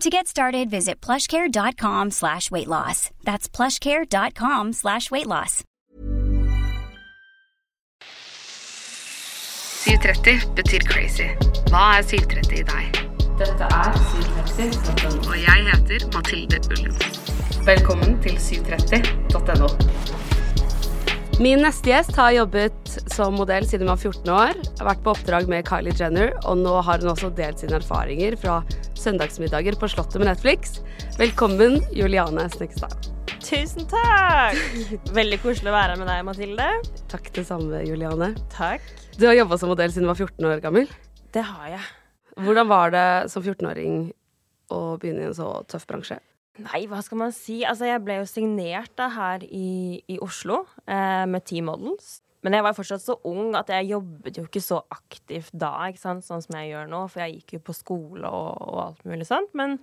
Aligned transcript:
To 0.00 0.10
get 0.10 0.26
started, 0.26 0.70
visit 0.70 1.00
plushcare.com 1.00 2.10
slash 2.10 2.50
weight 2.50 2.68
loss. 2.68 3.10
That's 3.22 3.48
plushcare.com 3.48 4.72
slash 4.72 5.10
weight 5.10 5.26
loss. 5.26 5.62
730 9.84 10.54
betyr 10.56 10.84
crazy. 10.88 11.28
Hva 11.70 11.98
er 11.98 12.02
730 12.02 12.58
i 12.58 12.64
deg? 12.68 13.00
Dette 13.38 13.68
er 13.68 13.92
730.no. 13.94 15.10
Og 15.30 15.36
jeg 15.38 15.66
heter 15.70 16.06
Mathilde 16.14 16.60
Ullum. 16.74 16.96
Velkommen 17.64 18.18
til 18.24 18.36
730.no. 18.40 19.68
Min 21.42 21.64
neste 21.64 21.90
gjest 21.90 22.14
har 22.14 22.30
jobbet 22.30 22.92
som 23.10 23.34
modell 23.34 23.64
siden 23.66 23.88
hun 23.88 23.96
var 23.96 23.98
14 23.98 24.28
år, 24.30 24.58
har 24.78 24.86
vært 24.86 25.00
på 25.02 25.10
oppdrag 25.10 25.48
med 25.50 25.66
Kylie 25.66 25.94
Jenner, 25.98 26.30
og 26.46 26.60
nå 26.60 26.74
har 26.86 27.02
hun 27.02 27.10
også 27.10 27.32
delt 27.34 27.58
sine 27.58 27.74
erfaringer 27.80 28.36
fra 28.38 28.60
søndagsmiddager 28.94 29.74
på 29.80 29.88
Slottet 29.90 30.22
med 30.22 30.28
Netflix. 30.30 30.76
Velkommen, 31.18 31.80
Juliane 31.90 32.46
Snekstad. 32.54 33.10
Tusen 33.42 33.88
takk! 33.90 34.60
Veldig 35.16 35.40
koselig 35.42 35.72
å 35.72 35.74
være 35.74 35.96
med 35.98 36.06
deg, 36.06 36.22
Mathilde. 36.28 36.68
Takk 37.10 37.26
det 37.34 37.44
samme, 37.50 37.82
Juliane. 37.82 38.30
Takk. 38.54 38.86
Du 39.18 39.26
har 39.26 39.34
jobba 39.34 39.58
som 39.58 39.74
modell 39.74 39.90
siden 39.90 40.06
du 40.06 40.12
var 40.12 40.20
14 40.22 40.50
år 40.52 40.62
gammel. 40.62 40.86
Det 41.34 41.42
har 41.50 41.72
jeg. 41.74 41.82
Hvordan 42.46 42.70
var 42.70 42.94
det 42.94 43.08
som 43.34 43.42
14-åring 43.42 44.06
å 44.70 44.80
begynne 45.02 45.26
i 45.26 45.28
en 45.32 45.34
så 45.34 45.50
tøff 45.66 45.90
bransje? 45.90 46.22
Nei, 46.62 46.84
hva 46.86 47.00
skal 47.02 47.18
man 47.18 47.32
si? 47.34 47.62
Altså, 47.66 47.88
jeg 47.88 48.02
ble 48.04 48.20
jo 48.20 48.28
signert 48.30 48.92
da 48.98 49.08
her 49.10 49.42
i, 49.48 49.98
i 50.06 50.20
Oslo 50.22 50.62
eh, 50.86 51.24
med 51.26 51.42
T-Models. 51.48 52.20
Men 52.44 52.58
jeg 52.58 52.64
var 52.66 52.76
fortsatt 52.76 53.00
så 53.00 53.16
ung 53.26 53.54
at 53.56 53.70
jeg 53.72 53.88
jobbet 53.88 54.36
jo 54.38 54.44
ikke 54.44 54.60
så 54.60 54.82
aktivt 54.92 55.54
da, 55.56 55.72
ikke 55.88 56.02
sant? 56.02 56.26
sånn 56.26 56.44
som 56.44 56.58
jeg 56.58 56.74
gjør 56.74 56.90
nå. 56.92 57.00
For 57.10 57.24
jeg 57.24 57.38
gikk 57.38 57.56
jo 57.56 57.62
på 57.70 57.74
skole 57.74 58.28
og, 58.28 58.50
og 58.68 58.80
alt 58.84 59.06
mulig 59.08 59.26
sånt. 59.26 59.50
Men 59.56 59.78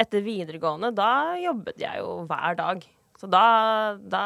etter 0.00 0.24
videregående, 0.24 0.94
da 0.96 1.36
jobbet 1.38 1.84
jeg 1.84 2.00
jo 2.00 2.22
hver 2.30 2.56
dag. 2.58 2.86
Så 3.20 3.28
da, 3.32 3.44
da, 4.00 4.24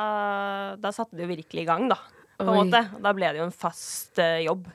da 0.80 0.94
satte 0.94 1.18
det 1.18 1.26
jo 1.26 1.32
virkelig 1.34 1.66
i 1.66 1.68
gang, 1.68 1.90
da. 1.90 1.98
På 2.38 2.46
en 2.46 2.54
Oi. 2.54 2.60
måte. 2.62 2.84
Da 3.02 3.12
ble 3.16 3.34
det 3.34 3.42
jo 3.42 3.48
en 3.50 3.58
fast 3.66 4.22
eh, 4.22 4.44
jobb 4.46 4.70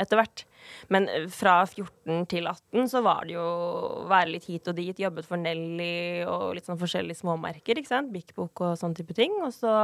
etter 0.00 0.22
hvert. 0.22 0.46
Men 0.92 1.08
eh, 1.10 1.26
fra 1.32 1.60
14 1.66 2.26
til 2.30 2.48
18 2.50 2.90
så 2.92 3.02
var 3.04 3.26
det 3.28 3.36
jo 3.36 3.44
å 3.44 4.04
være 4.10 4.34
litt 4.34 4.46
hit 4.50 4.70
og 4.70 4.78
dit. 4.78 5.02
Jobbet 5.04 5.28
for 5.28 5.40
Nelly 5.40 6.22
og 6.28 6.54
litt 6.56 6.68
sånn 6.68 6.80
forskjellige 6.80 7.22
småmerker. 7.22 7.80
ikke 7.80 7.92
sant? 7.92 8.12
Bik 8.14 8.34
Bok 8.38 8.64
og 8.66 8.78
sånn 8.80 8.96
type 8.98 9.16
ting. 9.16 9.36
Og 9.44 9.52
så, 9.56 9.74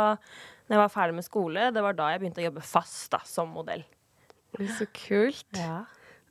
når 0.66 0.78
jeg 0.78 0.84
var 0.84 0.94
ferdig 0.94 1.18
med 1.18 1.28
skole, 1.28 1.68
det 1.74 1.84
var 1.84 1.98
da 1.98 2.12
jeg 2.12 2.24
begynte 2.24 2.42
å 2.44 2.48
jobbe 2.48 2.64
fast 2.66 3.10
da, 3.14 3.22
som 3.28 3.52
modell. 3.56 3.84
Så 4.78 4.88
kult. 4.96 5.46
Ja. 5.58 5.84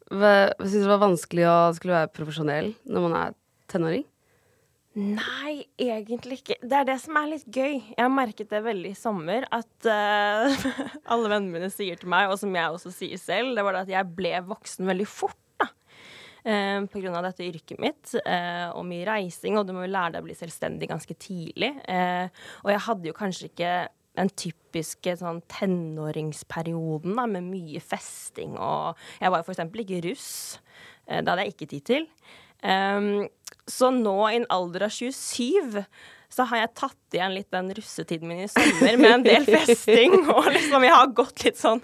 Syns 0.09 0.71
du 0.71 0.83
det 0.83 0.91
var 0.91 1.01
vanskelig 1.01 1.47
å 1.49 1.57
skulle 1.77 1.97
være 1.97 2.13
profesjonell 2.13 2.73
når 2.85 3.07
man 3.07 3.17
er 3.19 3.39
tenåring? 3.71 4.05
Nei, 4.95 5.65
egentlig 5.81 6.39
ikke. 6.39 6.55
Det 6.63 6.75
er 6.77 6.85
det 6.87 6.95
som 7.03 7.17
er 7.19 7.33
litt 7.33 7.47
gøy. 7.51 7.81
Jeg 7.91 7.99
har 7.99 8.11
merket 8.13 8.51
det 8.53 8.61
veldig 8.63 8.93
i 8.93 8.97
sommer, 8.97 9.43
at 9.51 9.89
uh, 9.91 10.67
alle 11.11 11.31
vennene 11.31 11.51
mine 11.51 11.71
sier 11.73 11.99
til 11.99 12.11
meg, 12.11 12.31
og 12.31 12.39
som 12.39 12.53
jeg 12.55 12.77
også 12.77 12.93
sier 12.95 13.19
selv, 13.19 13.57
det 13.57 13.65
var 13.67 13.75
det 13.75 13.81
at 13.83 13.91
jeg 13.97 14.15
ble 14.15 14.31
voksen 14.47 14.87
veldig 14.87 15.09
fort. 15.09 15.41
Eh, 16.45 16.77
på 16.93 16.99
grunn 17.01 17.15
av 17.17 17.23
dette 17.25 17.41
yrket 17.41 17.79
mitt, 17.81 18.11
uh, 18.21 18.69
og 18.77 18.83
mye 18.85 19.05
reising, 19.07 19.55
og 19.57 19.65
du 19.65 19.71
må 19.73 19.87
jo 19.87 19.89
lære 19.95 20.13
deg 20.13 20.21
å 20.21 20.25
bli 20.27 20.35
selvstendig 20.37 20.91
ganske 20.91 21.15
tidlig. 21.17 21.71
Uh, 21.89 22.29
og 22.61 22.69
jeg 22.69 22.83
hadde 22.85 23.09
jo 23.09 23.15
kanskje 23.17 23.49
ikke 23.49 23.71
den 24.15 24.29
typiske 24.37 25.15
sånn 25.17 25.41
tenåringsperioden 25.49 27.17
da, 27.17 27.25
med 27.25 27.49
mye 27.49 27.81
festing 27.83 28.53
og 28.61 29.01
Jeg 29.19 29.33
var 29.33 29.41
jo 29.41 29.47
for 29.49 29.55
eksempel 29.55 29.81
ikke 29.81 30.03
russ. 30.05 30.29
Det 31.09 31.25
hadde 31.25 31.43
jeg 31.43 31.55
ikke 31.55 31.71
tid 31.73 31.87
til. 31.89 32.05
Um, 32.61 33.25
så 33.67 33.89
nå, 33.93 34.17
i 34.29 34.37
en 34.41 34.45
alder 34.53 34.85
av 34.87 34.93
27, 34.93 35.81
så 36.35 36.45
har 36.49 36.61
jeg 36.61 36.73
tatt 36.77 37.15
igjen 37.15 37.33
litt 37.35 37.49
den 37.53 37.71
russetiden 37.77 38.29
min 38.29 38.43
i 38.43 38.49
sommer 38.51 38.97
med 38.99 39.11
en 39.11 39.25
del 39.25 39.47
festing. 39.47 40.17
Og 40.35 40.49
liksom 40.53 40.85
jeg 40.85 40.95
har 40.95 41.13
gått 41.17 41.45
litt 41.47 41.59
sånn 41.59 41.81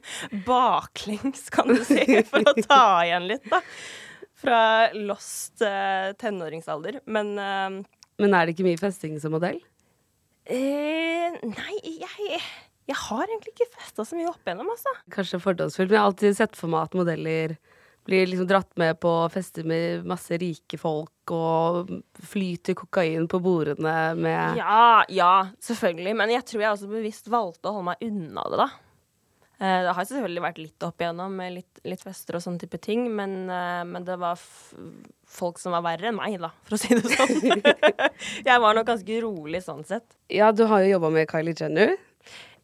baklengs, 0.47 1.47
kan 1.53 1.71
du 1.71 1.79
si, 1.87 2.05
for 2.27 2.45
å 2.45 2.55
ta 2.59 2.83
igjen 3.05 3.29
litt, 3.31 3.47
da. 3.51 3.61
Fra 4.41 4.61
lost 4.97 5.61
uh, 5.61 6.11
tenåringsalder. 6.17 7.03
Men 7.05 7.35
uh, 7.37 7.81
Men 8.21 8.35
er 8.37 8.47
det 8.47 8.55
ikke 8.55 8.65
mye 8.65 8.81
festing 8.81 9.19
som 9.21 9.35
modell? 9.37 9.61
Uh, 10.49 11.37
Nei, 11.45 11.75
jeg, 12.01 12.41
jeg 12.89 12.97
har 13.05 13.27
egentlig 13.27 13.53
ikke 13.53 13.69
festa 13.77 14.05
så 14.05 14.17
mye 14.17 14.31
opp 14.33 14.41
igjennom, 14.41 14.73
altså. 14.73 14.93
Kanskje 15.13 15.41
fordomsfullt, 15.43 15.89
men 15.89 15.97
jeg 15.99 16.03
har 16.03 16.11
alltid 16.11 16.39
sett 16.41 16.57
for 16.57 16.73
meg 16.73 16.89
at 16.89 16.97
modeller 16.97 17.55
blir 18.07 18.27
liksom 18.27 18.47
dratt 18.49 18.71
med 18.81 18.97
på 18.99 19.11
fester 19.33 19.63
med 19.67 20.05
masse 20.09 20.37
rike 20.41 20.77
folk 20.81 21.31
og 21.35 21.91
flyter 22.25 22.73
kokain 22.77 23.27
på 23.29 23.39
bordene 23.43 23.95
med 24.17 24.57
Ja, 24.57 25.03
ja, 25.09 25.33
selvfølgelig. 25.61 26.15
Men 26.17 26.33
jeg 26.33 26.45
tror 26.49 26.63
jeg 26.65 26.71
også 26.75 26.89
bevisst 26.91 27.29
valgte 27.31 27.69
å 27.69 27.75
holde 27.77 27.91
meg 27.91 28.07
unna 28.07 28.47
det, 28.49 28.61
da. 28.63 28.69
Eh, 29.61 29.79
Det 29.85 29.93
har 29.93 30.07
selvfølgelig 30.09 30.45
vært 30.47 30.61
litt 30.63 30.87
opp 30.87 31.03
igjennom 31.05 31.35
med 31.37 31.53
litt, 31.59 31.81
litt 31.85 32.01
fester 32.01 32.39
og 32.39 32.41
sånne 32.41 32.63
type 32.63 32.79
ting, 32.81 33.05
men, 33.15 33.43
eh, 33.49 33.83
men 33.85 34.03
det 34.07 34.17
var 34.17 34.41
folk 35.29 35.61
som 35.61 35.77
var 35.77 35.85
verre 35.85 36.09
enn 36.09 36.17
meg, 36.17 36.39
da, 36.41 36.49
for 36.65 36.75
å 36.75 36.81
si 36.81 36.97
det 36.97 37.05
sånn. 37.05 37.61
jeg 38.49 38.63
var 38.65 38.73
nok 38.77 38.89
ganske 38.89 39.21
rolig 39.21 39.61
sånn 39.63 39.85
sett. 39.85 40.17
Ja, 40.33 40.49
du 40.51 40.65
har 40.65 40.81
jo 40.81 40.95
jobba 40.97 41.13
med 41.13 41.29
Kylie 41.29 41.53
Jenner. 41.53 41.93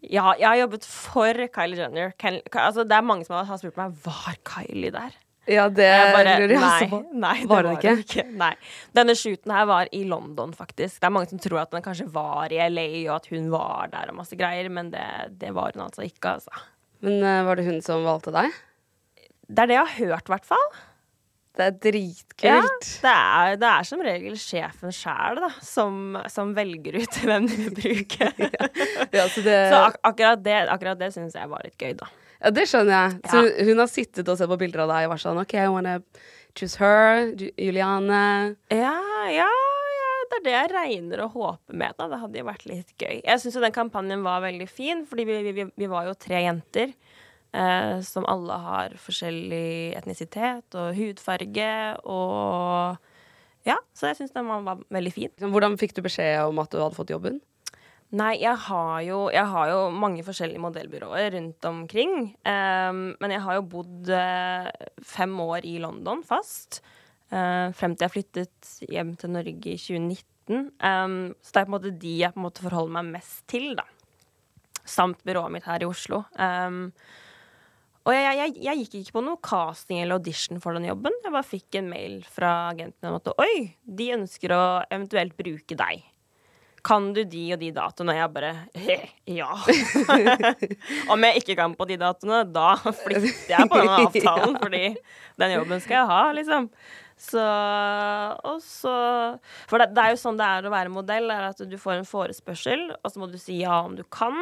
Ja, 0.02 0.34
jeg 0.38 0.46
har 0.46 0.58
jobbet 0.64 0.86
for 0.86 1.46
Kylie 1.54 1.80
Jenner. 1.84 2.12
Ken, 2.22 2.42
altså, 2.54 2.84
det 2.86 2.98
er 2.98 3.06
mange 3.06 3.26
som 3.30 3.38
har 3.38 3.62
spurt 3.62 3.78
meg 3.80 3.96
var 4.04 4.38
Kylie 4.46 4.92
der. 4.94 5.14
Ja, 5.48 5.68
det 5.72 5.86
Jeg 5.88 6.14
bare, 6.16 6.34
lurer 6.42 6.54
jeg 6.54 6.64
også 6.64 6.88
på. 6.92 7.00
Nei, 7.16 7.36
det 7.40 7.48
Var 7.50 7.64
var, 7.64 7.68
det 7.82 7.94
ikke? 7.94 7.94
ikke. 8.04 8.26
Nei. 8.42 8.50
Denne 8.98 9.16
shooten 9.16 9.54
her 9.56 9.68
var 9.70 9.88
i 9.96 10.02
London, 10.04 10.52
faktisk. 10.58 11.00
Det 11.00 11.08
er 11.08 11.14
mange 11.16 11.30
som 11.32 11.40
tror 11.44 11.62
at 11.64 11.72
den 11.72 11.86
kanskje 11.86 12.10
var 12.12 12.52
i 12.52 12.60
LA, 12.68 12.88
og 13.08 13.14
at 13.22 13.30
hun 13.32 13.48
var 13.54 13.88
der 13.94 14.12
og 14.12 14.20
masse 14.20 14.36
greier, 14.40 14.68
men 14.74 14.92
det, 14.92 15.06
det 15.40 15.54
var 15.56 15.72
hun 15.78 15.86
altså 15.88 16.04
ikke, 16.08 16.36
altså. 16.40 16.52
Men 17.06 17.22
eh, 17.24 17.44
var 17.48 17.56
det 17.60 17.68
hun 17.70 17.80
som 17.86 18.04
valgte 18.08 18.34
deg? 18.36 18.52
Det 19.48 19.64
er 19.64 19.70
det 19.72 19.78
jeg 19.78 19.86
har 19.88 19.98
hørt, 20.12 20.28
i 20.28 20.34
hvert 20.36 20.48
fall. 20.52 20.68
Det 21.58 21.64
er 21.66 21.72
Ja, 21.72 21.80
dritkult. 21.88 22.90
det 23.02 23.12
er, 23.16 23.56
det 23.58 23.70
er 23.72 23.86
som 23.88 24.02
regel 24.06 24.36
sjefen 24.38 24.92
sjæl 24.94 25.40
som, 25.66 26.18
som 26.30 26.52
velger 26.54 27.00
ut 27.02 27.16
hvem 27.26 27.48
de 27.50 27.56
vil 27.64 27.74
bruke. 27.80 28.28
Ja, 29.16 29.24
så 29.32 29.42
det, 29.42 29.56
Så 29.72 29.80
ak 29.88 29.96
akkurat 30.06 30.44
det, 30.46 30.58
akkurat 30.70 31.00
det 31.00 31.14
syns 31.16 31.34
jeg 31.40 31.50
var 31.50 31.64
litt 31.66 31.80
gøy, 31.82 31.96
da. 31.98 32.12
Ja, 32.42 32.52
det 32.54 32.68
skjønner 32.70 32.94
jeg. 32.94 33.20
Så 33.32 33.68
hun 33.70 33.82
har 33.82 33.92
sittet 33.92 34.30
og 34.30 34.40
sett 34.40 34.52
på 34.52 34.60
bilder 34.62 34.86
av 34.86 34.94
deg 34.94 35.08
og 35.08 35.16
vært 35.16 35.26
sånn 35.26 35.42
OK, 35.42 35.56
I 35.58 35.72
wanna 35.74 35.98
choose 36.58 36.80
her. 36.82 37.34
Juliane. 37.38 38.22
Ja, 38.74 38.96
ja, 39.34 39.48
ja 39.48 40.14
det 40.28 40.40
er 40.40 40.46
det 40.46 40.56
jeg 40.56 40.74
regner 40.76 41.24
og 41.26 41.38
håper 41.38 41.78
med. 41.84 41.98
da. 41.98 42.10
Det 42.12 42.22
hadde 42.24 42.42
jo 42.42 42.48
vært 42.50 42.68
litt 42.70 42.94
gøy. 42.98 43.22
Jeg 43.22 43.44
syns 43.44 43.58
jo 43.58 43.64
den 43.64 43.76
kampanjen 43.76 44.26
var 44.26 44.44
veldig 44.46 44.68
fin, 44.70 45.06
fordi 45.08 45.28
vi, 45.30 45.40
vi, 45.56 45.68
vi 45.72 45.90
var 45.92 46.10
jo 46.10 46.18
tre 46.20 46.44
jenter. 46.46 46.94
Eh, 47.56 48.00
som 48.04 48.26
alle 48.28 48.58
har 48.60 48.96
forskjellig 49.00 49.96
etnisitet 49.98 50.76
og 50.78 50.98
hudfarge 50.98 51.70
og 52.04 52.98
Ja, 53.68 53.78
så 53.96 54.12
jeg 54.12 54.20
syns 54.20 54.34
den 54.36 54.48
var, 54.48 54.62
var 54.64 54.84
veldig 54.94 55.14
fin. 55.16 55.32
Hvordan 55.40 55.78
fikk 55.80 55.96
du 55.96 56.04
beskjed 56.06 56.44
om 56.44 56.60
at 56.64 56.72
du 56.72 56.78
hadde 56.80 56.96
fått 56.96 57.12
jobben? 57.12 57.40
Nei, 58.16 58.38
jeg 58.40 58.56
har 58.70 59.02
jo, 59.04 59.26
jeg 59.36 59.52
har 59.52 59.68
jo 59.68 59.80
mange 59.92 60.24
forskjellige 60.24 60.62
modellbyråer 60.64 61.34
rundt 61.36 61.66
omkring. 61.68 62.14
Um, 62.48 63.02
men 63.20 63.34
jeg 63.36 63.44
har 63.44 63.58
jo 63.58 63.66
bodd 63.68 64.12
uh, 64.16 64.70
fem 65.04 65.34
år 65.44 65.68
i 65.68 65.76
London 65.84 66.24
fast. 66.24 66.80
Uh, 67.28 67.76
frem 67.76 67.98
til 67.98 68.08
jeg 68.08 68.14
flyttet 68.14 68.72
hjem 68.88 69.12
til 69.20 69.36
Norge 69.36 69.74
i 69.74 69.76
2019. 69.76 70.72
Um, 70.80 71.20
så 71.44 71.52
det 71.52 71.60
er 71.60 71.68
på 71.68 71.74
en 71.74 71.76
måte 71.76 71.96
de 72.00 72.16
jeg 72.22 72.32
på 72.32 72.40
en 72.40 72.48
måte 72.48 72.64
forholder 72.64 72.96
meg 72.96 73.14
mest 73.18 73.44
til, 73.52 73.74
da. 73.76 73.84
Samt 74.88 75.20
byrået 75.28 75.58
mitt 75.58 75.68
her 75.68 75.84
i 75.84 75.92
Oslo. 75.92 76.24
Um, 76.40 76.94
og 78.08 78.16
jeg, 78.16 78.36
jeg, 78.40 78.52
jeg, 78.64 78.84
gikk 78.86 79.00
ikke 79.02 79.18
på 79.18 79.28
noe 79.28 79.44
casting 79.44 80.00
eller 80.00 80.16
audition 80.16 80.64
for 80.64 80.80
den 80.80 80.88
jobben. 80.88 81.12
Jeg 81.26 81.36
bare 81.36 81.44
fikk 81.44 81.76
en 81.76 81.92
mail 81.92 82.22
fra 82.24 82.70
agenten 82.70 83.12
om 83.12 83.20
at 83.20 83.34
oi, 83.36 83.74
de 83.84 84.14
ønsker 84.16 84.56
å 84.56 84.62
eventuelt 84.88 85.36
bruke 85.36 85.76
deg. 85.76 86.07
Kan 86.88 87.10
du 87.16 87.24
de 87.28 87.44
og 87.54 87.60
de 87.62 87.72
datoene? 87.76 88.14
Og 88.14 88.20
jeg 88.22 88.34
bare 88.36 88.52
ja. 89.28 89.50
Om 91.14 91.26
jeg 91.28 91.42
ikke 91.42 91.58
kan 91.60 91.76
på 91.76 91.88
de 91.90 91.98
datoene, 92.00 92.44
da 92.48 92.70
flytter 92.80 93.52
jeg 93.52 93.72
på 93.72 93.82
den 93.82 93.92
avtalen, 93.98 94.56
ja. 94.56 94.62
fordi 94.64 94.84
den 95.44 95.58
jobben 95.58 95.84
skal 95.84 96.00
jeg 96.00 96.12
ha, 96.14 96.22
liksom. 96.38 96.70
Så 97.18 97.42
Og 98.46 98.62
så 98.62 98.94
For 99.68 99.82
det, 99.82 99.90
det, 99.98 100.04
er 100.04 100.14
jo 100.14 100.22
sånn 100.22 100.38
det 100.40 100.48
er 100.48 100.70
å 100.70 100.74
være 100.74 100.94
modell, 100.94 101.32
er 101.34 101.50
at 101.50 101.62
du 101.66 101.78
får 101.82 102.00
en 102.00 102.08
forespørsel, 102.08 102.88
og 103.02 103.12
så 103.12 103.22
må 103.22 103.30
du 103.32 103.40
si 103.42 103.60
ja 103.64 103.82
om 103.84 103.98
du 103.98 104.06
kan. 104.08 104.38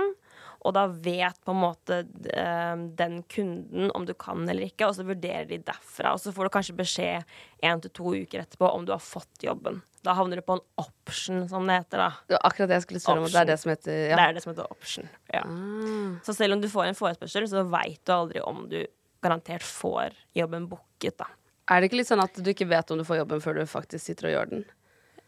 Og 0.66 0.74
da 0.74 0.88
vet 0.90 1.38
på 1.46 1.54
en 1.54 1.62
måte 1.62 2.00
eh, 2.34 2.76
den 2.98 3.20
kunden 3.30 3.92
om 3.94 4.08
du 4.08 4.16
kan 4.18 4.48
eller 4.50 4.66
ikke, 4.66 4.88
og 4.90 4.96
så 4.98 5.06
vurderer 5.06 5.46
de 5.50 5.60
derfra. 5.62 6.16
Og 6.16 6.24
så 6.24 6.34
får 6.34 6.48
du 6.48 6.54
kanskje 6.56 6.78
beskjed 6.80 7.36
én 7.66 7.84
til 7.84 7.94
to 7.94 8.16
uker 8.16 8.42
etterpå 8.42 8.72
om 8.74 8.88
du 8.88 8.94
har 8.96 9.04
fått 9.04 9.46
jobben. 9.46 9.84
Da 10.06 10.14
havner 10.18 10.42
du 10.42 10.46
på 10.46 10.58
en 10.58 10.64
option, 10.82 11.46
som 11.50 11.66
det 11.70 11.80
heter. 11.80 12.02
da. 12.02 12.10
Det 12.28 12.38
var 12.38 12.44
akkurat 12.50 12.70
det 12.70 12.80
jeg 12.80 12.86
skulle 12.88 13.04
spørre 13.04 13.24
om. 13.24 13.30
Det 13.30 13.42
er 13.42 13.50
det 13.50 13.58
som 13.62 13.74
heter 13.74 13.96
ja. 13.96 14.18
Det 14.18 14.26
er 14.26 14.38
det 14.38 14.44
som 14.44 14.54
heter 14.54 14.72
option. 14.74 15.10
ja. 15.34 15.42
Ah. 15.46 16.14
Så 16.26 16.38
selv 16.38 16.58
om 16.58 16.62
du 16.62 16.70
får 16.70 16.92
en 16.92 16.98
forespørsel, 16.98 17.50
så 17.50 17.66
veit 17.70 18.02
du 18.06 18.14
aldri 18.14 18.42
om 18.46 18.66
du 18.70 18.80
garantert 19.26 19.66
får 19.66 20.18
jobben 20.38 20.68
booket, 20.70 21.18
da. 21.22 21.30
Er 21.70 21.82
det 21.82 21.90
ikke 21.90 22.02
litt 22.04 22.10
sånn 22.12 22.22
at 22.22 22.38
du 22.38 22.50
ikke 22.52 22.68
vet 22.70 22.92
om 22.94 23.00
du 23.02 23.06
får 23.08 23.24
jobben 23.24 23.42
før 23.42 23.58
du 23.58 23.66
faktisk 23.70 24.06
sitter 24.06 24.30
og 24.30 24.36
gjør 24.36 24.52
den? 24.52 24.66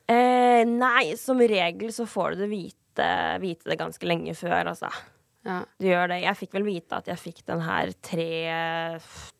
Eh, 0.08 0.64
nei, 0.70 1.16
som 1.20 1.42
regel 1.42 1.90
så 1.94 2.06
får 2.08 2.36
du 2.36 2.44
det 2.44 2.50
vite, 2.52 3.08
vite 3.42 3.72
det 3.72 3.80
ganske 3.82 4.08
lenge 4.08 4.36
før, 4.38 4.70
altså. 4.76 4.92
Ja. 5.48 5.62
Du 5.80 5.88
gjør 5.88 6.12
det. 6.12 6.20
Jeg 6.26 6.40
fikk 6.42 6.58
vel 6.58 6.68
vite 6.68 7.00
at 7.00 7.08
jeg 7.08 7.22
fikk 7.22 7.42
den 7.48 7.64
her 7.64 7.94
tre, 8.04 8.30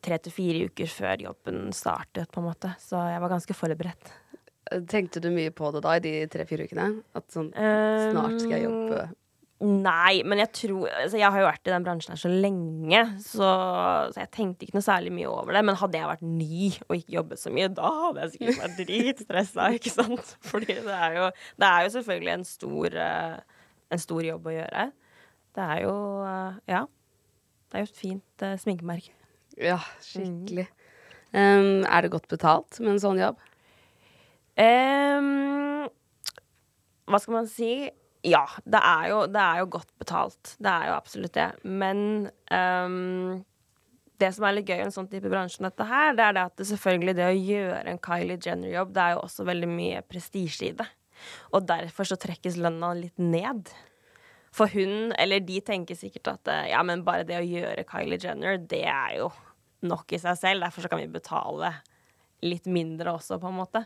tre 0.04 0.20
til 0.24 0.34
fire 0.34 0.70
uker 0.72 0.90
før 0.92 1.28
jobben 1.28 1.68
startet, 1.76 2.32
på 2.32 2.42
en 2.42 2.48
måte. 2.48 2.72
Så 2.80 3.02
jeg 3.12 3.22
var 3.24 3.34
ganske 3.36 3.58
forberedt. 3.58 4.14
Tenkte 4.88 5.22
du 5.24 5.30
mye 5.32 5.52
på 5.56 5.70
det 5.76 5.84
da, 5.84 5.96
i 5.96 6.04
de 6.04 6.14
tre-fire 6.32 6.68
ukene? 6.68 6.90
At 7.16 7.30
sånn 7.32 7.54
Snart 7.56 8.42
skal 8.42 8.58
jeg 8.58 8.66
jobbe 8.66 9.06
Nei, 9.58 10.22
men 10.22 10.38
jeg 10.44 10.52
tror 10.54 10.90
altså 10.92 11.18
Jeg 11.18 11.34
har 11.34 11.42
jo 11.42 11.48
vært 11.48 11.66
i 11.66 11.72
den 11.74 11.86
bransjen 11.88 12.14
her 12.14 12.20
så 12.22 12.30
lenge, 12.30 13.00
så, 13.26 13.48
så, 14.14 14.20
jeg 14.22 14.30
tenkte 14.36 14.68
ikke 14.68 14.78
noe 14.78 14.86
særlig 14.86 15.14
mye 15.16 15.32
over 15.32 15.56
det. 15.58 15.64
Men 15.66 15.80
hadde 15.80 15.98
jeg 15.98 16.12
vært 16.12 16.28
ny 16.28 16.68
og 16.86 16.94
ikke 17.00 17.16
jobbet 17.16 17.42
så 17.42 17.54
mye, 17.56 17.72
da 17.80 17.90
hadde 18.04 18.22
jeg 18.22 18.34
sikkert 18.36 18.62
vært 18.62 18.78
dritstressa, 18.84 19.72
ikke 19.80 19.96
sant? 19.96 20.36
Fordi 20.52 20.78
det 20.86 21.00
er 21.00 21.18
jo, 21.18 21.32
det 21.58 21.72
er 21.72 21.88
jo 21.88 21.94
selvfølgelig 21.96 22.34
en 22.36 22.46
stor, 22.52 23.00
eh, 23.08 23.66
en 23.98 24.04
stor 24.06 24.30
jobb 24.30 24.46
å 24.52 24.56
gjøre. 24.60 24.86
Det 25.58 25.66
er 25.66 25.84
jo 25.88 25.98
eh, 26.24 26.62
Ja. 26.70 26.86
Det 27.68 27.76
er 27.76 27.84
jo 27.84 27.90
et 27.90 28.00
fint 28.00 28.44
uh, 28.48 28.54
sminkemerke. 28.56 29.12
Ja, 29.60 29.82
skikkelig. 30.00 30.70
Um, 31.36 31.84
er 31.84 32.06
det 32.06 32.14
godt 32.14 32.30
betalt 32.32 32.78
med 32.80 32.94
en 32.94 33.02
sånn 33.04 33.20
jobb? 33.20 33.42
Um, 34.56 35.90
hva 37.12 37.20
skal 37.20 37.36
man 37.36 37.50
si? 37.52 37.72
Ja, 38.24 38.46
det 38.64 38.80
er, 38.80 39.10
jo, 39.12 39.20
det 39.28 39.42
er, 39.42 39.60
jo, 39.60 39.68
godt 39.76 39.92
betalt. 40.00 40.54
Det 40.64 40.72
er 40.72 40.88
jo 40.90 40.96
absolutt 40.96 41.36
det. 41.36 41.50
Men 41.68 42.00
um, 42.56 43.44
det 44.24 44.32
som 44.38 44.48
er 44.48 44.56
litt 44.58 44.72
gøy 44.72 44.80
i 44.80 44.86
en 44.88 44.96
sånn 44.96 45.10
type 45.12 45.30
bransje 45.32 45.60
som 45.60 45.68
dette 45.68 45.90
her, 45.92 46.16
det 46.18 46.24
er 46.24 46.38
det 46.38 46.46
at 46.50 46.56
det 46.62 46.70
selvfølgelig 46.72 47.18
det 47.20 47.28
å 47.28 47.36
gjøre 47.36 47.84
en 47.92 48.02
Kylie 48.08 48.40
Jenner-jobb, 48.48 48.96
det 48.96 49.04
er 49.04 49.18
jo 49.18 49.26
også 49.26 49.46
veldig 49.52 49.70
mye 49.76 50.02
prestisje 50.08 50.72
i 50.72 50.74
det. 50.80 50.88
Og 51.52 51.68
derfor 51.68 52.08
så 52.08 52.18
trekkes 52.20 52.58
lønna 52.62 52.96
litt 52.98 53.20
ned. 53.22 53.70
For 54.56 54.72
hun, 54.72 55.12
eller 55.20 55.44
de 55.44 55.60
tenker 55.66 55.98
sikkert 55.98 56.32
at 56.36 56.54
ja, 56.72 56.80
men 56.88 57.06
bare 57.08 57.28
det 57.28 57.40
å 57.40 57.46
gjøre 57.46 57.86
Kylie 57.90 58.22
Jenner, 58.22 58.58
det 58.62 58.86
er 58.88 59.20
jo 59.20 59.30
nok 59.88 60.16
i 60.16 60.20
seg 60.22 60.40
selv. 60.40 60.66
Derfor 60.66 60.86
så 60.86 60.92
kan 60.92 61.02
vi 61.02 61.12
betale 61.12 61.74
litt 62.46 62.68
mindre 62.70 63.16
også, 63.18 63.40
på 63.42 63.52
en 63.52 63.60
måte. 63.60 63.84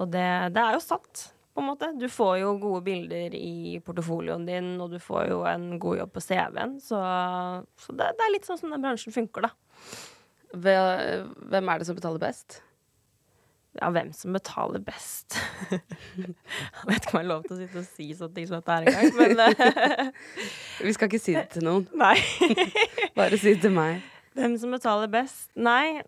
Og 0.00 0.10
det, 0.10 0.26
det, 0.54 0.62
er 0.62 0.76
jo 0.76 0.82
sant, 0.82 1.28
på 1.54 1.62
en 1.62 1.70
måte. 1.70 1.90
Du 1.98 2.06
får 2.10 2.38
jo 2.42 2.56
gode 2.62 2.82
bilder 2.86 3.34
i 3.38 3.78
portefolioen 3.84 4.46
din, 4.48 4.74
og 4.82 4.94
du 4.94 4.98
får 5.02 5.28
jo 5.30 5.42
en 5.48 5.72
god 5.82 6.00
jobb 6.02 6.14
på 6.14 6.24
CV-en. 6.24 6.76
Så, 6.82 7.00
så 7.84 7.96
det, 7.96 8.10
det, 8.18 8.26
er 8.26 8.34
litt 8.34 8.48
sånn 8.48 8.60
som 8.60 8.74
den 8.74 8.84
bransjen 8.84 9.14
funker, 9.14 9.48
da. 9.48 9.54
Hvem 10.54 11.70
er 11.70 11.80
det 11.80 11.88
som 11.88 11.98
betaler 11.98 12.22
best? 12.22 12.60
Ja, 13.80 13.88
hvem 13.90 14.12
som 14.14 14.36
betaler 14.36 14.78
best 14.86 15.34
Jeg 15.74 16.86
vet 16.86 17.00
ikke 17.00 17.16
om 17.16 17.18
jeg 17.18 17.24
har 17.24 17.30
lov 17.30 17.46
til 17.46 17.56
å 17.56 17.58
sitte 17.58 17.80
og 17.80 17.86
si 17.88 18.06
sånne 18.14 18.36
ting 18.36 18.46
som 18.46 18.60
dette 18.60 18.70
her 18.70 18.82
engang, 18.86 19.10
men 19.18 20.12
Vi 20.86 20.94
skal 20.94 21.10
ikke 21.10 21.22
si 21.22 21.34
det 21.34 21.48
til 21.56 21.66
noen. 21.66 21.88
Nei. 22.04 22.16
Bare 23.18 23.38
si 23.40 23.54
det 23.56 23.64
til 23.64 23.74
meg. 23.74 24.04
Hvem 24.38 24.58
som 24.62 24.74
betaler 24.74 25.10
best? 25.10 25.48
Nei 25.58 26.02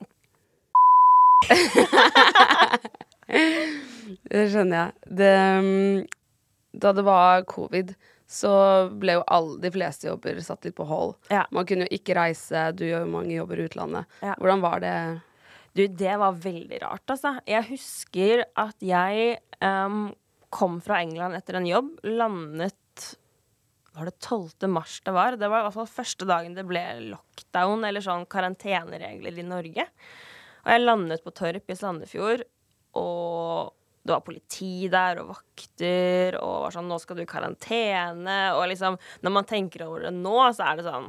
det 4.31 4.45
skjønner 4.51 4.77
jeg. 4.77 4.93
Det, 5.21 5.33
mm, 5.63 6.07
da 6.83 6.93
det 6.97 7.05
var 7.07 7.47
covid, 7.51 7.95
så 8.27 8.53
ble 8.91 9.19
jo 9.19 9.25
alle, 9.31 9.61
de 9.63 9.71
fleste 9.75 10.09
jobber 10.09 10.41
satt 10.45 10.67
litt 10.67 10.77
på 10.79 10.87
hold. 10.89 11.15
Ja. 11.31 11.45
Man 11.55 11.67
kunne 11.69 11.87
jo 11.87 11.99
ikke 11.99 12.17
reise, 12.19 12.71
du 12.77 12.87
gjør 12.87 13.05
jo 13.05 13.13
mange 13.13 13.37
jobber 13.37 13.61
i 13.61 13.69
utlandet. 13.69 14.19
Ja. 14.23 14.35
Hvordan 14.41 14.65
var 14.65 14.83
det? 14.85 14.97
Du, 15.77 15.83
det 15.93 16.15
var 16.17 16.39
veldig 16.41 16.79
rart, 16.81 17.05
altså. 17.13 17.35
Jeg 17.45 17.67
husker 17.69 18.47
at 18.57 18.81
jeg 18.81 19.37
um, 19.61 20.09
kom 20.55 20.79
fra 20.81 21.03
England 21.05 21.37
etter 21.37 21.59
en 21.59 21.69
jobb, 21.69 21.91
landet 22.07 22.77
var 23.97 24.09
det 24.09 24.19
12. 24.21 24.69
mars 24.69 24.99
det 25.05 25.13
var? 25.17 25.37
Det 25.41 25.49
var 25.49 25.63
i 25.63 25.67
hvert 25.67 25.77
fall 25.77 25.89
første 25.89 26.29
dagen 26.29 26.57
det 26.57 26.67
ble 26.69 26.83
lockdown 27.11 27.85
eller 27.89 28.05
sånn 28.05 28.27
karanteneregler 28.29 29.41
i 29.41 29.45
Norge. 29.47 29.87
Og 30.65 30.73
jeg 30.73 30.85
landet 30.85 31.25
på 31.25 31.33
Torp 31.37 31.73
i 31.73 31.77
Sandefjord, 31.79 32.45
og 33.01 33.73
det 34.07 34.15
var 34.15 34.25
politi 34.27 34.89
der 34.93 35.23
og 35.23 35.33
vakter, 35.33 36.37
og 36.41 36.67
var 36.67 36.77
sånn 36.77 36.89
'Nå 36.89 37.01
skal 37.01 37.17
du 37.17 37.23
i 37.23 37.31
karantene', 37.31 38.55
og 38.55 38.69
liksom 38.69 38.99
Når 39.23 39.33
man 39.33 39.45
tenker 39.45 39.87
over 39.87 40.01
det 40.07 40.13
nå, 40.15 40.37
så 40.53 40.73
er 40.73 40.77
det 40.77 40.85
sånn? 40.85 41.09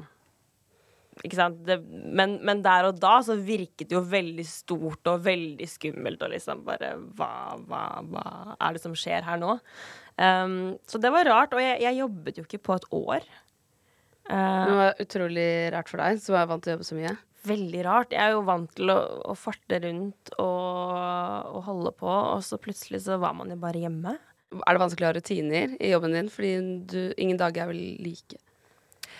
Det, 1.23 1.77
men, 1.89 2.37
men, 2.45 2.61
der 2.65 2.89
og 2.89 2.99
da 3.01 3.17
så 3.25 3.37
virket 3.39 3.89
det 3.89 3.97
jo 3.97 4.03
veldig 4.05 4.45
stort 4.47 5.09
og 5.09 5.23
veldig 5.25 5.67
skummelt 5.69 6.21
og 6.21 6.33
liksom 6.35 6.61
bare 6.67 6.93
Hva, 7.17 7.31
hva, 7.67 7.83
hva 8.05 8.25
er 8.55 8.77
det 8.77 8.83
som 8.83 8.95
skjer 8.97 9.25
her 9.25 9.39
nå? 9.41 9.57
Um, 10.17 10.77
så 10.89 11.01
det 11.01 11.13
var 11.13 11.29
rart. 11.29 11.55
Og 11.57 11.63
jeg, 11.63 11.81
jeg, 11.85 11.99
jobbet 12.01 12.39
jo 12.39 12.45
ikke 12.47 12.63
på 12.69 12.77
et 12.77 12.89
år. 12.97 13.29
Uh, 14.27 14.35
det 14.67 14.77
var 14.81 15.01
utrolig 15.05 15.49
rart 15.73 15.89
for 15.89 16.03
deg, 16.03 16.21
som 16.21 16.37
er 16.37 16.49
vant 16.49 16.65
til 16.65 16.73
å 16.73 16.77
jobbe 16.77 16.89
så 16.91 16.99
mye 16.99 17.15
veldig 17.47 17.83
rart. 17.87 18.15
Jeg 18.15 18.23
er 18.23 18.35
jo 18.35 18.45
vant 18.47 18.71
til 18.77 18.91
å, 18.93 18.97
å 19.31 19.35
farte 19.37 19.79
rundt 19.83 20.33
og, 20.41 20.97
og, 20.97 21.61
holde 21.67 21.93
på, 21.99 22.09
og 22.09 22.41
så 22.45 22.59
plutselig 22.61 23.03
så 23.05 23.19
var 23.21 23.35
man 23.37 23.53
jo 23.53 23.59
bare 23.61 23.83
hjemme. 23.83 24.17
Er 24.57 24.75
det 24.75 24.81
vanskelig 24.81 25.07
å 25.07 25.11
ha 25.11 25.17
rutiner 25.17 25.77
i 25.83 25.91
jobben 25.91 26.15
din? 26.15 26.31
Fordi 26.31 26.51
du, 26.87 26.99
ingen 27.19 27.39
dager 27.39 27.65
er 27.65 27.71
vel 27.73 27.81
like? 28.03 28.39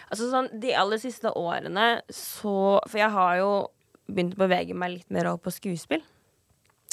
Altså 0.07 0.29
sånn, 0.31 0.51
De 0.59 0.71
aller 0.77 1.01
siste 1.01 1.31
årene 1.35 1.87
så 2.13 2.79
For 2.87 3.01
jeg 3.01 3.11
har 3.11 3.39
jo 3.41 3.51
begynt 4.07 4.37
å 4.37 4.45
bevege 4.45 4.77
meg 4.77 4.93
litt 4.93 5.09
mer 5.11 5.27
over 5.27 5.41
på 5.43 5.51
skuespill. 5.51 6.03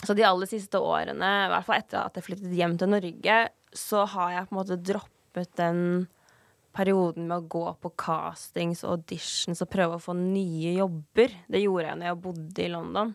Så 0.03 0.17
de 0.19 0.25
aller 0.27 0.49
siste 0.51 0.81
årene, 0.83 1.29
i 1.47 1.51
hvert 1.53 1.67
fall 1.69 1.79
etter 1.79 2.01
at 2.01 2.19
jeg 2.19 2.27
flyttet 2.27 2.57
hjem 2.59 2.75
til 2.81 2.91
Norge, 2.91 3.37
så 3.71 4.03
har 4.11 4.33
jeg 4.33 4.49
på 4.49 4.55
en 4.55 4.59
måte 4.59 4.79
droppet 4.83 5.53
den 5.61 5.79
perioden 6.75 7.29
med 7.31 7.45
å 7.45 7.53
gå 7.55 7.63
på 7.85 7.93
castings 8.03 8.83
og 8.83 8.97
auditions 8.97 9.63
og 9.63 9.71
prøve 9.71 9.99
å 9.99 10.03
få 10.03 10.17
nye 10.19 10.75
jobber. 10.75 11.37
Det 11.47 11.63
gjorde 11.63 11.87
jeg 11.87 12.01
når 12.01 12.11
jeg 12.11 12.21
bodde 12.27 12.65
i 12.65 12.73
London. 12.73 13.15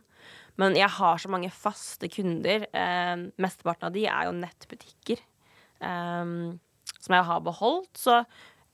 Men 0.59 0.75
jeg 0.75 0.91
har 0.95 1.19
så 1.19 1.31
mange 1.31 1.51
faste 1.55 2.09
kunder. 2.11 2.65
Eh, 2.71 3.15
mesteparten 3.39 3.89
av 3.89 3.95
de 3.95 4.05
er 4.07 4.27
jo 4.27 4.37
nettbutikker 4.39 5.19
eh, 5.19 6.33
som 6.99 7.15
jeg 7.15 7.27
har 7.29 7.43
beholdt. 7.45 7.91
Så 7.99 8.21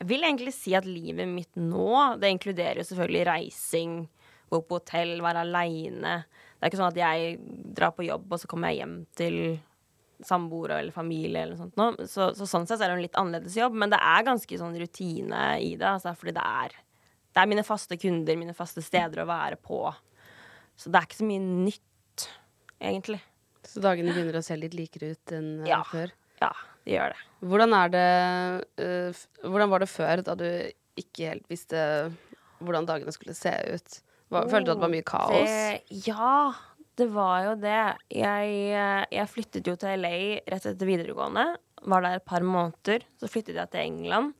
vil 0.04 0.24
egentlig 0.28 0.54
si 0.54 0.74
at 0.76 0.86
livet 0.86 1.28
mitt 1.32 1.56
nå, 1.56 2.18
det 2.20 2.32
inkluderer 2.34 2.82
jo 2.82 2.88
selvfølgelig 2.90 3.26
reising, 3.30 3.94
gå 4.52 4.60
på 4.68 4.80
hotell, 4.82 5.22
være 5.24 5.46
aleine. 5.46 6.18
Det 6.60 6.66
er 6.68 6.72
ikke 6.72 6.82
sånn 6.82 6.92
at 6.92 7.00
jeg 7.00 7.38
drar 7.78 7.94
på 7.96 8.06
jobb, 8.06 8.28
og 8.36 8.42
så 8.42 8.50
kommer 8.52 8.72
jeg 8.74 8.82
hjem 8.84 8.98
til 9.18 9.38
samboere 10.26 10.78
eller 10.80 10.96
familie 10.96 11.42
eller 11.44 11.58
sånt 11.60 11.76
noe. 11.80 12.06
Så, 12.08 12.30
så 12.38 12.48
sånn 12.48 12.68
sett 12.68 12.80
så 12.80 12.86
er 12.86 12.92
det 12.94 12.98
en 13.00 13.04
litt 13.06 13.18
annerledes 13.20 13.56
jobb, 13.60 13.76
men 13.82 13.92
det 13.92 14.00
er 14.00 14.24
ganske 14.28 14.60
sånn 14.62 14.78
rutine 14.80 15.46
i 15.64 15.74
det, 15.80 15.88
altså, 15.90 16.14
fordi 16.20 16.36
det 16.38 16.46
er, 16.46 16.76
det 17.36 17.42
er 17.44 17.50
mine 17.52 17.66
faste 17.68 17.98
kunder, 18.00 18.38
mine 18.40 18.56
faste 18.56 18.84
steder 18.86 19.24
å 19.24 19.28
være 19.30 19.58
på. 19.60 19.82
Så 20.80 20.92
det 20.92 21.00
er 21.02 21.08
ikke 21.10 21.20
så 21.22 21.28
mye 21.28 21.44
nytt, 21.66 22.28
egentlig. 22.84 23.20
Så 23.66 23.82
dagene 23.84 24.14
begynner 24.14 24.38
å 24.40 24.44
se 24.46 24.56
litt 24.60 24.76
likere 24.78 25.14
ut 25.16 25.36
enn 25.36 25.50
eh, 25.66 25.70
Ja. 25.72 25.82
før? 25.90 26.12
Ja, 26.42 26.52
det 26.86 26.96
gjør 26.98 27.16
det. 27.16 27.22
Hvordan 27.46 27.76
det 27.94 28.08
uh, 28.82 29.24
Hvordan 29.46 29.72
var 29.72 29.84
det 29.84 29.92
før, 29.92 30.24
da 30.26 30.36
du 30.40 30.48
ikke 30.96 31.30
helt 31.30 31.50
visste 31.52 31.80
hvordan 32.64 32.88
dagene 32.88 33.14
skulle 33.14 33.36
se 33.38 33.52
ut? 33.52 33.98
Hva, 34.32 34.46
følte 34.50 34.70
du 34.70 34.74
at 34.74 34.80
det 34.80 34.86
var 34.86 34.94
mye 34.94 35.06
kaos? 35.06 35.34
Det, 35.36 36.00
ja, 36.08 36.38
det 36.98 37.08
var 37.14 37.50
jo 37.50 37.56
det. 37.62 37.82
Jeg, 38.16 38.56
eh, 38.74 39.04
jeg 39.14 39.32
flyttet 39.32 39.70
jo 39.70 39.76
til 39.80 40.02
LA 40.02 40.16
rett 40.48 40.70
etter 40.72 40.90
videregående. 40.90 41.46
Var 41.86 42.06
der 42.06 42.18
et 42.18 42.26
par 42.28 42.46
måneder. 42.46 43.06
Så 43.22 43.30
flyttet 43.30 43.60
jeg 43.60 43.72
til 43.74 43.84
England. 43.84 44.34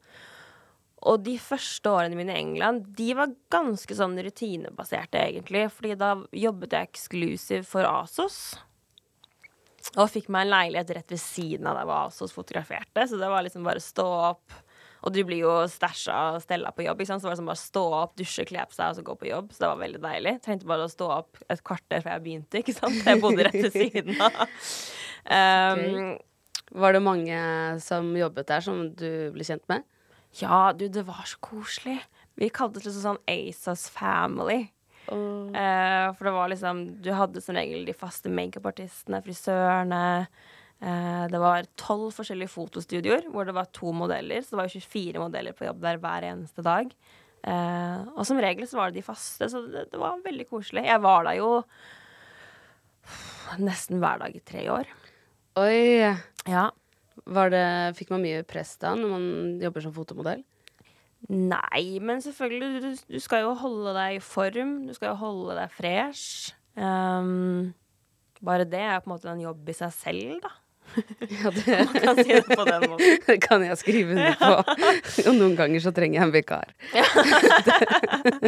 Og 1.06 1.22
de 1.22 1.36
første 1.38 1.92
årene 1.92 2.18
mine 2.18 2.34
i 2.34 2.40
England 2.42 2.88
De 2.98 3.12
var 3.14 3.34
ganske 3.54 3.98
sånn 3.98 4.16
rutinebaserte, 4.26 5.22
egentlig. 5.22 5.68
Fordi 5.74 5.94
da 6.00 6.16
jobbet 6.34 6.74
jeg 6.74 6.90
eksklusiv 6.90 7.68
for 7.70 7.86
Asos. 7.90 8.56
Og 9.96 10.10
fikk 10.12 10.28
meg 10.34 10.46
en 10.46 10.54
leilighet 10.56 10.94
rett 10.98 11.14
ved 11.14 11.22
siden 11.22 11.68
av 11.70 11.78
der 11.80 11.88
hvor 11.88 12.10
også 12.10 12.28
fotograferte. 12.34 13.06
Så 13.08 13.20
det 13.22 13.30
var 13.32 13.46
liksom 13.46 13.66
bare 13.68 13.84
stå 13.84 14.06
opp. 14.32 14.56
Og 15.06 15.14
du 15.14 15.22
blir 15.28 15.44
jo 15.44 15.54
stæsja 15.70 16.16
og 16.34 16.42
stella 16.42 16.72
på 16.74 16.88
jobb. 16.88 17.00
Ikke 17.04 17.12
sant? 17.12 17.22
Så 17.22 17.30
var 17.30 17.36
liksom 17.36 17.52
bare 17.52 17.62
stå 17.62 17.84
opp, 18.02 18.16
dusje, 18.18 18.48
kle 18.50 18.66
på 18.66 18.74
seg 18.76 18.90
og 18.90 18.98
så 18.98 19.06
gå 19.06 19.16
på 19.22 19.30
jobb. 19.30 19.54
Så 19.54 19.62
det 19.62 19.70
var 19.70 19.82
veldig 19.84 20.02
deilig. 20.02 20.34
Trengte 20.44 20.70
bare 20.72 20.88
å 20.88 20.92
stå 20.92 21.10
opp 21.20 21.42
et 21.46 21.62
kvarter 21.62 22.02
før 22.02 22.16
jeg 22.16 22.26
begynte. 22.26 22.62
ikke 22.64 22.76
sant? 22.76 22.98
Jeg 23.06 23.22
bodde 23.22 23.46
rett 23.48 23.60
ved 23.68 23.76
siden 23.76 24.22
av. 24.26 24.46
Um, 25.26 26.20
Var 26.78 26.94
det 26.94 27.00
mange 27.02 27.38
som 27.82 28.12
jobbet 28.14 28.46
der, 28.46 28.62
som 28.62 28.84
du 28.94 29.32
ble 29.34 29.46
kjent 29.48 29.64
med? 29.72 29.82
Ja, 30.38 30.70
du, 30.78 30.84
det 30.86 31.02
var 31.08 31.24
så 31.26 31.40
koselig. 31.42 31.96
Vi 32.38 32.52
kalte 32.54 32.78
det 32.78 32.86
liksom 32.86 33.16
sånn 33.16 33.22
ASAS 33.32 33.88
Family. 33.90 34.68
Eh, 35.12 36.08
for 36.18 36.28
det 36.28 36.34
var 36.36 36.50
liksom 36.50 36.80
Du 37.04 37.12
hadde 37.14 37.42
som 37.44 37.58
regel 37.58 37.86
de 37.88 37.94
faste 37.98 38.32
makeupartistene, 38.32 39.22
frisørene. 39.26 40.04
Eh, 40.82 41.26
det 41.32 41.42
var 41.42 41.68
tolv 41.80 42.10
forskjellige 42.16 42.52
fotostudioer 42.52 43.30
hvor 43.32 43.48
det 43.48 43.56
var 43.58 43.70
to 43.76 43.94
modeller. 43.96 44.42
Så 44.42 44.54
det 44.54 44.62
var 44.62 44.70
jo 44.70 44.82
24 44.82 45.22
modeller 45.24 45.58
på 45.58 45.68
jobb 45.68 45.84
der 45.86 46.02
hver 46.04 46.30
eneste 46.32 46.66
dag. 46.66 46.90
Eh, 47.46 48.00
og 48.16 48.24
som 48.28 48.42
regel 48.42 48.68
så 48.70 48.80
var 48.80 48.92
det 48.92 49.02
de 49.02 49.06
faste, 49.06 49.50
så 49.52 49.62
det, 49.70 49.88
det 49.92 50.02
var 50.02 50.24
veldig 50.26 50.48
koselig. 50.50 50.88
Jeg 50.88 51.04
var 51.04 51.28
der 51.28 51.38
jo 51.38 51.52
nesten 53.62 54.02
hver 54.02 54.24
dag 54.24 54.34
i 54.34 54.42
tre 54.42 54.66
år. 54.74 54.90
Oi! 55.62 56.02
Ja. 56.50 56.70
Var 57.26 57.54
det, 57.54 57.68
fikk 57.98 58.12
man 58.14 58.26
mye 58.26 58.44
press 58.48 58.76
da 58.82 58.92
når 58.98 59.14
man 59.14 59.28
jobber 59.62 59.86
som 59.86 59.94
fotomodell? 59.96 60.44
Nei, 61.30 61.98
men 62.06 62.22
selvfølgelig, 62.22 62.82
du, 62.84 63.16
du 63.16 63.22
skal 63.24 63.46
jo 63.48 63.56
holde 63.58 63.96
deg 63.98 64.20
i 64.20 64.22
form. 64.24 64.76
Du 64.86 64.94
skal 64.94 65.14
jo 65.14 65.18
holde 65.24 65.56
deg 65.58 65.72
fresh. 65.74 66.54
Um, 66.78 67.72
bare 68.46 68.68
det 68.70 68.84
er 68.84 69.00
på 69.02 69.10
en 69.10 69.16
måte 69.16 69.32
en 69.32 69.42
jobb 69.42 69.70
i 69.72 69.76
seg 69.78 69.94
selv, 69.96 70.38
da. 70.44 70.54
Ja, 71.34 71.50
det 71.50 71.78
Man 71.90 71.96
kan 72.04 72.20
si 72.20 72.30
det 72.30 72.44
på 72.46 72.66
den 72.68 72.84
måten. 72.92 73.16
det 73.26 73.38
kan 73.42 73.64
jeg 73.66 73.78
skrive 73.82 74.14
under 74.14 74.36
på. 74.38 74.52
Og 75.26 75.38
noen 75.40 75.56
ganger 75.58 75.82
så 75.82 75.92
trenger 75.96 76.20
jeg 76.20 76.28
en 76.28 76.36
vikar. 76.36 76.76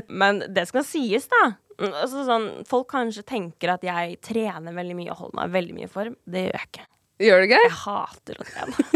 Men 0.07 0.43
det 0.53 0.67
skal 0.69 0.85
sies, 0.85 1.25
da. 1.31 1.41
Altså, 1.77 2.23
sånn, 2.27 2.47
folk 2.69 2.87
kanskje 2.93 3.25
tenker 3.27 3.73
at 3.73 3.83
jeg 3.85 4.19
trener 4.25 4.75
veldig 4.77 4.95
mye 4.97 5.11
og 5.13 5.23
holder 5.23 5.39
meg 5.41 5.55
veldig 5.57 5.75
mye 5.77 5.89
i 5.89 5.91
form. 5.91 6.15
Det 6.25 6.45
gjør 6.45 6.59
jeg 6.59 6.69
ikke. 6.71 6.85
Gjør 7.25 7.41
det 7.43 7.49
gøy? 7.51 7.63
Jeg 7.65 7.77
hater 7.81 8.41
å 8.43 8.47
trene. 8.51 8.87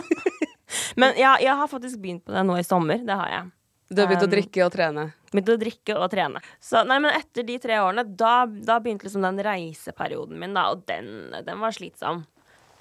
Men 1.02 1.18
ja, 1.20 1.34
jeg 1.42 1.58
har 1.58 1.70
faktisk 1.72 2.00
begynt 2.02 2.24
på 2.28 2.34
det 2.36 2.46
nå 2.48 2.56
i 2.62 2.66
sommer. 2.66 3.02
Det 3.06 3.18
har 3.18 3.30
jeg. 3.34 3.50
Du 3.92 4.00
har 4.00 4.08
begynt 4.08 4.24
å 4.24 4.30
Um, 4.30 4.32
drikke 4.32 4.64
og 4.64 4.72
trene? 4.72 5.04
Begynte 5.32 5.56
å 5.58 5.60
drikke 5.60 5.96
og 6.00 6.12
trene. 6.14 6.42
Så, 6.64 6.84
nei, 6.88 6.98
men 7.04 7.12
etter 7.12 7.44
de 7.44 7.58
tre 7.60 7.80
årene, 7.84 8.06
da, 8.08 8.46
da 8.48 8.78
begynte 8.80 9.08
liksom 9.08 9.26
den 9.26 9.42
reiseperioden 9.44 10.40
min, 10.40 10.56
da, 10.56 10.70
og 10.72 10.86
den, 10.88 11.34
den 11.44 11.60
var 11.60 11.76
slitsom. 11.76 12.24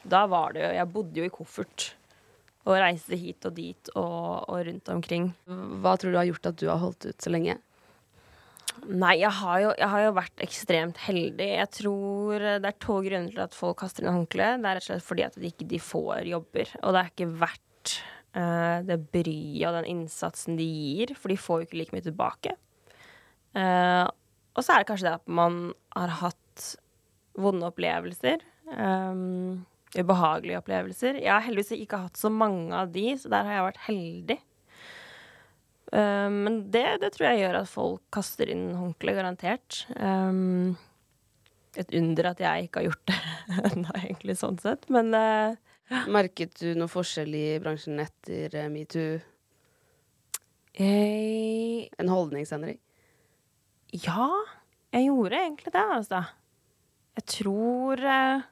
Da 0.07 0.23
var 0.31 0.55
det 0.55 0.63
jo 0.63 0.69
Jeg 0.79 0.91
bodde 0.95 1.21
jo 1.21 1.27
i 1.27 1.33
koffert. 1.35 1.91
Og 2.69 2.77
reiste 2.79 3.17
hit 3.19 3.45
og 3.49 3.57
dit 3.57 3.91
og, 3.97 4.47
og 4.53 4.63
rundt 4.69 4.89
omkring. 4.93 5.33
Hva 5.83 5.97
tror 5.99 6.15
du 6.15 6.21
har 6.21 6.29
gjort 6.29 6.49
at 6.53 6.61
du 6.61 6.69
har 6.69 6.79
holdt 6.79 7.09
ut 7.09 7.25
så 7.25 7.33
lenge? 7.33 7.57
Nei, 8.87 9.17
jeg 9.21 9.33
har, 9.41 9.57
jo, 9.61 9.73
jeg 9.77 9.89
har 9.93 10.05
jo 10.05 10.13
vært 10.17 10.45
ekstremt 10.45 11.01
heldig. 11.09 11.49
Jeg 11.57 11.71
tror 11.75 12.45
det 12.63 12.71
er 12.71 12.79
to 12.81 13.01
grunner 13.05 13.33
til 13.35 13.43
at 13.45 13.57
folk 13.57 13.81
kaster 13.83 14.07
inn 14.07 14.15
håndkleet. 14.15 14.63
Det 14.63 14.71
er 14.71 14.79
rett 14.79 14.87
og 14.87 14.93
slett 14.93 15.09
fordi 15.09 15.27
at 15.27 15.37
de 15.41 15.51
ikke 15.51 15.69
de 15.73 15.83
får 15.83 16.31
jobber. 16.31 16.73
Og 16.85 16.95
det 16.95 17.03
er 17.03 17.13
ikke 17.13 17.31
verdt 17.43 17.97
eh, 18.37 18.79
det 18.87 18.99
bryet 19.13 19.67
og 19.69 19.79
den 19.79 19.89
innsatsen 19.95 20.59
de 20.59 20.67
gir, 20.67 21.15
for 21.19 21.33
de 21.33 21.39
får 21.41 21.61
jo 21.61 21.69
ikke 21.69 21.81
like 21.81 21.97
mye 21.97 22.07
tilbake. 22.07 22.57
Uh, 23.57 24.07
og 24.55 24.63
så 24.63 24.75
er 24.75 24.83
det 24.83 24.87
kanskje 24.91 25.09
det 25.09 25.17
at 25.19 25.33
man 25.41 25.73
har 25.97 26.13
hatt 26.21 26.67
vonde 27.41 27.67
opplevelser. 27.67 28.45
Um, 28.71 29.65
ubehagelige 29.97 30.61
opplevelser. 30.61 31.19
Jeg 31.19 31.33
har 31.33 31.43
heldigvis 31.43 31.75
ikke 31.81 32.05
hatt 32.05 32.21
så 32.21 32.31
mange 32.31 32.75
av 32.77 32.93
de, 32.95 33.09
så 33.19 33.33
der 33.33 33.49
har 33.49 33.57
jeg 33.57 33.67
vært 33.67 33.83
heldig. 33.89 34.39
Um, 35.91 36.37
men 36.47 36.61
det, 36.71 36.85
det 37.03 37.11
tror 37.17 37.31
jeg 37.31 37.43
gjør 37.43 37.59
at 37.65 37.73
folk 37.73 38.05
kaster 38.15 38.53
inn 38.53 38.69
håndkleet, 38.79 39.19
garantert. 39.19 39.81
Um, 39.99 40.79
et 41.79 41.91
under 41.95 42.31
at 42.33 42.41
jeg 42.43 42.67
ikke 42.67 42.83
har 42.83 42.89
gjort 42.91 43.11
det 43.11 43.19
ennå, 43.73 43.97
egentlig, 43.99 44.39
sånn 44.39 44.59
sett. 44.63 44.87
Men 44.93 45.15
eh, 45.15 45.59
Merket 45.91 46.55
du 46.61 46.69
noe 46.79 46.91
forskjell 46.91 47.33
i 47.35 47.47
bransjen 47.63 47.99
etter 47.99 48.55
eh, 48.55 48.69
metoo? 48.71 49.19
jeg, 50.79 51.89
En 51.99 52.11
holdningsendring? 52.13 52.79
Ja, 54.05 54.29
jeg 54.95 55.09
gjorde 55.09 55.41
egentlig 55.41 55.73
det, 55.75 55.83
altså. 55.97 56.21
Jeg 57.19 57.27
tror 57.35 58.05
eh, 58.07 58.45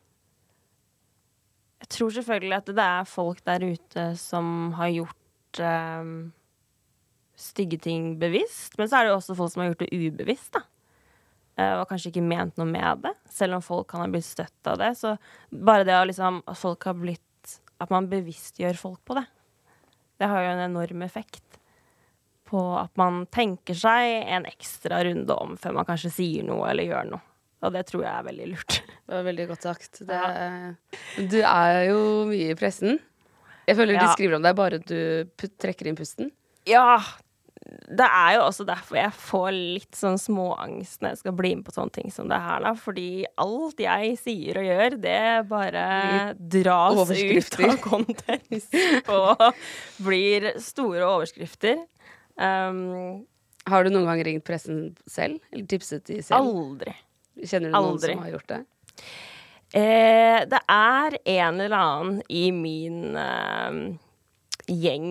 Jeg 1.84 1.90
tror 1.94 2.16
selvfølgelig 2.16 2.56
at 2.56 2.72
det 2.74 2.88
er 2.88 3.06
folk 3.06 3.44
der 3.46 3.68
ute 3.68 4.08
som 4.18 4.72
har 4.80 4.90
gjort 4.96 5.62
eh, 5.62 6.10
stygge 7.38 7.78
ting 7.86 8.16
bevisst. 8.18 8.74
Men 8.82 8.90
så 8.90 8.98
er 8.98 9.06
det 9.06 9.14
jo 9.14 9.20
også 9.20 9.38
folk 9.38 9.54
som 9.54 9.62
har 9.62 9.70
gjort 9.70 9.86
det 9.86 9.94
ubevisst, 9.94 10.58
da. 10.58 10.64
Og 11.58 11.88
kanskje 11.90 12.12
ikke 12.12 12.22
ment 12.22 12.54
noe 12.54 12.68
med 12.70 13.00
det, 13.02 13.10
selv 13.34 13.56
om 13.56 13.62
folk 13.66 13.88
kan 13.90 14.04
ha 14.04 14.06
blitt 14.06 14.26
støtt 14.26 14.68
av 14.70 14.76
det. 14.78 14.92
Så 14.94 15.16
bare 15.50 15.82
det 15.88 15.96
liksom 16.06 16.36
At 16.46 16.58
folk 16.60 16.86
har 16.86 16.94
blitt 16.94 17.27
At 17.78 17.92
man 17.94 18.08
bevisstgjør 18.10 18.78
folk 18.78 19.00
på 19.06 19.14
det, 19.18 19.24
det 20.18 20.26
har 20.26 20.42
jo 20.42 20.54
en 20.56 20.64
enorm 20.64 21.04
effekt 21.06 21.44
på 22.48 22.60
at 22.80 22.90
man 22.98 23.26
tenker 23.30 23.76
seg 23.76 24.24
en 24.24 24.46
ekstra 24.48 25.02
runde 25.04 25.34
om 25.36 25.52
før 25.60 25.76
man 25.76 25.86
kanskje 25.86 26.10
sier 26.14 26.46
noe 26.48 26.70
eller 26.70 26.88
gjør 26.88 27.10
noe. 27.12 27.20
Og 27.66 27.74
det 27.74 27.84
tror 27.90 28.04
jeg 28.04 28.12
er 28.14 28.26
veldig 28.28 28.46
lurt. 28.52 28.78
Det 29.08 29.14
var 29.16 29.24
veldig 29.26 29.46
godt 29.50 29.66
sagt. 29.66 30.00
Det, 30.06 30.18
Du 31.30 31.38
er 31.42 31.78
jo 31.90 32.00
mye 32.30 32.52
i 32.54 32.58
pressen. 32.58 32.98
Jeg 33.68 33.76
føler 33.76 33.98
de 33.98 34.06
skriver 34.14 34.38
om 34.38 34.44
deg 34.46 34.56
bare 34.56 34.78
du 34.80 34.98
trekker 35.60 35.90
inn 35.90 35.98
pusten. 35.98 36.30
Ja, 36.68 37.00
det 37.68 38.06
er 38.06 38.34
jo 38.36 38.44
også 38.46 38.64
derfor 38.68 38.96
jeg 38.96 39.12
får 39.16 39.48
litt 39.54 39.96
sånn 39.96 40.18
småangst 40.20 41.02
når 41.02 41.12
jeg 41.12 41.20
skal 41.20 41.34
bli 41.36 41.50
med 41.58 41.66
på 41.66 41.74
sånne 41.74 41.94
ting 41.98 42.12
som 42.12 42.28
det 42.30 42.38
her, 42.40 42.62
da. 42.64 42.72
Fordi 42.78 43.08
alt 43.40 43.82
jeg 43.82 44.14
sier 44.20 44.60
og 44.60 44.68
gjør, 44.68 44.96
det 45.02 45.22
bare 45.50 45.84
dras 46.38 47.12
ut 47.12 47.58
av 47.68 47.74
kontekst 47.84 48.76
og 49.12 49.44
blir 50.04 50.50
store 50.64 51.04
overskrifter. 51.08 51.82
Um, 52.36 53.26
Har 53.68 53.84
du 53.84 53.92
noen 53.92 54.08
gang 54.08 54.22
ringt 54.24 54.46
pressen 54.48 54.94
selv? 55.10 55.42
Eller 55.52 55.68
tipset 55.68 56.06
de 56.08 56.22
selv? 56.24 56.48
aldri. 56.48 56.94
Kjenner 57.44 57.68
du 57.68 57.74
noen 57.76 57.92
aldri. 57.94 58.14
som 58.14 58.24
har 58.24 58.32
gjort 58.36 58.54
det? 58.54 58.62
Eh, 59.76 60.38
det 60.48 60.60
er 60.72 61.18
en 61.36 61.60
eller 61.60 61.76
annen 61.76 62.22
i 62.32 62.46
min 62.56 63.18
eh, 63.20 63.82
gjeng 64.72 65.10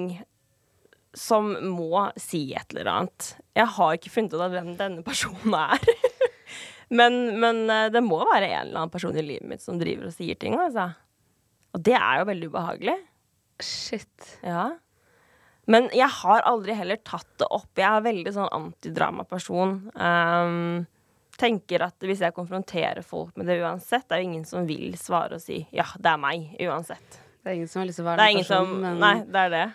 som 1.18 1.50
må 1.66 2.06
si 2.20 2.52
et 2.56 2.74
eller 2.76 2.92
annet. 2.92 3.34
Jeg 3.58 3.74
har 3.78 3.98
ikke 3.98 4.14
funnet 4.14 4.36
ut 4.36 4.44
av 4.46 4.54
hvem 4.54 4.74
denne 4.80 5.04
personen 5.06 5.56
er. 5.58 5.84
men, 7.00 7.20
men 7.42 7.64
eh, 7.74 7.90
det 7.94 8.04
må 8.06 8.22
være 8.22 8.52
en 8.52 8.68
eller 8.68 8.84
annen 8.84 8.94
person 8.94 9.18
i 9.18 9.26
livet 9.26 9.50
mitt 9.50 9.64
som 9.64 9.80
driver 9.82 10.10
og 10.10 10.16
sier 10.16 10.40
ting, 10.40 10.58
altså. 10.62 10.92
Og 11.76 11.84
det 11.86 11.98
er 11.98 12.22
jo 12.22 12.28
veldig 12.30 12.52
ubehagelig. 12.52 12.98
Shit. 13.64 14.38
Ja. 14.46 14.70
Men 15.68 15.90
jeg 15.96 16.08
har 16.22 16.46
aldri 16.48 16.78
heller 16.78 17.00
tatt 17.04 17.28
det 17.42 17.50
opp. 17.52 17.72
Jeg 17.76 17.90
er 17.90 18.06
veldig 18.06 18.32
sånn 18.38 18.54
antidramaperson. 18.56 19.74
Um, 20.00 20.86
tenker 21.38 21.84
at 21.86 22.06
hvis 22.08 22.24
jeg 22.24 22.36
konfronterer 22.36 23.04
folk 23.06 23.36
med 23.38 23.50
det 23.50 23.60
uansett, 23.62 24.08
det 24.08 24.16
er 24.16 24.24
jo 24.24 24.30
ingen 24.30 24.48
som 24.48 24.66
vil 24.70 24.96
svare 24.98 25.38
og 25.38 25.44
si 25.44 25.60
'ja, 25.72 25.86
det 26.00 26.14
er 26.14 26.22
meg', 26.22 26.56
uansett. 26.66 27.20
Det 27.44 27.52
er 27.52 27.60
ingen 27.60 27.68
som 27.68 27.82
har 27.82 27.88
lyst 27.88 28.00
til 28.00 28.06
å 28.06 28.10
være 28.10 28.26
den 28.26 28.40
personen, 28.42 28.82
men- 28.82 29.00
Nei, 29.00 29.18
det 29.24 29.42
er 29.44 29.50
det. 29.50 29.68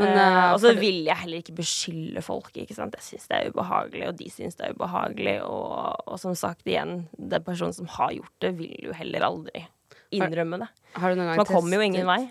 Men, 0.00 0.16
eh, 0.18 0.52
og 0.54 0.60
så 0.62 0.72
vil 0.78 1.02
jeg 1.06 1.16
heller 1.22 1.42
ikke 1.42 1.54
beskylde 1.60 2.22
folk, 2.24 2.50
ikke 2.56 2.76
sant. 2.76 2.96
Jeg 2.98 3.06
syns 3.06 3.28
det 3.30 3.36
er 3.38 3.50
ubehagelig, 3.52 4.06
og 4.08 4.16
de 4.18 4.30
syns 4.32 4.56
det 4.58 4.66
er 4.68 4.74
ubehagelig, 4.78 5.36
og, 5.46 6.00
og 6.06 6.18
som 6.22 6.34
sagt 6.38 6.66
igjen, 6.68 7.04
den 7.16 7.44
personen 7.46 7.76
som 7.76 7.90
har 7.98 8.14
gjort 8.16 8.34
det, 8.44 8.54
vil 8.58 8.76
jo 8.90 8.96
heller 8.96 9.26
aldri 9.28 9.66
innrømme 10.10 10.58
det. 10.64 10.68
Har 10.98 11.14
gang 11.14 11.36
Man 11.36 11.46
kommer 11.46 11.76
jo 11.78 11.86
ingen 11.86 12.06
vei. 12.08 12.22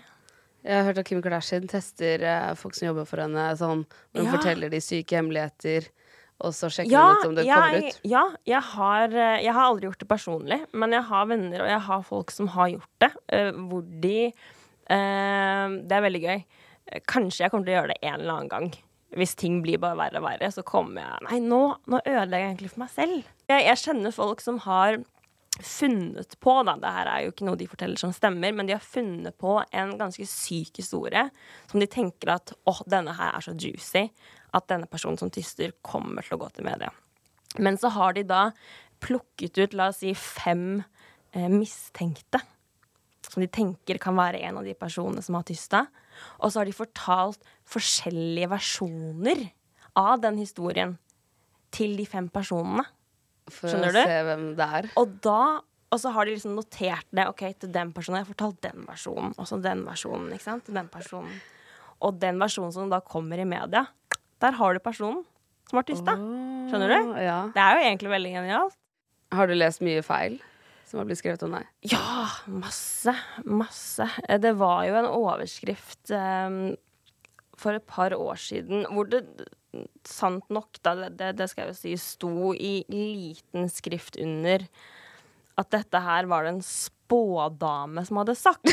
Jeg 0.60 0.76
har 0.76 0.84
hørt 0.90 0.98
at 1.00 1.08
Kim 1.08 1.22
Kardashian 1.24 1.68
tester 1.70 2.20
eh, 2.20 2.50
folk 2.60 2.74
som 2.76 2.90
jobber 2.90 3.06
for 3.08 3.22
henne, 3.22 3.46
sånn 3.56 3.86
hun 3.88 4.24
Ja. 4.26 4.30
forteller 4.34 4.68
de 4.68 4.80
syke 4.84 5.16
hemmeligheter, 5.16 5.88
og 6.40 6.52
så 6.56 6.68
sjekker 6.72 6.92
Ja, 6.92 7.06
hun 7.06 7.16
ut 7.16 7.28
om 7.30 7.34
det 7.38 7.46
kommer 7.48 7.78
ut. 7.86 8.00
ja 8.04 8.24
jeg, 8.48 8.60
har, 8.74 9.08
jeg 9.40 9.52
har 9.56 9.64
aldri 9.64 9.88
gjort 9.88 9.98
det 10.04 10.08
personlig, 10.08 10.60
men 10.72 10.92
jeg 10.92 11.02
har 11.08 11.26
venner 11.32 11.64
og 11.64 11.68
jeg 11.68 11.80
har 11.88 12.02
folk 12.02 12.30
som 12.30 12.48
har 12.48 12.68
gjort 12.74 13.04
det, 13.04 13.10
hvor 13.56 13.82
de 14.04 14.32
uh, 14.90 15.66
Det 15.86 15.96
er 15.96 16.04
veldig 16.06 16.22
gøy. 16.24 16.40
Kanskje 17.10 17.44
jeg 17.44 17.52
kommer 17.52 17.68
til 17.68 17.74
å 17.74 17.78
gjøre 17.78 17.92
det 17.94 18.00
en 18.02 18.16
eller 18.18 18.34
annen 18.34 18.52
gang. 18.52 18.70
Hvis 19.18 19.34
ting 19.38 19.58
blir 19.64 19.80
bare 19.82 19.98
verre 19.98 20.20
og 20.20 20.26
verre, 20.28 20.50
så 20.54 20.62
kommer 20.66 21.02
jeg 21.02 21.26
Nei, 21.26 21.40
nå, 21.42 21.62
nå 21.90 21.98
ødelegger 22.04 22.44
jeg 22.44 22.52
egentlig 22.52 22.70
for 22.74 22.82
meg 22.84 22.92
selv. 22.94 23.32
Jeg, 23.50 23.64
jeg 23.66 23.82
kjenner 23.82 24.14
folk 24.14 24.44
som 24.44 24.60
har 24.66 25.00
funnet 25.60 26.36
på, 26.40 26.54
da, 26.64 26.76
det 26.80 26.92
her 26.94 27.08
er 27.10 27.24
jo 27.24 27.32
ikke 27.34 27.46
noe 27.48 27.58
de 27.58 27.66
forteller 27.68 28.00
som 28.00 28.12
stemmer, 28.14 28.54
men 28.56 28.68
de 28.68 28.76
har 28.76 28.84
funnet 28.84 29.36
på 29.40 29.58
en 29.76 29.96
ganske 29.98 30.24
syk 30.30 30.78
historie 30.80 31.26
som 31.70 31.82
de 31.82 31.88
tenker 31.90 32.32
at 32.36 32.54
åh, 32.70 32.80
denne 32.88 33.12
her 33.18 33.34
er 33.34 33.44
så 33.44 33.52
juicy 33.58 34.06
at 34.56 34.68
denne 34.70 34.88
personen 34.90 35.18
som 35.20 35.30
tyster, 35.32 35.74
kommer 35.82 36.26
til 36.26 36.38
å 36.38 36.40
gå 36.44 36.48
til 36.54 36.66
media. 36.66 36.90
Men 37.58 37.78
så 37.78 37.90
har 37.94 38.14
de 38.16 38.24
da 38.26 38.50
plukket 39.02 39.58
ut, 39.58 39.76
la 39.76 39.90
oss 39.90 40.00
si, 40.02 40.14
fem 40.14 40.82
eh, 41.32 41.50
mistenkte. 41.50 42.42
Som 43.26 43.44
de 43.44 43.50
tenker 43.52 44.00
kan 44.02 44.16
være 44.18 44.40
en 44.46 44.58
av 44.60 44.66
de 44.66 44.74
personene 44.78 45.22
som 45.22 45.36
har 45.38 45.46
tysta. 45.46 45.84
Og 46.40 46.50
så 46.52 46.60
har 46.60 46.68
de 46.68 46.76
fortalt 46.76 47.44
forskjellige 47.70 48.50
versjoner 48.50 49.46
av 49.98 50.20
den 50.22 50.38
historien 50.40 50.96
til 51.74 51.96
de 51.98 52.06
fem 52.08 52.28
personene. 52.32 52.84
For 53.50 53.70
Skjønner 53.70 53.90
å 53.90 53.96
du? 53.96 54.02
se 54.06 54.20
hvem 54.28 54.44
det 54.58 54.68
er. 54.80 54.88
Og 55.00 55.18
da 55.24 55.40
og 55.90 55.98
så 55.98 56.12
har 56.14 56.26
de 56.28 56.36
liksom 56.36 56.52
notert 56.54 57.06
det. 57.10 57.24
Ok, 57.26 57.40
til 57.58 57.72
den 57.74 57.88
personen. 57.90 58.20
Jeg 58.20 58.28
har 58.28 58.30
fortalt 58.30 58.60
den 58.62 58.84
versjonen. 58.86 59.32
Og 59.34 59.48
så 59.50 59.56
den 59.58 59.80
versjonen. 59.82 60.28
ikke 60.36 60.44
sant? 60.44 60.62
Til 60.68 60.76
den 60.78 60.86
personen. 60.86 61.40
Og 61.98 62.14
den 62.22 62.38
versjonen 62.38 62.70
som 62.76 62.92
da 62.92 63.00
kommer 63.02 63.42
i 63.42 63.46
media, 63.48 63.88
der 64.40 64.54
har 64.56 64.76
du 64.76 64.78
personen 64.84 65.24
som 65.68 65.80
artist, 65.82 66.04
da. 66.06 66.14
Skjønner 66.70 66.94
du? 66.94 67.10
Ja. 67.22 67.40
Det 67.54 67.62
er 67.62 67.74
jo 67.74 67.82
egentlig 67.88 68.12
veldig 68.14 68.30
genialt. 68.36 68.78
Har 69.34 69.50
du 69.50 69.54
lest 69.58 69.82
mye 69.82 70.02
feil 70.02 70.38
som 70.90 70.98
har 71.00 71.06
blitt 71.08 71.20
skrevet 71.22 71.42
om 71.46 71.54
deg? 71.54 71.68
Ja, 71.92 72.26
masse. 72.50 73.14
Masse. 73.46 74.08
Eh, 74.28 74.38
Det 74.42 74.52
var 74.58 74.84
jo 74.88 74.96
en 75.00 75.06
overskrift 75.10 76.10
um, 76.10 76.74
for 77.60 77.76
et 77.78 77.86
par 77.86 78.14
år 78.16 78.36
siden 78.40 78.86
hvor 78.90 79.06
det 79.12 79.22
sant 80.08 80.48
nok, 80.50 80.80
da, 80.82 80.96
det- 81.08 81.36
det, 81.38 81.46
skal 81.50 81.68
jeg 81.68 81.74
jo 81.74 81.78
si, 81.78 81.92
sto 82.02 82.32
i 82.54 82.80
liten 82.90 83.68
skrift 83.70 84.16
under 84.18 84.64
at 85.60 85.70
dette 85.70 86.00
her 86.02 86.26
var 86.26 86.42
det 86.46 86.54
en 86.56 86.62
spådame 86.64 88.02
som 88.08 88.16
hadde 88.18 88.34
sagt. 88.34 88.66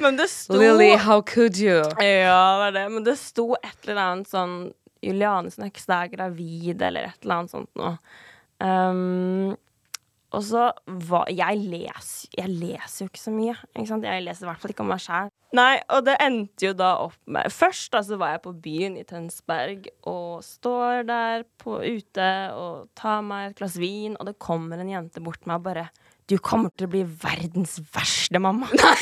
Men 0.00 0.16
det 0.16 0.28
sto 0.30 0.56
Lily, 0.58 0.96
how 0.96 1.22
could 1.22 1.56
you? 1.56 1.82
Ja, 2.02 2.52
det 2.52 2.58
var 2.64 2.72
det. 2.72 2.88
Men 2.88 3.04
det 3.04 3.16
sto 3.20 3.54
et 3.62 3.88
eller 3.88 4.02
annet 4.02 4.28
sånn 4.30 4.56
Juliane 5.04 5.50
Snøkstad 5.52 6.06
er 6.06 6.12
gravid, 6.16 6.82
eller 6.82 7.10
et 7.12 7.22
eller 7.22 7.34
annet 7.42 7.52
sånt 7.52 7.70
noe. 7.78 7.96
Um, 8.62 9.56
og 10.34 10.42
så 10.44 10.68
hva 11.06 11.22
Jeg 11.32 11.60
leser, 11.62 12.28
jeg 12.36 12.50
leser 12.50 13.04
jo 13.04 13.08
ikke 13.10 13.22
så 13.22 13.32
mye. 13.32 13.56
Ikke? 13.72 13.98
Jeg 14.04 14.24
leser 14.24 14.46
i 14.46 14.48
hvert 14.50 14.62
fall 14.62 14.72
ikke 14.74 14.84
om 14.84 14.90
meg 14.92 15.02
sjæl. 15.04 15.30
Nei, 15.56 15.76
og 15.94 16.02
det 16.04 16.16
endte 16.20 16.66
jo 16.66 16.72
da 16.76 16.88
opp 17.04 17.16
med 17.30 17.52
Først 17.54 17.92
da 17.94 18.02
så 18.04 18.18
var 18.20 18.34
jeg 18.34 18.42
på 18.44 18.52
byen 18.64 18.96
i 18.98 19.04
Tønsberg 19.06 19.86
og 20.10 20.42
står 20.44 21.06
der 21.08 21.46
på, 21.62 21.78
ute 21.78 22.30
og 22.58 22.88
tar 22.98 23.22
meg 23.24 23.52
et 23.52 23.60
glass 23.60 23.78
vin, 23.80 24.18
og 24.18 24.26
det 24.28 24.36
kommer 24.42 24.82
en 24.82 24.90
jente 24.90 25.22
bort 25.24 25.40
til 25.40 25.52
meg 25.52 25.62
og 25.62 25.68
bare 25.68 25.86
Du 26.26 26.36
kommer 26.42 26.74
til 26.74 26.88
å 26.88 26.92
bli 26.92 27.04
verdens 27.06 27.78
verste 27.94 28.42
mamma. 28.42 28.68
Nei! 28.74 28.98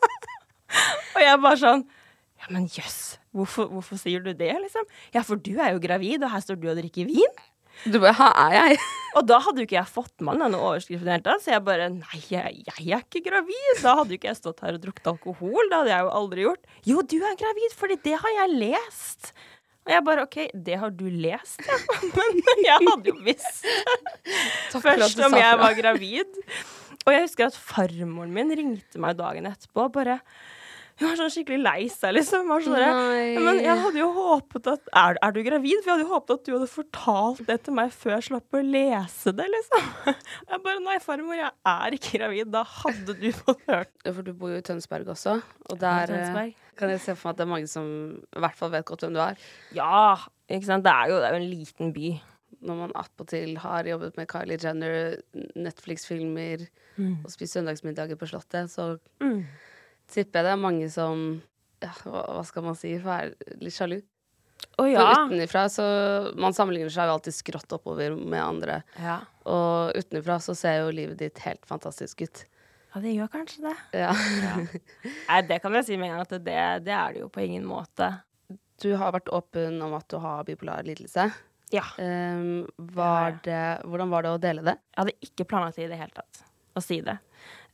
og 1.16 1.22
jeg 1.24 1.40
bare 1.46 1.62
sånn 1.64 1.86
Ja, 2.40 2.52
men 2.52 2.68
jøss. 2.70 3.16
Hvorfor, 3.34 3.70
hvorfor 3.72 3.98
sier 4.00 4.22
du 4.22 4.30
det, 4.34 4.52
liksom? 4.62 4.86
Ja, 5.16 5.24
for 5.26 5.40
du 5.40 5.54
er 5.56 5.74
jo 5.74 5.82
gravid, 5.82 6.22
og 6.22 6.32
her 6.32 6.44
står 6.44 6.60
du 6.60 6.70
og 6.70 6.78
drikker 6.78 7.08
vin. 7.08 7.40
Du 7.84 8.00
bare 8.00 8.16
Her 8.18 8.34
er 8.36 8.56
jeg? 8.56 8.80
Og 9.18 9.26
da 9.26 9.40
hadde 9.42 9.62
jo 9.62 9.66
ikke 9.66 9.78
jeg 9.78 9.90
fått 9.90 10.22
med 10.22 10.38
meg 10.38 10.54
i 10.54 10.82
det 10.92 10.98
hele 11.00 11.22
tatt, 11.24 11.42
så 11.42 11.54
jeg 11.54 11.64
bare 11.66 11.88
Nei, 11.92 12.20
jeg, 12.30 12.60
jeg 12.68 12.92
er 12.94 13.02
ikke 13.02 13.24
gravid. 13.24 13.70
Da 13.82 13.96
hadde 13.98 14.14
jo 14.14 14.20
ikke 14.20 14.30
jeg 14.30 14.38
stått 14.38 14.60
her 14.62 14.76
og 14.76 14.84
drukket 14.84 15.08
alkohol. 15.10 15.70
Det 15.70 15.78
hadde 15.80 15.92
jeg 15.94 16.04
jo 16.06 16.12
aldri 16.20 16.44
gjort. 16.44 16.68
Jo, 16.86 17.02
du 17.02 17.16
er 17.18 17.40
gravid, 17.40 17.74
fordi 17.78 17.96
det 18.04 18.14
har 18.22 18.36
jeg 18.36 18.60
lest. 18.60 19.32
Og 19.88 19.94
jeg 19.94 20.04
bare 20.06 20.26
OK, 20.28 20.38
det 20.68 20.76
har 20.78 20.92
du 20.94 21.06
lest, 21.08 21.64
ja. 21.66 21.78
Men 22.18 22.62
jeg 22.66 22.86
hadde 22.86 23.10
jo 23.10 23.16
visst 23.26 23.64
først 24.84 25.24
om 25.26 25.34
jeg 25.40 25.58
var 25.64 25.76
gravid. 25.78 26.40
Og 27.00 27.14
jeg 27.14 27.24
husker 27.24 27.48
at 27.48 27.56
farmoren 27.56 28.34
min 28.34 28.52
ringte 28.54 29.00
meg 29.02 29.18
dagen 29.18 29.48
etterpå 29.48 29.88
og 29.88 29.94
bare 29.96 30.20
Hun 31.00 31.08
var 31.08 31.16
sånn 31.16 31.30
skikkelig 31.32 31.58
lei 31.64 31.86
seg, 31.88 32.12
liksom. 32.18 32.44
Var 32.50 32.64
sånn. 32.66 32.74
Men 33.40 33.60
jeg 33.64 33.76
hadde 33.82 34.00
jo 34.02 34.08
håpet 34.12 34.66
at 34.68 34.90
er, 35.00 35.16
er 35.24 35.32
du 35.32 35.40
gravid? 35.46 35.78
For 35.80 35.88
jeg 35.88 35.94
hadde 35.96 36.04
jo 36.04 36.10
håpet 36.12 36.34
at 36.34 36.44
du 36.44 36.50
hadde 36.54 36.68
fortalt 36.68 37.40
det 37.48 37.56
til 37.64 37.76
meg 37.78 37.94
før 37.96 38.14
jeg 38.18 38.26
slapp 38.28 38.58
å 38.58 38.62
lese 38.66 39.32
det, 39.38 39.46
liksom. 39.56 39.86
Jeg 40.50 40.62
bare 40.66 40.82
Nei, 40.84 40.98
farmor, 41.04 41.36
jeg 41.38 41.50
er 41.72 41.96
ikke 41.96 42.18
gravid. 42.20 42.50
Da 42.52 42.62
hadde 42.68 43.14
du 43.20 43.28
fått 43.36 43.62
hørt 43.68 43.90
Ja, 44.04 44.12
For 44.16 44.26
du 44.26 44.32
bor 44.36 44.52
jo 44.52 44.58
i 44.60 44.64
Tønsberg 44.66 45.08
også, 45.12 45.38
og 45.70 45.80
der 45.80 46.12
jeg 46.12 46.54
kan 46.80 46.92
jeg 46.94 47.00
se 47.04 47.12
for 47.16 47.28
meg 47.28 47.34
at 47.34 47.38
det 47.40 47.44
er 47.44 47.50
mange 47.50 47.68
som 47.68 47.88
i 48.20 48.40
hvert 48.40 48.56
fall 48.56 48.70
vet 48.72 48.86
godt 48.88 49.02
hvem 49.04 49.16
du 49.16 49.20
er. 49.20 49.40
Ja, 49.76 50.14
ikke 50.48 50.68
sant. 50.68 50.84
Det 50.86 50.92
er 50.92 51.10
jo, 51.12 51.18
det 51.20 51.26
er 51.28 51.34
jo 51.36 51.40
en 51.42 51.50
liten 51.50 51.90
by. 51.96 52.12
Når 52.60 52.76
man 52.76 52.92
attpåtil 52.98 53.54
har 53.62 53.88
jobbet 53.88 54.16
med 54.20 54.28
Kylie 54.28 54.58
Jenner, 54.60 55.14
Netflix-filmer 55.56 56.66
og 57.24 57.30
spist 57.32 57.56
søndagsmiddager 57.56 58.18
på 58.20 58.28
Slottet, 58.28 58.68
så 58.72 58.98
Mm. 59.22 59.44
Tipper 60.12 60.40
jeg 60.40 60.48
det 60.48 60.54
er 60.54 60.60
mange 60.60 60.88
som 60.92 61.26
ja, 61.80 61.92
hva, 62.04 62.42
skal 62.44 62.66
man 62.66 62.78
si, 62.78 62.94
er 62.98 63.34
litt 63.60 63.76
sjalu. 63.76 64.00
For 64.76 64.88
ja. 64.88 65.24
utenifra 65.24 65.62
så 65.72 65.84
Man 66.36 66.52
sammenligner 66.52 66.92
seg 66.92 67.08
jo 67.08 67.14
alltid 67.16 67.32
skrått 67.32 67.72
oppover 67.72 68.12
med 68.16 68.40
andre. 68.42 68.80
ja. 69.00 69.20
Og 69.50 69.96
utenifra 69.96 70.36
så 70.44 70.54
ser 70.54 70.82
jo 70.82 70.90
livet 70.94 71.18
ditt 71.18 71.40
helt 71.42 71.64
fantastisk 71.66 72.20
ut. 72.22 72.42
Ja, 72.90 73.00
det 73.00 73.14
gjør 73.14 73.30
kanskje 73.32 73.64
det. 73.64 73.76
Ja. 74.02 74.10
Nei, 75.30 75.38
det 75.48 75.60
kan 75.62 75.74
jeg 75.78 75.86
si 75.86 75.96
med 75.96 76.10
en 76.10 76.18
gang 76.18 76.26
at 76.26 76.34
det, 76.34 76.58
det 76.86 76.94
er 76.94 77.14
det 77.14 77.22
jo 77.22 77.30
på 77.32 77.42
ingen 77.44 77.64
måte. 77.66 78.10
Du 78.82 78.92
har 79.00 79.14
vært 79.14 79.30
åpen 79.32 79.80
om 79.84 79.96
at 79.96 80.06
du 80.12 80.18
har 80.22 80.44
bipolar 80.46 80.84
lidelse. 80.86 81.28
Ja. 81.70 81.84
Um, 82.02 82.66
var 82.94 83.38
det, 83.44 83.62
hvordan 83.86 84.10
var 84.10 84.26
det 84.26 84.34
å 84.34 84.40
dele 84.42 84.64
det? 84.66 84.76
Jeg 84.90 85.02
hadde 85.02 85.18
ikke 85.30 85.46
planlagt 85.52 85.78
det 85.78 85.86
i 85.86 85.90
det 85.92 86.00
hele 86.00 86.16
tatt 86.16 86.42
å 86.74 86.82
si 86.82 87.00
det. 87.06 87.16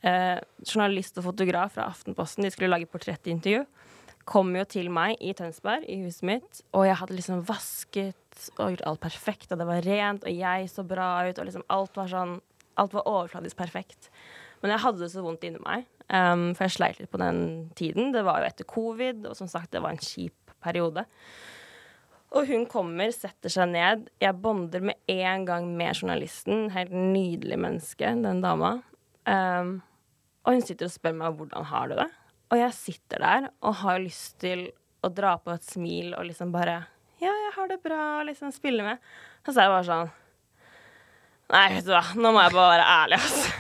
Eh, 0.07 0.39
journalist 0.63 1.19
og 1.19 1.27
fotograf 1.33 1.75
fra 1.75 1.89
Aftenposten 1.91 2.47
de 2.47 2.53
skulle 2.55 2.71
lage 2.71 2.89
portrettintervju. 2.91 3.65
Kom 4.27 4.53
jo 4.59 4.65
til 4.69 4.91
meg 4.91 5.19
i 5.23 5.33
Tønsberg, 5.39 5.87
i 5.87 6.01
huset 6.05 6.27
mitt, 6.27 6.63
og 6.75 6.87
jeg 6.89 6.99
hadde 7.01 7.15
liksom 7.15 7.45
vasket 7.47 8.49
og 8.57 8.75
gjort 8.75 8.87
alt 8.91 9.03
perfekt, 9.03 9.51
og 9.51 9.61
det 9.61 9.67
var 9.69 9.87
rent, 9.87 10.27
og 10.27 10.35
jeg 10.35 10.71
så 10.71 10.83
bra 10.87 11.11
ut, 11.29 11.39
og 11.39 11.47
liksom 11.49 11.67
alt 11.73 11.99
var 11.99 12.13
sånn 12.13 12.39
Alt 12.77 12.93
var 12.93 13.07
overfladisk 13.09 13.57
perfekt. 13.57 14.11
Men 14.61 14.75
jeg 14.75 14.83
hadde 14.83 15.01
det 15.01 15.07
så 15.09 15.23
vondt 15.25 15.47
inni 15.49 15.63
meg, 15.65 15.87
um, 16.13 16.51
for 16.53 16.67
jeg 16.67 16.75
sleit 16.75 16.99
litt 17.01 17.09
på 17.09 17.21
den 17.23 17.39
tiden. 17.73 18.11
Det 18.13 18.21
var 18.27 18.43
jo 18.43 18.51
etter 18.51 18.69
covid, 18.69 19.23
og 19.31 19.39
som 19.39 19.49
sagt, 19.49 19.71
det 19.73 19.81
var 19.81 19.95
en 19.95 20.03
kjip 20.05 20.53
periode. 20.61 21.07
Og 22.37 22.51
hun 22.51 22.67
kommer, 22.69 23.09
setter 23.17 23.55
seg 23.55 23.73
ned. 23.73 24.11
Jeg 24.21 24.37
bonder 24.45 24.85
med 24.91 25.01
en 25.09 25.47
gang 25.49 25.71
med 25.79 25.97
journalisten. 25.97 26.67
Helt 26.77 26.93
nydelig 26.93 27.57
menneske, 27.65 28.13
den 28.27 28.45
dama. 28.45 28.75
Um, 29.25 29.79
og 30.47 30.55
hun 30.55 30.63
sitter 30.63 30.87
og 30.87 30.95
spør 30.95 31.17
meg 31.19 31.39
hvordan 31.39 31.67
har 31.73 31.91
du 31.91 31.97
det. 31.99 32.09
Og 32.55 32.61
jeg 32.61 32.75
sitter 32.79 33.23
der 33.23 33.49
og 33.67 33.81
har 33.83 33.99
lyst 34.03 34.37
til 34.43 34.69
å 35.03 35.11
dra 35.13 35.35
på 35.43 35.55
et 35.55 35.67
smil 35.67 36.15
og 36.15 36.29
liksom 36.29 36.53
bare 36.55 36.85
Ja, 37.19 37.33
jeg 37.33 37.53
har 37.57 37.69
det 37.71 37.81
bra, 37.83 38.01
og 38.21 38.29
liksom 38.29 38.53
spille 38.55 38.85
med. 38.87 39.03
Så 39.47 39.57
er 39.57 39.67
jeg 39.67 39.75
bare 39.75 39.89
sånn 39.89 40.15
Nei, 41.47 41.67
vet 41.77 41.87
du 41.87 41.93
hva, 41.95 42.03
nå 42.19 42.33
må 42.35 42.43
jeg 42.43 42.55
bare 42.57 42.71
være 42.73 42.87
ærlig, 42.91 43.19
altså. 43.23 43.51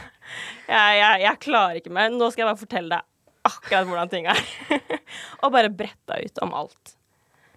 Jeg, 0.66 0.94
jeg, 0.98 1.20
jeg 1.22 1.38
klarer 1.44 1.78
ikke 1.78 1.92
mer. 1.94 2.08
Nå 2.10 2.28
skal 2.32 2.42
jeg 2.42 2.48
bare 2.48 2.58
fortelle 2.58 2.96
deg 2.96 3.12
akkurat 3.46 3.86
hvordan 3.86 4.10
ting 4.10 4.26
er. 4.26 4.40
og 5.42 5.52
bare 5.54 5.70
bretta 5.70 6.18
ut 6.18 6.40
om 6.42 6.54
alt. 6.58 6.96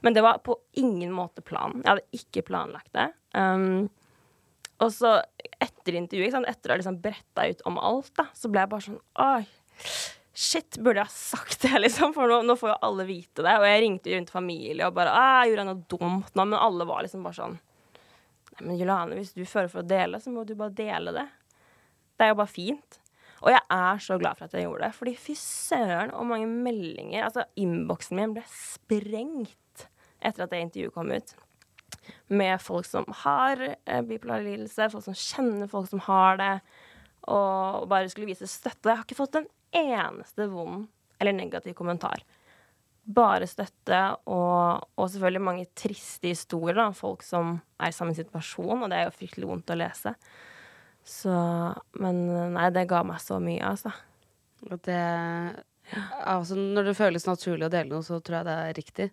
Men 0.06 0.14
det 0.14 0.22
var 0.22 0.38
på 0.46 0.54
ingen 0.78 1.10
måte 1.12 1.42
planen. 1.42 1.82
Jeg 1.82 1.90
hadde 1.90 2.20
ikke 2.22 2.46
planlagt 2.52 2.92
det. 2.94 3.08
Um, 3.34 3.90
og 4.80 4.94
så 4.96 5.18
etter 5.60 5.98
intervjuet, 6.00 6.32
sant? 6.34 6.48
etter 6.48 6.72
å 6.72 6.76
ha 6.76 6.80
liksom 6.80 7.00
bretta 7.04 7.48
ut 7.50 7.66
om 7.68 7.80
alt, 7.82 8.12
da, 8.18 8.30
så 8.36 8.52
ble 8.52 8.64
jeg 8.64 8.72
bare 8.72 8.86
sånn 8.86 9.00
Oi, 9.26 9.42
shit, 10.40 10.78
burde 10.80 11.02
jeg 11.04 11.10
ha 11.10 11.16
sagt 11.16 11.66
det, 11.66 11.74
liksom? 11.86 12.14
For 12.16 12.32
nå, 12.32 12.42
nå 12.48 12.56
får 12.60 12.72
jo 12.74 12.78
alle 12.88 13.08
vite 13.10 13.44
det. 13.46 13.58
Og 13.60 13.68
jeg 13.68 13.82
ringte 13.84 14.14
rundt 14.14 14.32
familie 14.34 14.88
og 14.88 14.96
bare 14.96 15.16
Jeg 15.18 15.52
Gjorde 15.52 15.68
noe 15.68 15.84
dumt 15.92 16.32
nå? 16.32 16.46
Men 16.46 16.62
alle 16.62 16.88
var 16.88 17.04
liksom 17.06 17.26
bare 17.28 17.40
sånn 17.42 17.60
Nei, 18.56 18.64
men 18.64 18.80
Juliane, 18.80 19.20
hvis 19.20 19.36
du 19.36 19.44
føler 19.48 19.70
for 19.72 19.84
å 19.84 19.88
dele, 19.88 20.20
så 20.20 20.32
må 20.34 20.44
du 20.48 20.56
bare 20.60 20.76
dele 20.76 21.14
det. 21.16 21.28
Det 22.20 22.26
er 22.26 22.34
jo 22.34 22.40
bare 22.42 22.52
fint. 22.52 22.98
Og 23.40 23.54
jeg 23.54 23.62
er 23.72 24.02
så 24.04 24.18
glad 24.20 24.36
for 24.36 24.50
at 24.50 24.56
jeg 24.58 24.66
gjorde 24.66 24.84
det. 24.84 24.96
Fordi 24.98 25.14
fy 25.16 25.36
søren, 25.40 26.12
og 26.12 26.28
mange 26.28 26.50
meldinger 26.50 27.28
Altså, 27.28 27.46
innboksen 27.60 28.20
min 28.20 28.34
ble 28.36 28.44
sprengt 28.52 29.86
etter 30.20 30.44
at 30.44 30.52
det 30.52 30.60
intervjuet 30.66 30.96
kom 30.96 31.14
ut. 31.16 31.32
Med 32.28 32.62
folk 32.62 32.88
som 32.88 33.08
har 33.24 33.62
eh, 33.70 34.02
bipolar 34.06 34.44
lidelse, 34.46 34.90
folk 34.94 35.06
som 35.06 35.18
kjenner 35.18 35.70
folk 35.72 35.90
som 35.90 36.02
har 36.08 36.40
det. 36.42 36.54
og 37.30 37.88
bare 37.92 38.10
skulle 38.10 38.30
vise 38.30 38.48
støtte. 38.48 38.90
Jeg 38.90 38.98
har 38.98 39.06
ikke 39.06 39.20
fått 39.20 39.36
en 39.38 39.50
eneste 39.76 40.48
vond 40.50 40.88
eller 41.20 41.36
negativ 41.36 41.76
kommentar. 41.78 42.24
Bare 43.04 43.48
støtte 43.50 44.00
og, 44.30 44.86
og 44.96 45.10
selvfølgelig 45.10 45.42
mange 45.44 45.66
triste 45.78 46.32
historier 46.32 46.78
da, 46.78 46.90
folk 46.96 47.24
som 47.26 47.58
er 47.80 47.92
i 47.92 47.96
samme 47.96 48.16
situasjon, 48.18 48.84
og 48.84 48.90
det 48.90 49.00
er 49.00 49.10
jo 49.10 49.18
fryktelig 49.18 49.50
vondt 49.50 49.74
å 49.74 49.80
lese. 49.80 50.14
Så 51.06 51.34
Men 52.00 52.22
nei, 52.54 52.70
det 52.76 52.90
ga 52.90 53.02
meg 53.08 53.22
så 53.24 53.40
mye, 53.42 53.64
altså. 53.66 53.94
Det 54.86 55.00
altså, 56.26 56.56
Når 56.56 56.90
det 56.90 56.98
føles 56.98 57.26
naturlig 57.28 57.68
å 57.68 57.74
dele 57.74 57.94
noe, 57.94 58.06
så 58.06 58.20
tror 58.20 58.42
jeg 58.42 58.50
det 58.50 58.58
er 58.66 58.78
riktig. 58.78 59.10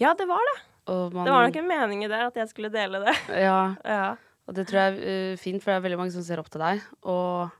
Ja, 0.00 0.14
det 0.16 0.26
var 0.28 0.42
det. 0.50 0.58
Man, 1.14 1.24
Det 1.26 1.32
var 1.34 1.46
nok 1.48 1.56
en 1.62 1.68
mening 1.70 2.04
i 2.04 2.10
det, 2.10 2.20
at 2.30 2.36
jeg 2.42 2.50
skulle 2.52 2.70
dele 2.74 3.00
det. 3.04 3.14
Ja, 3.46 3.74
Ja. 3.84 4.16
og 4.48 4.54
det 4.56 4.66
tror 4.68 4.80
jeg 4.82 4.98
er 4.98 5.32
eh, 5.32 5.36
fint, 5.40 5.62
for 5.62 5.70
det 5.72 5.78
er 5.80 5.84
veldig 5.88 5.98
mange 6.00 6.14
som 6.14 6.24
ser 6.26 6.42
opp 6.42 6.50
til 6.50 6.62
deg. 6.64 6.80
Og 7.06 7.50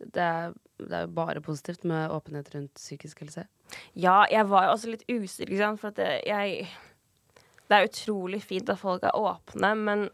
det 0.00 0.22
er, 0.24 0.54
det 0.80 0.94
er 0.96 1.02
jo 1.08 1.14
bare 1.18 1.42
positivt 1.44 1.82
med 1.88 2.12
åpenhet 2.14 2.52
rundt 2.54 2.74
psykisk 2.78 3.20
helse. 3.24 3.44
Ja, 3.94 4.22
jeg 4.30 4.46
var 4.50 4.68
jo 4.68 4.76
også 4.76 4.92
litt 4.94 5.04
usikker, 5.10 5.50
ikke 5.52 5.64
sant, 5.64 5.80
for 5.82 5.92
at 5.92 5.98
det, 6.00 6.08
jeg 6.26 6.64
Det 7.70 7.76
er 7.76 7.86
utrolig 7.86 8.40
fint 8.42 8.70
at 8.72 8.80
folk 8.80 9.04
er 9.06 9.14
åpne, 9.14 9.74
men 9.78 10.08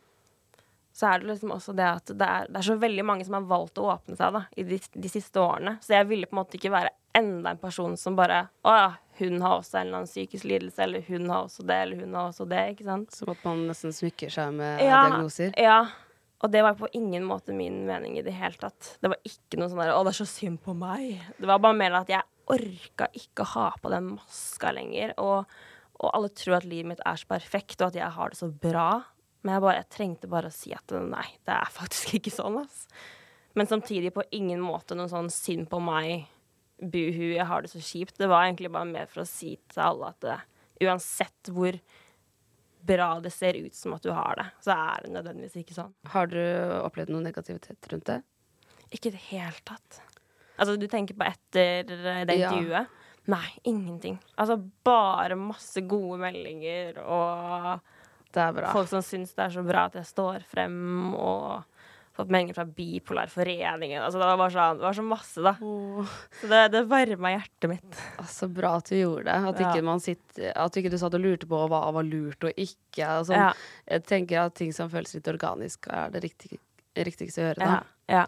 så 0.96 1.10
er 1.12 1.20
det 1.20 1.28
liksom 1.28 1.52
også 1.52 1.72
det 1.76 1.86
at 1.88 2.10
det 2.12 2.26
er, 2.26 2.46
det 2.48 2.56
er 2.60 2.66
så 2.70 2.76
veldig 2.80 3.04
mange 3.04 3.24
som 3.24 3.34
har 3.36 3.46
valgt 3.48 3.76
å 3.80 3.86
åpne 3.92 4.16
seg 4.16 4.32
da, 4.32 4.42
i 4.56 4.64
de, 4.64 4.78
de 4.92 5.08
siste 5.12 5.40
årene. 5.40 5.74
Så 5.84 5.92
jeg 5.92 6.08
ville 6.08 6.28
på 6.28 6.36
en 6.36 6.40
måte 6.40 6.56
ikke 6.56 6.72
være 6.72 6.92
enda 7.16 7.52
en 7.52 7.60
person 7.60 7.96
som 8.00 8.16
bare 8.16 8.46
Å 8.64 8.74
ja, 8.76 8.86
hun 9.18 9.40
har 9.42 9.58
også 9.58 9.78
en 9.78 9.86
eller 9.88 10.02
annen 10.02 10.10
psykisk 10.10 10.46
lidelse, 10.48 10.82
eller 10.84 11.04
hun 11.08 11.30
har 11.32 11.46
også 11.46 11.64
det, 11.66 11.76
eller 11.84 12.02
hun 12.04 12.16
har 12.16 12.30
også 12.30 12.46
det, 12.50 12.64
ikke 12.74 12.88
sant. 12.88 13.14
Som 13.16 13.32
at 13.32 13.44
man 13.46 13.62
nesten 13.70 13.94
smykker 13.96 14.32
seg 14.32 14.52
med 14.58 14.82
Ja, 14.84 15.06
diagnoser. 15.06 15.54
Ja. 15.60 15.78
Og 16.44 16.52
det 16.52 16.60
var 16.62 16.76
på 16.76 16.88
ingen 16.92 17.24
måte 17.24 17.54
min 17.56 17.84
mening 17.88 18.18
i 18.20 18.24
det 18.24 18.34
hele 18.36 18.58
tatt. 18.60 18.96
Det 19.00 19.08
var 19.08 19.20
ikke 19.24 19.56
noe 19.56 19.70
sånn 19.72 19.80
der 19.80 19.94
'Å, 19.94 20.02
det 20.04 20.12
er 20.12 20.20
så 20.20 20.28
synd 20.28 20.60
på 20.62 20.76
meg'. 20.76 21.22
Det 21.40 21.48
var 21.48 21.62
bare 21.64 21.78
mer 21.78 21.96
at 21.96 22.12
jeg 22.12 22.22
orka 22.46 23.08
ikke 23.16 23.42
å 23.42 23.52
ha 23.54 23.70
på 23.82 23.90
den 23.90 24.12
maska 24.14 24.72
lenger. 24.76 25.14
Og, 25.18 25.46
og 25.96 26.10
alle 26.12 26.28
tror 26.28 26.58
at 26.58 26.68
livet 26.68 26.92
mitt 26.92 27.04
er 27.06 27.16
så 27.16 27.26
perfekt, 27.26 27.80
og 27.80 27.88
at 27.88 28.00
jeg 28.02 28.10
har 28.18 28.28
det 28.30 28.38
så 28.38 28.50
bra. 28.52 29.04
Men 29.42 29.56
jeg, 29.56 29.62
bare, 29.62 29.76
jeg 29.80 29.90
trengte 29.96 30.28
bare 30.30 30.50
å 30.50 30.54
si 30.54 30.74
at 30.76 30.90
nei, 30.90 31.26
det 31.46 31.54
er 31.56 31.72
faktisk 31.80 32.16
ikke 32.18 32.34
sånn, 32.34 32.60
ass. 32.64 32.86
Men 33.56 33.66
samtidig 33.70 34.12
på 34.12 34.26
ingen 34.36 34.60
måte 34.60 34.94
noe 34.94 35.08
sånn 35.08 35.30
synd 35.32 35.70
på 35.70 35.80
meg, 35.80 36.26
buhu, 36.80 37.34
jeg 37.34 37.46
har 37.48 37.62
det 37.64 37.70
så 37.72 37.80
kjipt. 37.80 38.16
Det 38.20 38.28
var 38.28 38.44
egentlig 38.46 38.70
bare 38.74 38.88
mer 38.90 39.06
for 39.06 39.22
å 39.24 39.28
si 39.28 39.54
til 39.72 39.82
alle 39.82 40.10
at 40.12 40.20
det, 40.20 40.38
uansett 40.84 41.50
hvor 41.52 41.78
bra 42.86 43.08
det 43.20 43.32
ser 43.34 43.56
ut 43.58 43.74
som 43.74 43.94
at 43.96 44.02
du 44.04 44.12
har 44.14 44.36
det, 44.38 44.44
så 44.62 44.74
er 44.76 45.06
det 45.06 45.14
nødvendigvis 45.16 45.56
ikke 45.64 45.74
sånn. 45.74 45.94
Har 46.12 46.28
du 46.30 46.38
opplevd 46.84 47.10
noe 47.14 47.24
negativitet 47.24 47.88
rundt 47.90 48.06
det? 48.12 48.20
Ikke 48.94 49.10
i 49.10 49.16
det 49.16 49.24
hele 49.32 49.56
tatt. 49.66 50.00
Altså, 50.56 50.76
du 50.78 50.86
tenker 50.88 51.16
på 51.18 51.26
etter 51.26 51.82
det 51.88 51.98
det 52.28 52.36
Ja. 52.38 52.52
intervjuet? 52.52 52.86
Nei, 53.26 53.48
ingenting. 53.66 54.20
Altså, 54.38 54.54
bare 54.86 55.34
masse 55.34 55.80
gode 55.82 56.20
meldinger 56.22 57.00
og 57.02 57.80
Det 58.32 58.54
bra. 58.54 58.70
folk 58.72 58.88
som 58.88 59.00
syns 59.02 59.34
det 59.34 59.46
er 59.48 59.50
så 59.56 59.64
bra 59.66 59.86
at 59.86 59.94
jeg 59.98 60.04
står 60.06 60.44
frem, 60.46 61.14
og 61.14 61.64
fått 62.16 62.30
meldinger 62.32 62.56
fra 62.56 62.64
Bipolarforeningen. 62.64 64.02
Altså, 64.02 64.20
det 64.22 64.28
var 64.40 64.52
sånn, 64.54 64.80
det 64.80 64.86
var 64.86 64.96
så 64.96 65.04
masse, 65.06 65.42
da. 65.44 65.52
Oh. 65.64 66.14
Så 66.40 66.50
det, 66.50 66.62
det 66.74 66.82
varma 66.90 67.34
hjertet 67.34 67.68
mitt. 67.70 68.00
så 68.32 68.48
bra 68.52 68.76
at 68.80 68.90
du 68.90 68.96
gjorde 68.98 69.26
det. 69.28 69.36
At 69.52 69.60
Ja. 69.60 69.70
ikke, 69.70 69.84
man 69.84 70.00
sitter, 70.00 70.52
at 70.56 70.76
ikke 70.80 70.90
du 70.92 70.98
satt 71.00 71.14
og 71.18 71.22
lurte 71.24 71.48
på 71.50 71.60
hva 71.68 71.82
var 71.92 72.06
lurt 72.08 72.48
og 72.48 72.56
ikke. 72.56 73.10
Sånn. 73.28 73.36
Ja. 73.36 73.52
Jeg 73.88 74.06
tenker 74.08 74.46
at 74.46 74.56
ting 74.58 74.72
som 74.76 74.90
føles 74.92 75.14
litt 75.14 75.28
organisk, 75.32 75.86
er 75.92 76.10
det 76.14 76.24
riktig, 76.24 76.58
riktigste 76.96 77.42
å 77.42 77.48
gjøre. 77.50 77.70
Da. 77.76 77.82
ja. 78.08 78.26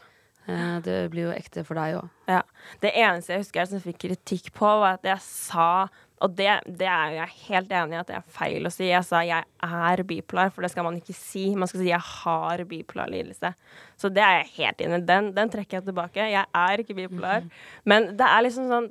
Ja. 0.48 0.81
Det 0.81 1.11
blir 1.12 1.27
jo 1.27 1.33
ekte 1.37 1.61
for 1.66 1.77
deg 1.77 1.98
òg. 1.98 2.07
Ja. 2.31 2.38
Det 2.81 2.94
eneste 2.96 3.35
jeg 3.35 3.42
husker 3.42 3.61
jeg 3.61 3.68
som 3.68 3.83
fikk 3.85 3.98
kritikk 4.07 4.46
på, 4.57 4.64
var 4.81 4.96
at 4.96 5.05
jeg 5.05 5.20
sa 5.20 5.88
Og 6.24 6.35
det, 6.38 6.48
det 6.81 6.88
er 6.90 7.14
jeg 7.14 7.35
helt 7.48 7.74
enig 7.78 7.96
i 7.96 8.00
at 8.00 8.09
det 8.11 8.16
er 8.18 8.31
feil 8.35 8.66
å 8.66 8.72
si. 8.72 8.88
Jeg 8.88 9.07
sa 9.07 9.20
jeg 9.26 9.44
er 9.64 10.02
bipolar, 10.09 10.52
for 10.54 10.66
det 10.66 10.72
skal 10.72 10.87
man 10.88 10.98
ikke 10.98 11.14
si. 11.16 11.44
Man 11.59 11.70
skal 11.70 11.83
si 11.83 11.90
jeg 11.92 12.02
har 12.02 12.62
bipolar 12.68 13.11
lidelse. 13.12 13.52
Så 14.00 14.11
det 14.14 14.24
er 14.24 14.40
jeg 14.40 14.54
helt 14.57 14.83
enig 14.87 15.02
i. 15.02 15.09
Den, 15.09 15.31
den 15.37 15.52
trekker 15.52 15.78
jeg 15.78 15.88
tilbake. 15.90 16.31
Jeg 16.33 16.46
er 16.46 16.83
ikke 16.83 16.96
bipolar. 16.98 17.46
Men 17.88 18.12
det 18.18 18.26
er 18.26 18.46
liksom 18.46 18.70
sånn 18.72 18.90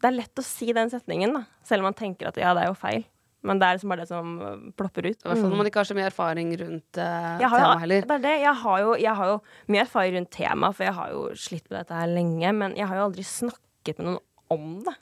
Det 0.00 0.08
er 0.08 0.16
lett 0.16 0.40
å 0.40 0.44
si 0.44 0.70
den 0.72 0.88
setningen, 0.92 1.34
da. 1.36 1.42
Selv 1.66 1.84
om 1.84 1.90
man 1.90 1.96
tenker 1.96 2.30
at 2.30 2.38
ja, 2.40 2.54
det 2.56 2.64
er 2.64 2.70
jo 2.70 2.78
feil. 2.78 3.02
Men 3.44 3.60
det 3.60 3.66
er 3.66 3.76
liksom 3.76 3.92
bare 3.92 4.04
det 4.04 4.10
som 4.10 4.32
øh, 4.44 4.64
plopper 4.76 5.06
ut. 5.08 5.16
I 5.16 5.28
hvert 5.28 5.40
fall 5.40 5.52
når 5.52 5.60
man 5.62 5.68
ikke 5.70 5.80
har 5.80 5.88
så 5.88 5.96
mye 5.96 6.08
erfaring 6.10 6.50
rundt 6.60 6.98
uh, 7.00 7.38
temaet 7.40 7.84
heller. 7.84 8.08
det 8.08 8.16
er 8.18 8.24
det. 8.24 8.34
Jeg 8.42 8.56
har, 8.62 8.80
jo, 8.84 8.90
jeg 9.00 9.14
har 9.20 9.30
jo 9.30 9.36
mye 9.72 9.84
erfaring 9.86 10.16
rundt 10.18 10.32
temaet, 10.36 10.76
for 10.76 10.88
jeg 10.88 10.96
har 10.98 11.14
jo 11.14 11.22
slitt 11.46 11.70
med 11.70 11.78
dette 11.78 12.00
her 12.00 12.10
lenge. 12.12 12.52
Men 12.62 12.76
jeg 12.76 12.88
har 12.90 13.00
jo 13.00 13.06
aldri 13.08 13.24
snakket 13.24 14.02
med 14.02 14.10
noen 14.10 14.20
om 14.52 14.74
det. 14.88 14.96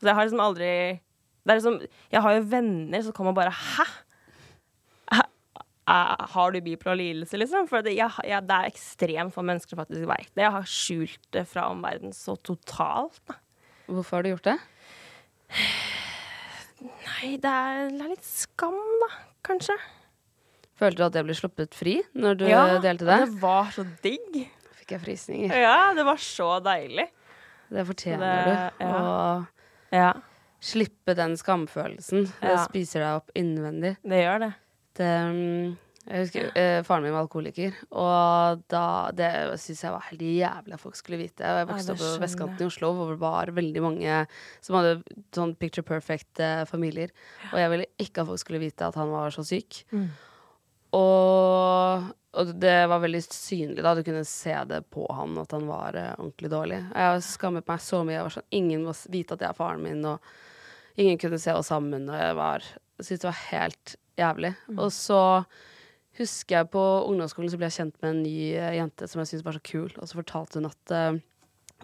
Så 0.00 0.10
jeg 0.10 0.14
har 0.18 0.26
liksom 0.28 0.42
aldri 0.44 0.70
det 1.46 1.54
liksom, 1.60 1.76
Jeg 2.12 2.20
har 2.24 2.34
jo 2.36 2.42
venner 2.50 3.02
som 3.06 3.12
kommer 3.14 3.30
og 3.30 3.38
bare 3.38 3.52
Hæ? 3.54 3.84
Eh, 5.86 6.26
Har 6.32 6.50
du 6.50 6.60
bipolar 6.60 6.96
lidelse, 6.98 7.38
liksom? 7.38 7.68
For 7.70 7.80
det, 7.86 7.92
jeg, 7.94 8.10
jeg, 8.26 8.42
det 8.48 8.56
er 8.56 8.66
ekstremt 8.72 9.32
få 9.36 9.44
mennesker 9.46 9.70
som 9.76 9.84
faktisk 9.84 10.08
veit 10.10 10.32
det. 10.34 10.42
Jeg 10.42 10.50
har 10.56 10.64
skjult 10.66 11.28
det 11.36 11.44
fra 11.46 11.68
omverdenen 11.70 12.10
så 12.16 12.34
totalt. 12.42 13.20
Da. 13.30 13.36
Hvorfor 13.86 14.18
har 14.18 14.26
du 14.26 14.32
gjort 14.32 14.48
det? 14.48 14.56
Nei, 16.82 17.36
det 17.40 17.48
er, 17.52 17.86
det 17.94 18.02
er 18.02 18.10
litt 18.12 18.26
skam, 18.26 18.76
da. 19.04 19.08
Kanskje. 19.46 19.76
Følte 20.76 20.98
du 21.00 21.04
at 21.06 21.14
det 21.14 21.22
ble 21.24 21.36
sluppet 21.38 21.76
fri 21.78 21.94
når 22.18 22.40
du 22.42 22.44
delte 22.50 23.06
det? 23.06 23.20
Ja, 23.22 23.28
det 23.30 23.38
var 23.46 23.70
så 23.72 23.86
digg. 24.04 24.42
Fikk 24.82 24.92
jeg 24.96 25.04
frysninger. 25.06 25.54
Ja, 25.62 25.78
det 25.96 26.04
var 26.06 26.18
så 26.20 26.50
deilig. 26.66 27.06
Det 27.72 27.86
fortjener 27.88 28.42
Det- 28.50 28.58
du. 28.80 28.84
ja. 28.84 28.90
Å 28.90 29.46
Ja, 29.92 30.12
slippe 30.60 31.14
den 31.14 31.36
skamfølelsen. 31.36 32.26
Det 32.40 32.52
Ja. 32.54 32.64
spiser 32.66 33.00
deg 33.04 33.16
opp 33.22 33.30
innvendig. 33.36 33.96
det 34.02 34.22
gjør 34.24 34.40
det. 34.40 34.52
Det, 34.96 35.10
mm, 35.30 35.76
jeg 36.08 36.22
husker 36.24 36.50
eh, 36.56 36.82
Faren 36.82 37.02
min 37.04 37.12
var 37.12 37.26
alkoholiker, 37.26 37.74
og 37.92 38.62
da, 38.72 39.10
det 39.12 39.28
syns 39.60 39.82
jeg 39.82 39.92
var 39.92 40.06
helt 40.10 40.22
jævlig 40.22 40.72
at 40.74 40.80
folk 40.80 40.96
skulle 40.96 41.18
vite. 41.18 41.42
Og 41.44 41.58
jeg 41.60 41.68
vokste 41.68 41.86
det 41.86 41.94
opp 41.94 41.98
på 41.98 42.04
skjønner 42.06 42.22
vestkanten 42.26 42.62
i 42.62 42.66
Oslo, 42.70 42.92
hvor 42.94 43.10
det 43.10 43.20
var 43.20 43.46
veldig 43.58 43.82
mange 43.82 44.26
som 44.64 44.76
hadde 44.78 45.02
sånn 45.36 45.54
picture 45.60 45.84
perfect 45.84 46.40
eh, 46.40 46.64
familier. 46.64 47.10
Og 47.52 47.58
jeg 47.60 47.70
ville 47.74 47.86
ikke 47.98 48.22
at 48.22 48.30
folk 48.32 48.38
skulle 48.40 48.60
vite 48.62 48.86
at 48.88 48.94
han 48.96 49.10
var 49.12 49.30
så 49.34 49.44
syk. 49.44 49.84
Og, 50.96 52.08
og 52.36 52.50
det 52.62 52.78
var 52.90 53.02
veldig 53.02 53.22
synlig 53.26 53.84
da, 53.84 53.94
du 53.96 54.02
kunne 54.06 54.24
se 54.28 54.54
det 54.70 54.82
på 54.94 55.04
han 55.12 55.36
at 55.42 55.52
han 55.56 55.68
var 55.68 55.98
uh, 55.98 56.08
ordentlig 56.16 56.50
dårlig. 56.52 56.80
Jeg 56.94 57.22
skammet 57.26 57.68
meg 57.68 57.84
så 57.84 58.02
mye. 58.02 58.16
Jeg 58.18 58.26
var 58.28 58.36
sånn, 58.38 58.50
Ingen 58.60 58.84
må 58.86 58.96
vite 59.12 59.36
at 59.36 59.44
jeg 59.44 59.52
er 59.52 59.58
faren 59.58 59.84
min, 59.84 60.04
og 60.08 60.98
ingen 61.00 61.20
kunne 61.20 61.40
se 61.42 61.54
oss 61.56 61.72
sammen. 61.72 62.08
Og 62.10 62.20
jeg 62.20 62.36
var, 62.38 62.68
syntes 63.00 63.24
det 63.24 63.30
var 63.30 63.40
helt 63.50 63.96
jævlig. 64.20 64.52
Mm. 64.68 64.78
Og 64.78 64.92
så 64.96 65.22
husker 66.16 66.60
jeg 66.60 66.70
på 66.72 66.84
ungdomsskolen 67.10 67.52
så 67.52 67.58
ble 67.60 67.68
jeg 67.68 67.76
kjent 67.76 67.98
med 68.00 68.14
en 68.14 68.22
ny 68.24 68.38
eh, 68.56 68.76
jente 68.78 69.08
som 69.10 69.20
jeg 69.20 69.28
syntes 69.30 69.44
var 69.44 69.58
så 69.58 69.66
kul, 69.68 69.90
og 70.00 70.08
så 70.08 70.16
fortalte 70.16 70.62
hun 70.62 70.70
at 70.70 70.94
uh, 70.96 71.18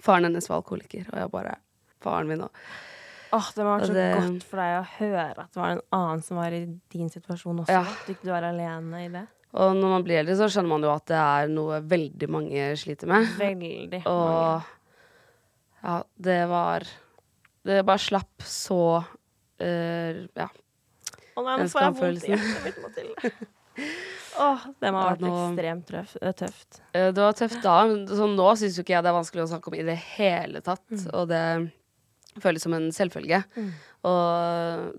faren 0.00 0.24
hennes 0.28 0.48
var 0.48 0.62
alkoholiker, 0.62 1.04
og 1.12 1.20
jeg 1.20 1.34
bare 1.34 1.58
Faren 2.02 2.26
min 2.26 2.40
òg. 2.42 2.62
Åh, 3.32 3.46
det 3.56 3.64
må 3.64 3.70
ha 3.72 3.78
vært 3.80 3.88
så 3.88 3.94
det- 3.96 4.08
godt 4.20 4.42
for 4.44 4.60
deg 4.60 4.72
å 4.76 4.86
høre 4.98 5.38
at 5.46 5.52
det 5.54 5.60
var 5.62 5.70
en 5.72 5.80
annen 5.92 6.22
som 6.22 6.36
var 6.36 6.52
i 6.52 6.66
din 6.92 7.08
situasjon 7.08 7.62
også. 7.64 7.72
Ja. 7.72 7.80
At 7.80 8.06
du 8.06 8.12
ikke 8.14 8.28
var 8.32 8.42
alene 8.44 9.04
i 9.06 9.08
det. 9.08 9.26
Og 9.54 9.74
når 9.76 9.88
man 9.96 10.04
blir 10.04 10.18
eldre, 10.20 10.36
så 10.36 10.48
skjønner 10.48 10.68
man 10.68 10.82
jo 10.86 10.90
at 10.94 11.06
det 11.06 11.16
er 11.20 11.48
noe 11.52 11.80
veldig 11.84 12.28
mange 12.32 12.70
sliter 12.80 13.06
med. 13.10 13.26
Veldig 13.40 14.02
Og 14.12 14.28
mange. 14.28 14.64
ja, 15.84 15.96
det 16.28 16.48
var 16.48 16.86
Det 17.64 17.84
bare 17.86 17.98
slapp 18.02 18.42
så 18.42 18.78
uh, 19.60 20.26
Ja. 20.36 20.48
Å 21.36 21.44
nei, 21.46 21.56
nå 21.62 21.68
får 21.72 21.80
jeg 21.86 21.94
vondt 22.00 22.24
i 22.24 22.32
hjertet 22.32 22.64
mitt, 22.64 22.80
Mathilde. 22.84 23.32
Åh, 24.42 24.64
det 24.80 24.90
må 24.92 25.00
ha 25.00 25.10
vært 25.14 25.20
nå- 25.24 25.30
ekstremt 25.52 25.86
trøff, 25.88 26.16
eh, 26.20 26.32
tøft. 26.32 26.80
Eh, 26.96 27.10
Det 27.12 27.20
var 27.22 27.32
tøft 27.36 27.62
da, 27.64 27.76
men 27.86 28.02
så 28.08 28.26
nå 28.28 28.48
syns 28.60 28.76
jo 28.76 28.82
ikke 28.84 28.94
jeg 28.96 29.04
det 29.04 29.10
er 29.12 29.16
vanskelig 29.16 29.44
å 29.44 29.50
snakke 29.52 29.68
om 29.72 29.76
i 29.78 29.82
det 29.86 29.96
hele 30.16 30.60
tatt. 30.64 30.84
Og 31.12 31.28
det 31.28 31.40
føles 32.40 32.62
som 32.64 32.72
en 32.78 32.90
selvfølge. 32.94 33.42
Og 34.08 34.94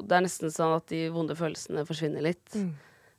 og 0.00 0.06
det 0.08 0.16
er 0.16 0.22
nesten 0.24 0.48
sånn 0.54 0.78
at 0.78 0.86
de 0.88 1.10
vonde 1.12 1.34
følelsene 1.36 1.82
forsvinner 1.84 2.22
litt. 2.24 2.54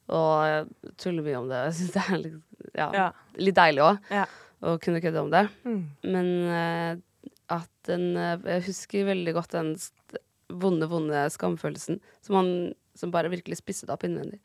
Og 0.09 0.31
jeg 0.49 0.93
tuller 0.97 1.21
mye 1.27 1.37
om 1.37 1.49
det. 1.51 1.59
Jeg 1.67 1.75
syns 1.77 1.91
det 1.93 2.01
er 2.07 2.21
litt, 2.23 2.39
ja, 2.73 2.87
Ja. 2.95 3.03
litt 3.37 3.55
deilig 3.59 3.83
òg 3.85 3.99
Ja. 4.09 4.23
å 4.63 4.79
kunne 4.81 5.01
kødde 5.03 5.21
om 5.21 5.29
det. 5.29 5.43
Mm. 5.63 5.83
Men 6.03 6.31
uh, 6.49 6.95
at 7.53 7.69
den 7.85 8.15
eh, 8.17 8.37
Jeg 8.47 8.63
husker 8.69 9.05
veldig 9.05 9.33
godt 9.35 9.51
den 9.51 9.75
vonde, 10.49 10.87
vonde 10.89 11.21
skamfølelsen 11.29 11.99
som, 12.23 12.33
man, 12.35 12.73
som 12.95 13.11
bare 13.11 13.29
virkelig 13.29 13.57
spisset 13.61 13.89
opp 13.93 14.03
innvendig. 14.07 14.39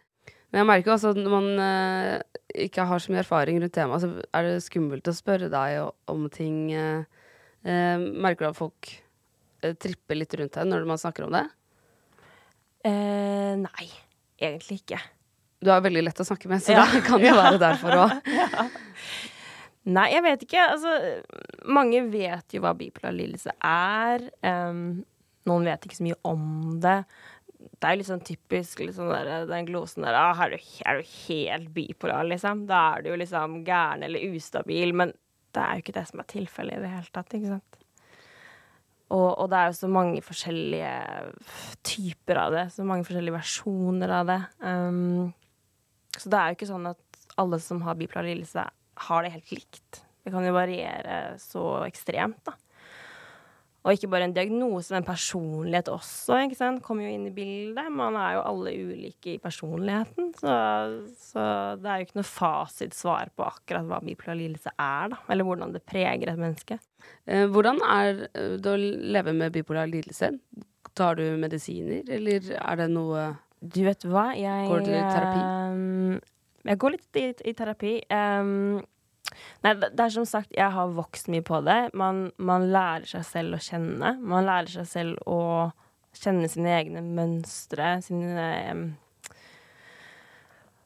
Men 0.53 0.61
jeg 0.61 0.67
merker 0.69 0.93
også 0.93 1.15
at 1.15 1.17
når 1.23 1.31
man 1.33 1.49
uh, 1.59 2.21
ikke 2.55 2.85
har 2.87 2.99
så 3.01 3.13
mye 3.15 3.23
erfaring 3.25 3.63
rundt 3.63 3.73
temaet, 3.73 4.03
så 4.05 4.13
er 4.35 4.43
det 4.51 4.61
skummelt 4.67 5.09
å 5.09 5.15
spørre 5.17 5.49
deg 5.49 5.89
om 6.11 6.29
ting. 6.29 6.73
eh, 6.75 7.05
merker 7.67 8.47
du 8.47 8.51
at 8.53 8.59
folk 8.59 8.91
eh, 9.63 9.75
tripper 9.75 10.19
litt 10.21 10.35
rundt 10.39 10.59
deg 10.59 10.69
når 10.71 10.87
man 10.89 11.01
snakker 11.03 11.27
om 11.27 11.35
det? 11.35 11.47
Eh, 12.87 13.53
nei, 13.59 13.89
egentlig 14.39 14.83
ikke. 14.83 15.01
Du 15.65 15.73
er 15.73 15.83
veldig 15.83 16.05
lett 16.05 16.21
å 16.23 16.27
snakke 16.29 16.51
med, 16.53 16.63
så 16.63 16.77
Ja. 16.77 16.85
det 16.95 17.03
kan 17.07 17.23
jo 17.25 17.35
være 17.35 17.59
derfor 17.63 18.03
òg. 18.05 18.17
Nei, 19.87 20.09
jeg 20.11 20.23
vet 20.25 20.41
ikke. 20.43 20.63
Altså, 20.73 20.93
mange 21.71 22.01
vet 22.11 22.55
jo 22.57 22.63
hva 22.65 22.73
bipolar 22.75 23.15
lidelse 23.15 23.53
er. 23.63 24.25
Um, 24.43 25.05
noen 25.47 25.69
vet 25.69 25.87
ikke 25.87 25.99
så 26.01 26.07
mye 26.09 26.19
om 26.27 26.43
det. 26.83 26.97
Det 27.57 27.87
er 27.87 27.95
jo 27.95 28.01
litt 28.01 28.09
sånn 28.09 28.25
typisk 28.27 28.83
liksom 28.83 29.13
der, 29.13 29.47
den 29.47 29.69
glosen 29.69 30.05
der 30.07 30.17
ah, 30.19 30.43
er, 30.43 30.57
du, 30.57 30.67
er 30.87 30.99
du 30.99 31.13
helt 31.29 31.71
bipolar, 31.75 32.27
liksom? 32.27 32.65
Da 32.67 32.83
er 32.97 33.05
du 33.05 33.13
jo 33.13 33.21
liksom 33.23 33.61
gæren 33.67 34.03
eller 34.07 34.35
ustabil. 34.35 34.95
Men 34.99 35.15
det 35.57 35.65
er 35.65 35.75
jo 35.75 35.85
ikke 35.85 35.97
det 35.97 36.07
som 36.11 36.23
er 36.23 36.31
tilfellet 36.31 36.79
i 36.79 36.85
det 36.85 36.93
hele 36.93 37.13
tatt, 37.15 37.37
ikke 37.37 37.57
sant? 37.57 37.83
Og, 39.07 39.29
og, 39.39 39.47
det 39.53 39.59
er 39.59 39.69
jo 39.71 39.77
så 39.79 39.89
mange 39.91 40.23
forskjellige 40.25 40.95
typer 41.87 42.41
av 42.43 42.55
det. 42.57 42.65
Så 42.75 42.87
mange 42.87 43.07
forskjellige 43.07 43.37
versjoner 43.37 44.15
av 44.19 44.33
det. 44.33 44.41
Um, 44.67 45.29
så 46.17 46.33
det 46.33 46.41
er 46.41 46.51
jo 46.51 46.59
ikke 46.59 46.71
sånn 46.73 46.91
at 46.91 47.21
alle 47.39 47.61
som 47.63 47.85
har 47.87 47.99
bipolar 47.99 48.27
lidelse, 48.27 48.65
har 49.07 49.23
det 49.23 49.35
helt 49.37 49.53
likt. 49.53 50.01
Det 50.25 50.33
kan 50.35 50.47
jo 50.47 50.57
variere 50.57 51.37
så 51.39 51.65
ekstremt, 51.87 52.41
da. 52.49 52.57
Og 53.87 53.95
ikke 53.95 54.09
bare 54.11 54.27
en 54.27 54.35
diagnose, 54.35 54.91
men 54.91 55.05
personlighet 55.07 55.89
også, 55.93 56.41
ikke 56.43 56.59
sant. 56.59 56.83
Kommer 56.83 57.07
jo 57.07 57.13
inn 57.15 57.29
i 57.29 57.35
bildet. 57.35 57.87
Man 57.95 58.17
er 58.19 58.35
jo 58.35 58.43
alle 58.51 58.73
ulike 58.75 59.37
i 59.37 59.43
personligheten. 59.43 60.33
Så, 60.41 60.55
så 61.23 61.45
det 61.79 61.93
er 61.93 62.01
jo 62.01 62.09
ikke 62.09 62.19
noe 62.19 62.27
fasitsvar 62.27 63.31
på 63.39 63.47
akkurat 63.47 63.87
hva 63.87 64.01
bipolar 64.03 64.41
lidelse 64.41 64.75
er, 64.75 65.13
da. 65.15 65.21
Eller 65.31 65.47
hvordan 65.47 65.77
det 65.77 65.85
preger 65.87 66.33
et 66.33 66.41
menneske. 66.41 66.81
Eh, 67.31 67.47
hvordan 67.47 67.79
er 67.87 68.25
det 68.35 68.73
å 68.73 68.77
leve 68.77 69.37
med 69.39 69.55
bipolar 69.55 69.87
lidelse? 69.93 70.33
Tar 70.97 71.21
du 71.21 71.25
medisiner, 71.39 72.03
eller 72.11 72.51
er 72.57 72.81
det 72.81 72.89
noe 72.91 73.29
Du 73.61 73.83
vet 73.85 74.03
hva, 74.09 74.31
jeg 74.35 74.67
Går 74.71 74.83
du 74.83 74.91
i 74.91 74.99
terapi? 75.05 75.41
Um, 75.47 76.21
jeg 76.67 76.79
går 76.83 76.95
litt 76.97 77.19
i, 77.21 77.25
i 77.51 77.55
terapi. 77.55 77.95
Um, 78.11 78.83
nei, 79.65 79.73
det, 79.81 79.91
er 80.01 80.13
som 80.13 80.27
sagt, 80.29 80.53
jeg 80.57 80.69
har 80.73 80.95
vokst 80.97 81.31
mye 81.33 81.45
på 81.47 81.61
det. 81.67 81.91
Man, 81.97 82.31
man, 82.37 82.69
lærer 82.73 83.09
seg 83.11 83.27
selv 83.29 83.59
å 83.59 83.63
kjenne. 83.63 84.15
Man 84.21 84.47
lærer 84.49 84.71
seg 84.79 84.89
selv 84.91 85.29
å 85.29 85.41
kjenne 86.17 86.49
sine 86.49 86.73
egne 86.79 87.03
mønstre, 87.05 87.99
sine 88.05 88.47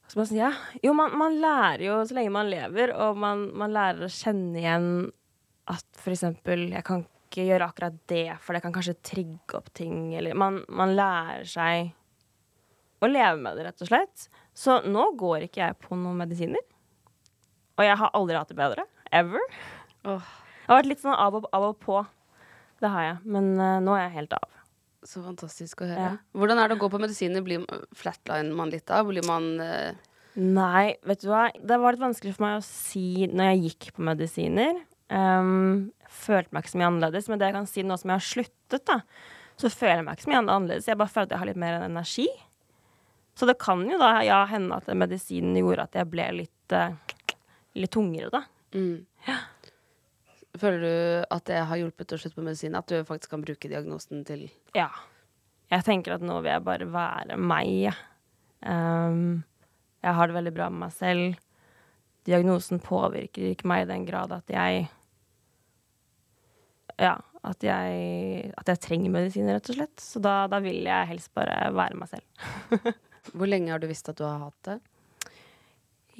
Hva 0.00 0.10
skal 0.10 0.20
man 0.22 0.28
si? 0.32 0.40
Ja? 0.40 0.50
Jo, 0.82 0.94
man, 0.98 1.14
man, 1.18 1.38
lærer 1.42 1.86
jo 1.86 2.00
så 2.02 2.18
lenge 2.18 2.34
man 2.34 2.50
lever, 2.50 2.94
og 2.98 3.20
man, 3.20 3.46
man 3.54 3.76
lærer 3.76 4.08
å 4.08 4.10
kjenne 4.10 4.58
igjen 4.58 4.90
at 5.70 5.86
for 5.94 6.10
eksempel 6.10 6.66
Jeg 6.72 6.82
kan 6.88 7.04
ikke 7.30 7.46
gjøre 7.46 7.68
akkurat 7.70 7.98
det, 8.10 8.26
for 8.42 8.56
det 8.56 8.64
kan 8.64 8.74
kanskje 8.74 8.98
trigge 9.06 9.54
opp 9.54 9.70
ting, 9.76 10.10
eller 10.18 10.34
man 10.34 10.96
lærer 10.98 11.46
seg 11.46 11.92
å 13.00 13.08
leve 13.08 13.36
med 13.40 13.56
det, 13.56 13.68
rett 13.68 13.84
og 13.84 13.90
slett. 13.90 14.26
Så 14.56 14.80
nå 14.88 15.06
går 15.18 15.46
ikke 15.46 15.62
jeg 15.62 15.78
på 15.80 15.96
noen 15.96 16.20
medisiner. 16.20 16.64
Og 17.80 17.86
jeg 17.86 17.96
har 17.96 18.12
aldri 18.16 18.36
hatt 18.36 18.50
det 18.52 18.58
bedre. 18.58 18.84
Ever. 19.08 19.44
Oh. 20.04 20.20
Jeg 20.20 20.68
har 20.68 20.82
vært 20.82 20.90
litt 20.90 21.00
sånn 21.02 21.16
av 21.16 21.38
og, 21.38 21.46
av 21.56 21.70
og 21.70 21.78
på. 21.80 22.02
Det 22.80 22.90
har 22.92 23.06
jeg. 23.06 23.14
Men 23.32 23.54
uh, 23.56 23.78
nå 23.80 23.96
er 23.96 24.04
jeg 24.04 24.16
helt 24.18 24.36
av. 24.36 24.60
Så 25.08 25.22
fantastisk 25.24 25.80
å 25.80 25.88
høre. 25.88 26.10
Ja. 26.10 26.12
Hvordan 26.36 26.60
er 26.60 26.68
det 26.68 26.76
å 26.76 26.82
gå 26.82 26.90
på 26.92 27.00
medisiner? 27.00 27.40
Blir 27.44 27.64
flatline 27.96 28.52
man 28.56 28.72
litt 28.72 28.92
av? 28.92 29.08
Blir 29.08 29.24
man 29.24 29.48
uh... 29.64 29.96
Nei, 30.36 30.92
vet 31.08 31.24
du 31.24 31.30
hva. 31.32 31.46
Det 31.56 31.80
var 31.80 31.96
litt 31.96 32.04
vanskelig 32.04 32.36
for 32.36 32.44
meg 32.44 32.58
å 32.60 32.66
si 32.66 33.26
når 33.32 33.50
jeg 33.50 33.62
gikk 33.64 33.88
på 33.96 34.04
medisiner. 34.06 34.84
Um, 35.10 35.90
følte 36.06 36.52
meg 36.52 36.62
ikke 36.62 36.74
så 36.74 36.82
mye 36.82 36.90
annerledes. 36.92 37.32
Men 37.32 37.40
det 37.40 37.48
jeg 37.48 37.56
kan 37.56 37.70
si 37.72 37.86
nå 37.86 37.96
som 37.98 38.12
jeg 38.12 38.20
har 38.20 38.28
sluttet, 38.28 38.84
da, 38.92 39.00
så 39.56 39.72
føler 39.72 39.98
jeg 39.98 40.06
meg 40.06 40.20
ikke 40.20 40.28
så 40.28 40.34
mye 40.34 40.42
annerledes. 40.44 40.92
Jeg 40.92 41.00
bare 41.00 41.14
føler 41.16 41.30
at 41.30 41.34
jeg 41.34 41.42
har 41.42 41.50
litt 41.50 41.64
mer 41.64 41.80
energi. 41.88 42.28
Så 43.40 43.48
det 43.48 43.56
kan 43.62 43.82
jo 43.88 43.96
da 43.96 44.12
ja, 44.26 44.42
hende 44.50 44.76
at 44.76 44.88
medisinen 45.00 45.56
gjorde 45.56 45.88
at 45.88 45.96
jeg 45.96 46.12
ble 46.12 46.28
litt, 46.42 46.76
uh, 46.76 46.92
litt 47.82 47.94
tungere, 47.94 48.30
da. 48.32 48.44
Mm. 48.74 49.06
Ja. 49.26 49.38
Føler 50.60 50.82
du 50.82 51.26
at 51.30 51.46
det 51.46 51.60
har 51.70 51.78
hjulpet 51.78 52.14
å 52.14 52.18
slutte 52.20 52.38
på 52.38 52.44
medisin? 52.46 52.76
At 52.78 52.90
du 52.90 52.98
faktisk 53.06 53.34
kan 53.34 53.44
bruke 53.44 53.70
diagnosen 53.70 54.24
til 54.28 54.48
Ja. 54.76 54.90
Jeg 55.70 55.86
tenker 55.86 56.16
at 56.16 56.24
nå 56.26 56.40
vil 56.42 56.50
jeg 56.50 56.66
bare 56.66 56.88
være 56.90 57.36
meg. 57.38 57.92
Um, 58.66 59.44
jeg 60.02 60.16
har 60.16 60.28
det 60.28 60.34
veldig 60.34 60.52
bra 60.56 60.66
med 60.72 60.82
meg 60.88 60.94
selv. 60.96 61.36
Diagnosen 62.26 62.82
påvirker 62.82 63.52
ikke 63.52 63.68
meg 63.70 63.84
i 63.84 63.92
den 63.92 64.06
grad 64.08 64.34
at 64.34 64.50
jeg 64.52 64.88
Ja, 67.00 67.14
at 67.46 67.62
jeg, 67.64 68.50
at 68.60 68.68
jeg 68.68 68.80
trenger 68.84 69.14
medisiner, 69.14 69.56
rett 69.56 69.70
og 69.72 69.78
slett. 69.78 70.02
Så 70.02 70.20
da, 70.20 70.44
da 70.50 70.58
vil 70.60 70.82
jeg 70.84 71.08
helst 71.14 71.30
bare 71.38 71.70
være 71.72 71.96
meg 71.96 72.10
selv. 72.10 72.90
Hvor 73.36 73.48
lenge 73.48 73.72
har 73.72 73.80
du 73.80 73.86
visst 73.88 74.10
at 74.10 74.18
du 74.18 74.26
har 74.26 74.42
hatt 74.42 74.68
det? 74.68 74.76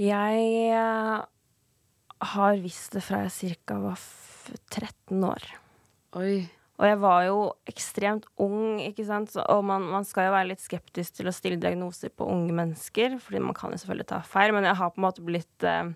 Jeg 0.01 1.27
har 2.21 2.57
visst 2.61 2.97
det 2.97 3.03
fra 3.05 3.25
jeg 3.27 3.57
ca. 3.67 3.77
var 3.81 4.01
13 4.71 5.25
år. 5.25 5.45
Oi. 6.21 6.49
Og 6.81 6.87
jeg 6.89 6.99
var 7.03 7.25
jo 7.27 7.41
ekstremt 7.69 8.27
ung, 8.41 8.81
ikke 8.81 9.05
sant. 9.05 9.33
Så, 9.35 9.43
og 9.53 9.65
man, 9.69 9.85
man, 9.93 10.07
skal 10.09 10.29
jo 10.29 10.35
være 10.35 10.51
litt 10.53 10.63
skeptisk 10.63 11.19
til 11.19 11.29
å 11.29 11.35
stille 11.35 11.61
diagnoser 11.61 12.13
på 12.13 12.29
unge 12.29 12.55
mennesker, 12.57 13.19
fordi 13.21 13.43
man 13.45 13.57
kan 13.57 13.75
jo 13.75 13.81
selvfølgelig 13.83 14.09
ta 14.15 14.23
feil, 14.25 14.55
men 14.57 14.69
jeg 14.69 14.79
har 14.81 14.95
på 14.95 15.01
en 15.01 15.07
måte 15.07 15.25
blitt 15.25 15.69
eh, 15.69 15.93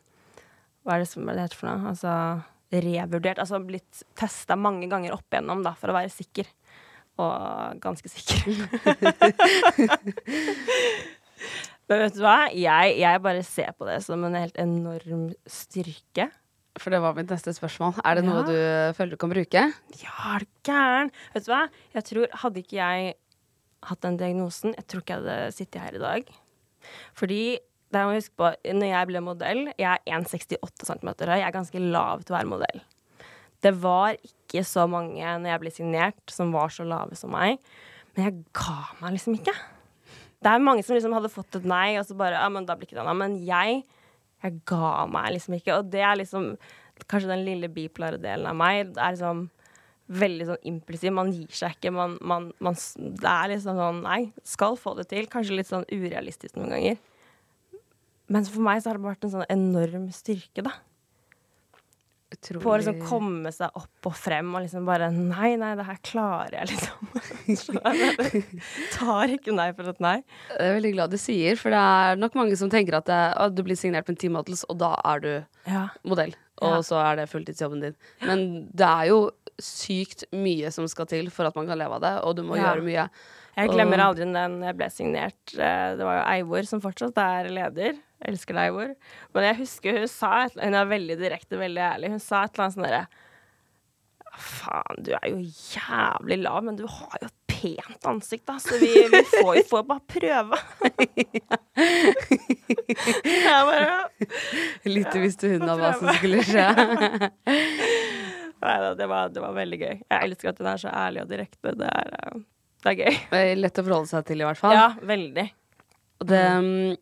Hva 0.85 0.97
er 0.97 1.05
det 1.05 1.09
som 1.09 1.25
det 1.25 1.39
heter 1.41 1.57
for 1.57 1.71
noe? 1.71 1.95
Altså 1.95 2.11
revurdert. 2.75 3.41
Altså 3.41 3.63
blitt 3.65 4.05
testa 4.19 4.59
mange 4.61 4.91
ganger 4.93 5.17
opp 5.17 5.33
igjennom, 5.33 5.65
da, 5.65 5.73
for 5.79 5.93
å 5.93 5.97
være 5.97 6.13
sikker 6.13 6.51
og 7.23 7.81
ganske 7.81 8.11
sikker. 8.11 8.45
Men 11.91 12.01
vet 12.01 12.17
du 12.17 12.23
hva? 12.25 12.39
Jeg, 12.57 12.95
jeg, 13.01 13.21
bare 13.25 13.43
ser 13.47 13.75
på 13.77 13.89
det 13.89 13.99
som 14.07 14.23
en 14.25 14.39
helt 14.39 14.57
enorm 14.61 15.27
styrke. 15.51 16.31
For 16.81 16.91
det 16.91 17.03
var 17.05 17.15
mitt 17.15 17.31
neste 17.31 17.53
spørsmål. 17.55 18.01
Er 18.03 18.19
det 18.19 18.25
ja. 18.25 18.31
noe 18.31 18.47
du 18.49 18.57
føler 18.97 19.15
du 19.15 19.21
kan 19.21 19.31
bruke? 19.31 19.67
Ja, 20.01 20.15
er 20.33 20.47
du 20.47 20.49
gæren? 20.67 21.13
Vet 21.35 21.47
du 21.47 21.53
hva? 21.53 21.61
Jeg 21.95 22.09
tror, 22.09 22.33
Hadde 22.43 22.65
ikke 22.65 22.81
jeg 22.81 23.13
hatt 23.85 24.01
den 24.01 24.17
diagnosen, 24.17 24.73
jeg 24.79 24.89
tror 24.89 25.05
ikke 25.05 25.19
jeg 25.19 25.23
hadde 25.23 25.55
sittet 25.55 25.83
her 25.83 25.99
i 25.99 26.03
dag. 26.03 26.33
Fordi 27.17 27.43
det 27.95 28.03
må 28.03 28.17
huske 28.17 28.35
på, 28.41 28.49
når 28.75 28.89
jeg 28.91 29.09
ble 29.09 29.21
modell 29.23 29.61
Jeg 29.79 29.87
er 29.87 30.19
1,68 30.19 30.89
cm 30.89 31.11
høy. 31.13 31.37
Jeg 31.39 31.47
er 31.47 31.55
ganske 31.55 31.85
lav 31.85 32.25
til 32.25 32.35
å 32.35 32.39
være 32.39 32.51
modell. 32.51 32.83
Det 33.65 33.73
var 33.81 34.17
ikke 34.19 34.65
så 34.67 34.89
mange 34.91 35.21
når 35.23 35.53
jeg 35.53 35.63
ble 35.63 35.73
signert, 35.73 36.25
som 36.33 36.51
var 36.53 36.73
så 36.75 36.85
lave 36.89 37.17
som 37.17 37.33
meg. 37.33 37.63
Men 38.15 38.29
jeg 38.29 38.43
ga 38.57 38.81
meg 39.01 39.17
liksom 39.17 39.39
ikke. 39.39 39.55
Det 40.45 40.53
er 40.53 40.63
mange 40.63 40.85
som 40.85 40.97
liksom 40.97 41.15
hadde 41.17 41.33
fått 41.33 41.57
et 41.59 41.67
nei, 41.69 41.97
og 41.97 42.07
så 42.09 42.17
bare 42.19 42.37
Ja, 42.37 42.49
men 42.53 42.67
da 42.69 42.77
blir 42.77 42.91
ikke 42.91 42.99
det 42.99 43.07
noe. 43.07 43.17
Men 43.17 43.39
jeg, 43.47 43.83
jeg 44.45 44.59
ga 44.69 44.95
meg 45.11 45.33
liksom 45.37 45.57
ikke. 45.59 45.79
Og 45.79 45.93
det 45.93 46.05
er 46.05 46.19
liksom 46.21 46.55
kanskje 47.11 47.33
den 47.33 47.45
lille 47.47 47.71
bipolare 47.73 48.21
delen 48.21 48.51
av 48.51 48.59
meg. 48.59 48.93
Det 48.95 49.01
er 49.03 49.17
liksom 49.17 49.47
veldig 50.21 50.49
sånn 50.51 50.69
impulsiv. 50.69 51.15
Man 51.17 51.33
gir 51.33 51.57
seg 51.57 51.79
ikke. 51.79 51.93
Man, 51.95 52.19
man, 52.21 52.51
man, 52.65 52.77
det 52.77 53.31
er 53.31 53.55
liksom 53.55 53.81
sånn 53.81 54.03
Nei, 54.05 54.21
skal 54.47 54.77
få 54.81 54.95
det 54.99 55.09
til. 55.13 55.29
Kanskje 55.33 55.59
litt 55.59 55.71
sånn 55.71 55.89
urealistisk 55.89 56.59
noen 56.59 56.77
ganger. 56.77 57.01
Men 58.33 58.47
for 58.49 58.65
meg 58.65 58.83
så 58.83 58.91
har 58.91 59.01
det 59.01 59.09
vært 59.09 59.27
en 59.27 59.35
sånn 59.35 59.49
enorm 59.53 60.09
styrke, 60.15 60.65
da. 60.65 60.77
Utrolig. 62.35 62.63
På 62.65 62.73
å 62.73 62.79
liksom 62.81 63.01
komme 63.07 63.53
seg 63.55 63.77
opp 63.79 64.09
og 64.09 64.17
frem 64.19 64.51
og 64.55 64.65
liksom 64.65 64.87
bare 64.89 65.11
Nei, 65.15 65.55
nei, 65.61 65.73
det 65.79 65.87
her 65.87 66.01
klarer 66.05 66.57
jeg, 66.61 66.75
liksom. 66.75 67.79
tar 68.97 69.35
ikke 69.37 69.55
nei 69.55 69.69
for 69.77 69.93
et 69.93 70.03
nei. 70.03 70.17
Jeg 70.51 70.71
er 70.71 70.79
veldig 70.79 70.95
glad 70.97 71.15
du 71.15 71.21
sier, 71.21 71.61
for 71.61 71.75
det 71.75 71.83
er 71.83 72.21
nok 72.21 72.39
mange 72.39 72.59
som 72.61 72.73
tenker 72.73 72.99
at 72.99 73.07
det, 73.11 73.21
å, 73.39 73.49
du 73.53 73.63
blir 73.67 73.79
signert 73.79 74.11
med 74.11 74.19
Team 74.21 74.35
Models, 74.39 74.65
og 74.69 74.81
da 74.83 74.95
er 75.13 75.25
du 75.25 75.31
ja. 75.71 75.87
modell. 76.07 76.35
Og 76.63 76.77
ja. 76.79 76.83
så 76.87 77.01
er 77.03 77.21
det 77.21 77.31
fulltidsjobben 77.31 77.83
din. 77.83 77.97
Men 78.25 78.45
det 78.75 78.89
er 78.89 79.11
jo 79.13 79.23
sykt 79.63 80.27
mye 80.35 80.71
som 80.75 80.87
skal 80.91 81.09
til 81.11 81.31
for 81.35 81.47
at 81.49 81.57
man 81.59 81.69
kan 81.71 81.79
leve 81.79 81.99
av 81.99 82.05
det, 82.05 82.15
og 82.27 82.37
du 82.39 82.45
må 82.47 82.59
ja. 82.59 82.71
gjøre 82.71 82.87
mye. 82.87 83.09
Jeg 83.55 83.71
glemmer 83.71 84.03
aldri 84.03 84.27
den 84.27 84.57
jeg 84.67 84.77
ble 84.79 84.89
signert. 84.91 85.43
Eh, 85.55 85.91
det 85.95 86.07
var 86.07 86.19
jo 86.19 86.25
Eivor 86.33 86.67
som 86.67 86.83
fortsatt 86.83 87.19
er 87.23 87.51
leder. 87.55 88.01
Elsker 88.25 88.57
deg, 88.57 88.73
mor. 88.77 88.95
Men 89.37 89.47
jeg 89.51 89.61
husker 89.61 90.01
hun 90.01 90.11
sa 90.11 90.33
et, 90.47 90.57
Hun 90.57 90.77
er 90.79 90.91
veldig 90.91 91.17
direkte, 91.21 91.61
veldig 91.61 91.85
ærlig. 91.85 92.13
Hun 92.15 92.23
sa 92.23 92.45
et 92.45 92.55
eller 92.55 92.67
annet 92.67 92.79
sånn 92.79 92.89
derre 92.89 93.07
Faen, 94.35 95.03
du 95.07 95.13
er 95.15 95.29
jo 95.31 95.37
jævlig 95.45 96.41
lav, 96.43 96.65
men 96.67 96.75
du 96.75 96.89
har 96.91 97.21
jo 97.23 97.29
et 97.29 97.45
pent 97.55 98.09
ansikt, 98.11 98.43
da, 98.49 98.57
så 98.59 98.81
vi, 98.81 98.91
vi 99.13 99.21
får 99.31 99.61
jo 99.61 99.63
får 99.71 99.85
bare 99.87 100.03
prøve. 100.11 100.59
jeg 103.45 103.61
bare 103.71 103.93
Lite 104.91 105.23
visste 105.23 105.53
hun 105.55 105.69
av 105.71 105.79
hva 105.79 105.93
som 106.01 106.11
skulle 106.19 106.43
skje. 106.47 106.67
Nei 108.65 108.75
da, 108.81 108.91
det, 108.97 109.07
det, 109.07 109.41
var 109.45 109.55
veldig 109.55 109.79
gøy. 109.81 109.95
Jeg 110.03 110.19
elsker 110.19 110.51
at 110.51 110.61
hun 110.63 110.71
er 110.73 110.83
så 110.83 110.93
ærlig 110.97 111.23
og 111.25 111.31
direkte. 111.31 111.75
Det 111.79 111.89
er, 111.91 112.13
eh, 112.19 112.45
det 112.85 112.93
er 112.93 113.01
gøy. 113.01 113.19
Det 113.31 113.43
lett 113.61 113.81
å 113.81 113.87
forholde 113.87 114.11
seg 114.11 114.29
til, 114.31 114.41
i 114.41 114.49
hvert 114.49 114.61
fall. 114.61 114.77
Ja, 114.77 114.87
veldig. 115.15 115.47
Og 116.23 116.31
det 116.31 116.45
mm. 116.65 116.71
uh, 116.95 117.01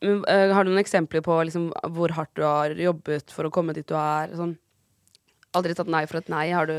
Har 0.00 0.64
du 0.64 0.70
noen 0.70 0.80
eksempler 0.80 1.20
på 1.24 1.34
liksom, 1.44 1.68
hvor 1.92 2.12
hardt 2.16 2.32
du 2.38 2.44
har 2.46 2.72
jobbet 2.72 3.32
for 3.34 3.48
å 3.48 3.52
komme 3.52 3.74
dit 3.76 3.88
du 3.88 3.96
er? 3.98 4.32
Sånn, 4.38 4.54
aldri 5.56 5.76
tatt 5.76 5.90
nei 5.92 6.06
for 6.08 6.20
et 6.22 6.30
nei? 6.32 6.46
Har 6.56 6.70
du 6.70 6.76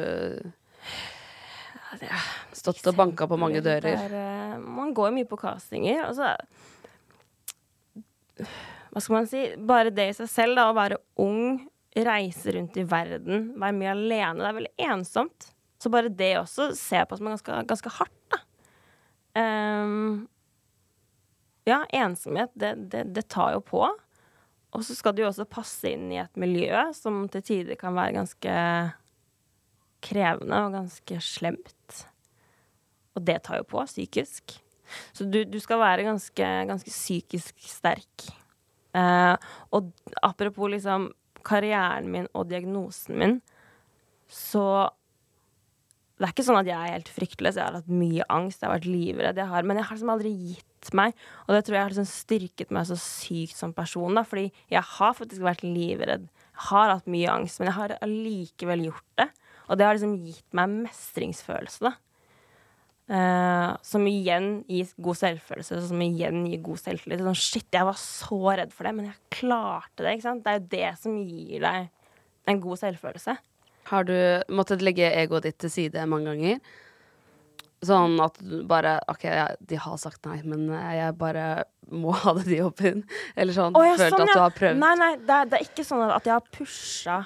stått 2.55 2.81
og 2.89 2.97
banka 2.97 3.27
på 3.29 3.37
mange 3.39 3.61
dører? 3.63 3.97
Der, 4.09 4.55
uh, 4.55 4.61
man 4.61 4.93
går 4.97 5.13
mye 5.15 5.29
på 5.29 5.39
castinger. 5.41 6.05
Altså 6.07 6.33
Hva 8.91 9.03
skal 9.03 9.17
man 9.19 9.29
si? 9.29 9.45
Bare 9.69 9.93
det 9.93 10.09
i 10.09 10.17
seg 10.17 10.31
selv, 10.31 10.57
da, 10.57 10.69
å 10.71 10.77
være 10.77 11.01
ung 11.21 11.61
reise 11.91 12.53
rundt 12.55 12.77
i 12.79 12.87
verden, 12.87 13.49
være 13.59 13.75
mye 13.75 13.93
alene. 13.93 14.39
Det 14.39 14.49
er 14.49 14.59
veldig 14.59 14.91
ensomt. 14.91 15.51
Så 15.81 15.89
bare 15.91 16.11
det 16.13 16.35
også 16.39 16.71
ser 16.77 17.01
jeg 17.01 17.09
på 17.09 17.17
som 17.17 17.31
ganske, 17.31 17.63
ganske 17.67 17.91
hardt, 17.97 18.21
da. 18.31 18.39
Um, 19.31 20.27
ja, 21.71 21.81
ensomhet, 22.03 22.51
det, 22.59 22.75
det, 22.91 23.05
det, 23.15 23.27
tar 23.31 23.55
jo 23.55 23.61
på. 23.65 23.83
Og 24.71 24.83
så 24.87 24.95
skal 24.95 25.15
du 25.15 25.23
jo 25.23 25.29
også 25.29 25.47
passe 25.49 25.91
inn 25.91 26.11
i 26.13 26.21
et 26.21 26.39
miljø 26.39 26.85
som 26.95 27.25
til 27.31 27.43
tider 27.47 27.79
kan 27.79 27.95
være 27.97 28.15
ganske 28.19 28.55
krevende 30.01 30.65
og 30.65 30.75
ganske 30.75 31.21
slemt. 31.23 32.03
Og 33.15 33.25
det 33.27 33.41
tar 33.45 33.59
jo 33.59 33.67
på 33.67 33.83
psykisk. 33.87 34.55
Så 35.15 35.27
du, 35.27 35.43
du 35.47 35.59
skal 35.63 35.79
være 35.81 36.07
ganske, 36.07 36.47
ganske 36.67 36.91
psykisk 36.91 37.59
sterk. 37.63 38.31
Eh, 38.95 39.35
og 39.71 39.91
apropos 40.23 40.71
liksom 40.71 41.11
karrieren 41.47 42.09
min 42.11 42.27
og 42.35 42.49
diagnosen 42.51 43.19
min, 43.19 43.37
så 44.31 44.89
Det 46.21 46.27
er 46.27 46.33
ikke 46.35 46.43
sånn 46.45 46.59
at 46.59 46.67
jeg 46.69 46.77
er 46.77 46.93
helt 46.93 47.07
fryktløs. 47.09 47.55
Jeg 47.57 47.65
har 47.65 47.75
hatt 47.79 47.87
mye 47.89 48.25
angst, 48.29 48.59
jeg 48.61 48.69
har 48.69 48.75
vært 48.75 48.83
livredd, 48.85 49.39
jeg 49.41 49.49
har, 49.49 49.65
men 49.65 49.79
jeg 49.79 49.87
har 49.87 49.97
liksom 49.97 50.11
aldri 50.13 50.33
gitt 50.51 50.67
meg. 50.97 51.15
Og 51.47 51.55
det 51.55 51.63
tror 51.65 51.77
jeg 51.77 51.85
har 51.85 51.93
liksom 51.93 52.09
styrket 52.09 52.73
meg 52.73 52.87
så 52.89 52.97
sykt 52.99 53.57
som 53.57 53.73
person, 53.77 54.17
da, 54.17 54.25
fordi 54.27 54.49
jeg 54.71 54.83
har 54.97 55.17
faktisk 55.17 55.43
vært 55.45 55.65
livredd. 55.65 56.29
Har 56.67 56.93
hatt 56.95 57.09
mye 57.09 57.31
angst, 57.31 57.61
men 57.61 57.71
jeg 57.71 57.77
har 57.77 57.97
allikevel 58.01 58.87
gjort 58.89 59.09
det. 59.21 59.27
Og 59.69 59.77
det 59.79 59.87
har 59.87 59.95
liksom 59.95 60.17
gitt 60.25 60.57
meg 60.57 60.73
mestringsfølelse, 60.87 61.89
da. 61.89 61.97
Uh, 63.11 63.73
som 63.83 64.05
igjen 64.07 64.61
gir 64.71 64.91
god 65.03 65.17
selvfølelse, 65.19 65.81
som 65.89 66.03
igjen 66.05 66.45
gir 66.47 66.61
god 66.63 66.79
selvtillit. 66.79 67.23
Sånn, 67.25 67.39
shit, 67.39 67.67
jeg 67.73 67.87
var 67.87 67.97
så 67.99 68.39
redd 68.61 68.71
for 68.75 68.87
det, 68.87 68.93
men 68.95 69.09
jeg 69.09 69.39
klarte 69.41 70.05
det. 70.05 70.13
ikke 70.15 70.27
sant? 70.29 70.45
Det 70.45 70.51
er 70.51 70.59
jo 70.59 70.69
det 70.71 70.91
som 71.01 71.17
gir 71.19 71.65
deg 71.65 71.89
en 72.51 72.61
god 72.63 72.79
selvfølelse. 72.79 73.35
Har 73.91 74.07
du 74.07 74.15
måttet 74.53 74.85
legge 74.85 75.09
egoet 75.17 75.49
ditt 75.49 75.59
til 75.59 75.73
side 75.73 76.05
mange 76.07 76.31
ganger? 76.31 76.61
Sånn 77.81 78.19
at 78.21 78.35
du 78.45 78.59
bare 78.69 78.99
OK, 79.09 79.23
de 79.65 79.77
har 79.81 79.97
sagt 79.97 80.27
nei, 80.29 80.37
men 80.45 80.67
jeg 80.69 81.15
bare 81.17 81.63
må 81.91 82.11
ha 82.21 82.33
det, 82.37 82.43
de 82.47 82.59
jobben. 82.59 83.01
Eller 83.35 83.55
sånn. 83.55 83.75
Oh, 83.77 83.85
ja, 83.85 83.95
følt 83.99 84.15
sånn, 84.15 84.29
at 84.29 84.37
du 84.37 84.41
har 84.41 84.53
prøvd. 84.55 84.79
Nei, 84.81 84.91
nei, 84.99 85.09
det 85.17 85.37
er, 85.37 85.49
det 85.49 85.57
er 85.57 85.65
ikke 85.65 85.85
sånn 85.87 86.03
at 86.05 86.27
jeg 86.29 86.35
har 86.35 86.45
pusha, 86.53 87.17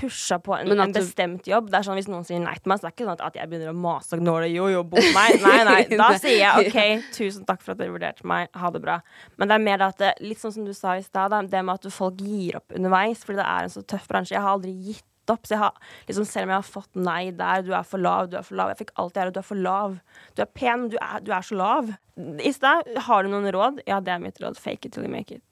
pusha 0.00 0.38
på 0.42 0.56
en, 0.58 0.74
en, 0.74 0.94
bestemt 0.96 1.46
jobb. 1.48 1.70
Det 1.72 1.78
er 1.78 1.86
sånn 1.86 2.00
Hvis 2.00 2.10
noen 2.10 2.26
sier 2.26 2.42
nei 2.42 2.56
til 2.58 2.72
meg, 2.72 2.80
så 2.80 2.88
det 2.88 2.90
er 2.90 2.96
ikke 2.96 3.08
sånn 3.08 3.24
at 3.28 3.38
jeg 3.38 3.52
begynner 3.52 3.72
å 3.72 3.76
mase 3.78 4.16
og 4.16 4.24
gnåle 4.24 4.50
jo, 4.52 4.66
jo, 4.72 4.82
bom 4.90 5.08
meg. 5.14 5.38
Nei, 5.44 5.60
nei. 5.68 5.80
Da 6.02 6.10
sier 6.18 6.38
jeg 6.40 6.72
OK, 6.72 7.06
tusen 7.14 7.46
takk 7.48 7.62
for 7.62 7.76
at 7.76 7.82
dere 7.82 7.94
vurderte 7.94 8.26
meg, 8.28 8.50
ha 8.58 8.72
det 8.74 8.82
bra. 8.82 8.98
Men 9.38 9.52
det 9.52 9.58
er 9.58 9.66
mer 9.70 9.86
at 9.86 10.02
det, 10.02 10.12
litt 10.24 10.42
sånn 10.42 10.56
som 10.58 10.66
du 10.66 10.74
sa 10.76 10.96
i 10.98 11.06
stad, 11.06 11.38
det 11.52 11.62
med 11.62 11.78
at 11.78 11.88
folk 11.94 12.20
gir 12.22 12.58
opp 12.58 12.74
underveis 12.74 13.22
fordi 13.22 13.38
det 13.40 13.48
er 13.48 13.68
en 13.68 13.72
så 13.72 13.86
tøff 13.86 14.10
bransje. 14.10 14.34
Jeg 14.34 14.42
har 14.42 14.56
aldri 14.56 14.74
gitt 14.90 15.06
opp. 15.30 15.46
Så 15.46 15.54
jeg 15.54 15.62
har, 15.62 15.76
liksom, 16.08 16.24
selv 16.24 16.48
om 16.48 16.54
jeg 16.54 16.56
har 16.56 16.70
fått 16.70 16.94
nei 16.98 17.30
der, 17.36 17.62
du 17.62 17.72
er 17.76 17.86
for 17.86 18.02
lav, 18.02 18.30
du 18.32 18.38
er 18.40 18.46
for 18.46 18.58
lav 18.58 18.72
Jeg 18.72 18.80
fikk 18.82 18.94
alltid 18.96 19.22
her, 19.22 19.30
du 19.30 19.38
er 19.40 19.48
for 19.50 19.62
lav. 19.68 19.98
Du 20.36 20.42
er 20.42 20.50
pen, 20.50 20.88
du 20.90 20.98
er, 21.00 21.20
du 21.20 21.30
er 21.32 21.46
så 21.46 21.58
lav. 21.58 21.92
I 22.16 22.52
stad, 22.52 22.90
har 23.06 23.22
du 23.22 23.32
noen 23.32 23.52
råd? 23.54 23.84
Ja, 23.86 24.00
det 24.00 24.16
er 24.16 24.18
mitt 24.18 24.40
råd. 24.42 24.58
Fake 24.58 24.86
it 24.86 24.92
till 24.92 25.04
you 25.04 25.12
make 25.12 25.30
it. 25.34 25.42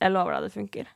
Jeg 0.00 0.12
lover 0.12 0.36
deg 0.36 0.42
det 0.48 0.52
funker. 0.52 0.92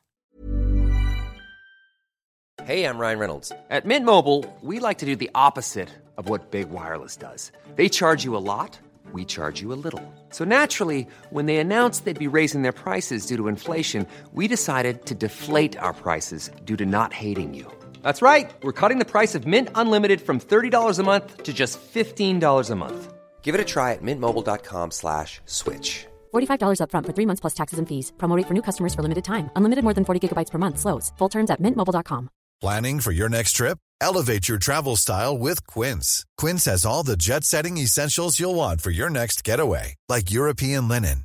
Hey, 2.64 2.85
I'm 2.85 2.99
Ryan 2.99 3.19
Reynolds. 3.19 3.53
At 3.71 3.87
Mint 3.87 4.05
Mobile, 4.05 4.45
we 4.61 4.79
like 4.79 4.99
to 4.99 5.07
do 5.07 5.17
the 5.17 5.31
opposite 5.35 5.88
of 6.19 6.29
what 6.29 6.51
Big 6.51 6.69
Wireless 6.71 7.17
does. 7.17 7.51
They 7.77 7.88
charge 7.88 8.25
you 8.25 8.37
a 8.37 8.45
lot, 8.45 8.79
we 9.12 9.25
charge 9.25 9.62
you 9.62 9.73
a 9.73 9.79
little. 9.85 10.03
So 10.31 10.45
naturally, 10.45 11.07
when 11.31 11.47
they 11.47 11.57
announced 11.57 12.05
they'd 12.05 12.19
be 12.19 12.27
raising 12.27 12.62
their 12.62 12.73
prices 12.73 13.27
due 13.27 13.37
to 13.37 13.49
inflation, 13.49 14.07
we 14.35 14.49
decided 14.49 15.07
to 15.07 15.14
deflate 15.14 15.79
our 15.79 15.95
prices 15.95 16.51
due 16.64 16.77
to 16.77 16.85
not 16.85 17.12
hating 17.14 17.55
you. 17.55 17.71
That's 18.03 18.21
right. 18.21 18.51
We're 18.63 18.75
cutting 18.81 18.99
the 18.99 19.13
price 19.13 19.35
of 19.35 19.47
Mint 19.47 19.71
Unlimited 19.75 20.21
from 20.21 20.39
$30 20.39 20.99
a 20.99 21.03
month 21.03 21.45
to 21.45 21.55
just 21.55 21.81
$15 21.81 22.71
a 22.71 22.75
month. 22.75 23.15
Give 23.41 23.55
it 23.55 23.61
a 23.63 23.65
try 23.65 23.95
at 23.95 24.03
mintmobile.com 24.03 24.91
slash 24.91 25.41
switch. 25.47 26.07
$45 26.35 26.81
upfront 26.83 27.07
for 27.07 27.15
three 27.17 27.27
months 27.27 27.41
plus 27.41 27.55
taxes 27.55 27.79
and 27.79 27.89
fees. 27.89 28.13
Promote 28.19 28.45
for 28.45 28.53
new 28.53 28.63
customers 28.63 28.95
for 28.95 29.03
limited 29.03 29.25
time. 29.25 29.49
Unlimited 29.57 29.85
more 29.85 29.95
than 29.95 30.05
40 30.05 30.21
gigabytes 30.29 30.51
per 30.51 30.59
month. 30.59 30.79
Slows. 30.79 31.13
Full 31.19 31.31
terms 31.31 31.51
at 31.51 31.63
mintmobile.com. 31.63 32.29
Planning 32.61 32.99
for 33.01 33.13
your 33.13 33.29
next 33.29 33.53
trip? 33.53 33.79
Elevate 34.01 34.49
your 34.49 34.59
travel 34.59 34.97
style 34.97 35.39
with 35.39 35.65
Quince. 35.69 36.25
Quince 36.37 36.65
has 36.67 36.85
all 36.85 37.05
the 37.05 37.17
jet-setting 37.17 37.79
essentials 37.79 38.41
you'll 38.41 38.57
want 38.57 38.81
for 38.81 38.91
your 38.91 39.11
next 39.11 39.45
getaway. 39.45 39.95
Like 40.09 40.31
European 40.33 40.89
linen, 40.89 41.25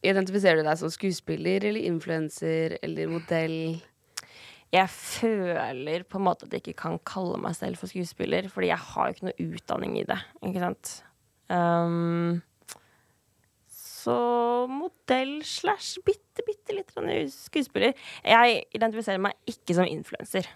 Identifiserer 0.00 0.60
du 0.60 0.68
deg 0.68 0.78
som 0.80 0.92
skuespiller 0.92 1.66
eller 1.68 1.88
influenser 1.90 2.78
eller 2.80 3.10
modell? 3.12 3.56
jeg 4.70 4.90
føler 4.92 6.04
på 6.06 6.20
en 6.20 6.26
måte 6.28 6.46
at 6.46 6.52
jeg 6.54 6.62
ikke 6.62 6.82
kan 6.84 7.00
kalle 7.06 7.40
meg 7.42 7.56
selv 7.58 7.80
for 7.80 7.90
skuespiller, 7.90 8.46
fordi 8.52 8.70
jeg 8.70 8.78
har 8.78 9.08
jo 9.08 9.16
ikke 9.16 9.26
noe 9.26 9.46
utdanning 9.48 9.96
i 9.98 10.06
det, 10.06 10.18
ikke 10.46 10.62
sant. 10.62 10.92
Um, 11.50 12.38
så 13.74 14.14
modell 14.70 15.40
slash 15.46 15.98
bitte, 16.06 16.44
bitte 16.46 16.76
litt 16.76 16.94
skuespiller. 17.34 17.98
Jeg 18.22 18.62
identifiserer 18.76 19.22
meg 19.22 19.50
ikke 19.50 19.74
som 19.76 19.90
influenser. 19.90 20.46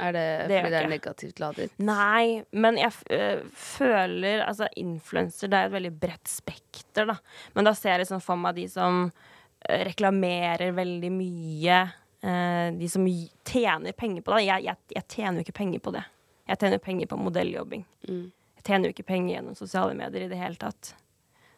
Er 0.00 0.14
det, 0.16 0.26
det 0.48 0.60
fordi 0.62 0.72
det 0.72 0.80
er 0.80 0.90
negativt 0.90 1.40
ladet? 1.42 1.74
Nei, 1.84 2.40
men 2.56 2.78
jeg 2.80 2.94
øh, 3.12 3.42
føler 3.52 4.46
Altså, 4.46 4.70
influenser, 4.80 5.50
det 5.52 5.58
er 5.58 5.68
et 5.68 5.74
veldig 5.76 5.92
bredt 6.00 6.30
spekter, 6.30 7.10
da. 7.12 7.18
Men 7.56 7.68
da 7.68 7.74
ser 7.76 7.94
jeg 7.94 8.06
liksom 8.06 8.22
for 8.24 8.40
meg 8.40 8.56
de 8.56 8.64
som 8.72 9.02
øh, 9.10 9.82
reklamerer 9.90 10.72
veldig 10.76 11.12
mye 11.14 11.80
Øh, 12.20 12.72
de 12.76 12.88
som 12.88 13.06
tjener 13.44 13.92
penger 13.92 14.22
på 14.22 14.34
det. 14.34 14.44
Jeg, 14.44 14.64
jeg, 14.64 14.76
jeg, 14.92 15.04
tjener 15.08 15.40
jo 15.40 15.46
ikke 15.46 15.56
penger 15.56 15.80
på 15.80 15.92
det. 15.94 16.02
Jeg 16.48 16.60
tjener 16.60 16.82
penger 16.82 17.08
på 17.08 17.16
modelljobbing. 17.16 17.86
Mm. 18.08 18.26
Jeg 18.58 18.64
tjener 18.66 18.88
jo 18.88 18.94
ikke 18.94 19.08
penger 19.08 19.34
gjennom 19.34 19.56
sosiale 19.56 19.94
medier 19.96 20.26
i 20.26 20.28
det 20.28 20.40
hele 20.40 20.60
tatt. 20.60 20.92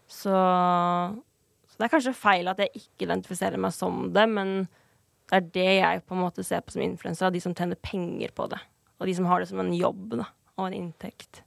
Så, 0.06 0.30
så, 0.30 1.74
det 1.78 1.86
er 1.86 1.94
kanskje 1.96 2.14
feil 2.14 2.50
at 2.52 2.62
jeg 2.62 2.70
ikke 2.78 3.08
identifiserer 3.08 3.58
meg 3.58 3.74
som 3.74 4.04
det, 4.14 4.28
men 4.30 4.54
det 5.32 5.38
er 5.38 5.48
det 5.54 5.70
jeg 5.78 6.00
på 6.04 6.12
en 6.12 6.20
måte 6.26 6.44
ser 6.44 6.60
på 6.60 6.74
som 6.74 6.82
influensere. 6.84 7.32
De 7.32 7.40
som 7.40 7.54
tjener 7.56 7.78
penger 7.80 8.34
på 8.36 8.50
det. 8.52 8.58
Og 9.00 9.08
de 9.08 9.14
som 9.16 9.24
har 9.30 9.40
det 9.40 9.48
som 9.48 9.62
en 9.62 9.72
jobb 9.72 10.18
da, 10.20 10.26
og 10.58 10.66
en 10.66 10.76
inntekt. 10.76 11.40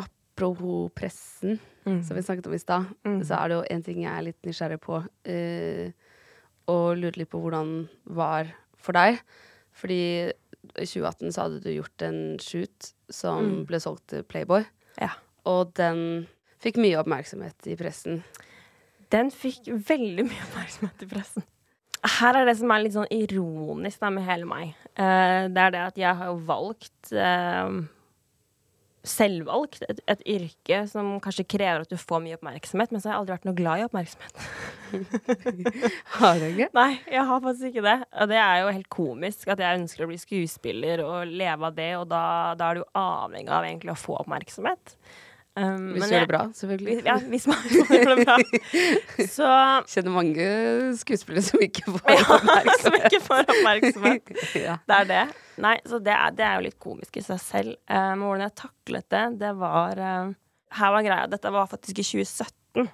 Apropos 0.00 0.88
pressen, 0.96 1.58
mm. 1.84 2.00
som 2.08 2.16
vi 2.16 2.22
snakket 2.24 2.48
om 2.48 2.56
i 2.56 2.62
stad, 2.62 2.86
mm. 3.04 3.18
så 3.28 3.36
er 3.36 3.50
det 3.50 3.58
jo 3.58 3.66
en 3.74 3.84
ting 3.84 4.00
jeg 4.06 4.14
er 4.14 4.24
litt 4.30 4.48
nysgjerrig 4.48 4.78
på. 4.80 5.02
Uh, 5.28 5.92
og 6.72 6.86
lurte 6.96 7.20
litt 7.20 7.32
på 7.32 7.42
hvordan 7.42 7.74
var 8.16 8.48
for 8.80 8.96
deg. 8.96 9.20
Fordi 9.76 10.00
i 10.32 10.88
2018 10.88 11.28
så 11.28 11.44
hadde 11.44 11.60
du 11.66 11.68
gjort 11.74 12.06
en 12.08 12.18
shoot 12.40 12.90
som 13.12 13.44
mm. 13.44 13.60
ble 13.68 13.82
solgt 13.84 14.08
til 14.14 14.24
Playboy. 14.24 14.64
Ja. 14.96 15.12
Og 15.48 15.76
den 15.76 16.24
fikk 16.64 16.80
mye 16.80 16.96
oppmerksomhet 17.04 17.68
i 17.68 17.76
pressen. 17.76 18.22
Den 19.12 19.28
fikk 19.32 19.68
veldig 19.68 20.26
mye 20.32 20.48
oppmerksomhet 20.48 21.04
i 21.04 21.12
pressen. 21.12 21.46
Her 22.06 22.40
er 22.40 22.48
det 22.48 22.56
som 22.60 22.70
er 22.70 22.82
litt 22.84 22.94
sånn 22.94 23.10
ironisk 23.14 24.02
da, 24.02 24.10
med 24.14 24.26
hele 24.28 24.48
meg. 24.48 24.74
Uh, 24.94 25.46
det 25.50 25.62
er 25.62 25.74
det 25.74 25.84
at 25.84 26.00
jeg 26.00 26.18
har 26.20 26.30
jo 26.30 26.36
valgt 26.46 27.12
uh, 27.14 27.80
selvvalgt 29.08 29.84
et, 29.88 30.00
et, 30.10 30.22
yrke 30.28 30.80
som 30.90 31.16
kanskje 31.22 31.46
krever 31.48 31.84
at 31.84 31.92
du 31.92 31.98
får 32.00 32.22
mye 32.24 32.38
oppmerksomhet, 32.38 32.92
men 32.92 33.02
så 33.02 33.10
har 33.10 33.16
jeg 33.16 33.22
aldri 33.22 33.36
vært 33.36 33.48
noe 33.48 33.58
glad 33.58 33.80
i 33.80 33.86
oppmerksomhet. 33.86 34.42
har 36.18 36.40
du 36.40 36.46
ikke? 36.48 36.70
Nei, 36.78 36.90
jeg 37.14 37.24
har 37.30 37.44
faktisk 37.44 37.70
ikke 37.70 37.86
det. 37.86 37.96
Og 38.22 38.32
det 38.32 38.40
er 38.42 38.60
jo 38.62 38.74
helt 38.78 38.90
komisk 38.92 39.54
at 39.54 39.62
jeg 39.64 39.82
ønsker 39.82 40.04
å 40.04 40.10
bli 40.10 40.20
skuespiller 40.20 41.04
og 41.06 41.32
leve 41.32 41.70
av 41.70 41.78
det, 41.78 41.92
og 42.00 42.08
da, 42.10 42.24
da 42.58 42.70
er 42.70 42.80
du 42.80 42.90
avhengig 42.98 43.54
av 43.54 43.68
egentlig 43.68 43.94
å 43.94 44.00
få 44.00 44.18
oppmerksomhet. 44.22 44.96
Um, 45.58 45.88
Hvis 45.90 46.02
men 46.04 46.10
du 46.10 46.14
gjør 46.14 46.20
det 46.22 46.30
bra, 46.30 46.40
selvfølgelig. 46.54 46.96
Ja, 47.08 47.14
hvis 47.32 47.46
man 47.50 47.62
gjør 47.90 48.10
det 48.12 48.26
bra. 48.28 48.36
Så 49.26 49.48
Kjenner 49.92 50.14
mange 50.14 50.44
skuespillere 51.00 51.42
som 51.42 51.64
ikke 51.64 51.96
får 51.96 52.12
Ja, 52.14 52.74
som 52.84 52.98
ikke 53.00 53.20
får 53.24 53.42
oppmerksomhet. 53.54 54.30
ja. 54.54 54.76
Det 54.86 54.98
er 55.00 55.08
det. 55.10 55.24
Nei, 55.64 55.74
så 55.90 55.98
det 55.98 56.14
er, 56.14 56.36
det 56.38 56.46
er 56.46 56.60
jo 56.60 56.66
litt 56.68 56.78
komisk 56.82 57.18
i 57.18 57.24
seg 57.26 57.42
selv. 57.42 57.74
Um, 57.90 58.22
hvordan 58.28 58.46
jeg 58.46 58.56
taklet 58.62 59.08
det, 59.16 59.24
det 59.42 59.52
var 59.58 59.98
uh, 59.98 60.30
Her 60.78 60.94
var 60.94 61.06
greia. 61.08 61.26
Dette 61.32 61.52
var 61.54 61.66
faktisk 61.72 61.98
i 62.04 62.06
2017. 62.06 62.88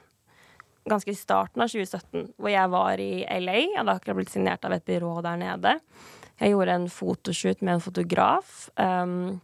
Ganske 0.89 1.12
i 1.12 1.17
starten 1.17 1.65
av 1.65 1.69
2017, 1.73 2.31
hvor 2.41 2.53
jeg 2.53 2.73
var 2.73 3.01
i 3.01 3.12
LA. 3.41 3.59
Jeg 3.61 3.79
hadde 3.79 3.93
akkurat 3.99 4.19
blitt 4.21 4.33
signert 4.33 4.65
av 4.69 4.73
et 4.77 4.85
byrå 4.89 5.19
der 5.25 5.41
nede. 5.41 5.79
Jeg 6.41 6.53
gjorde 6.55 6.75
en 6.81 6.89
fotoshoot 6.93 7.61
med 7.65 7.77
en 7.77 7.85
fotograf. 7.85 8.57
Um, 8.81 9.41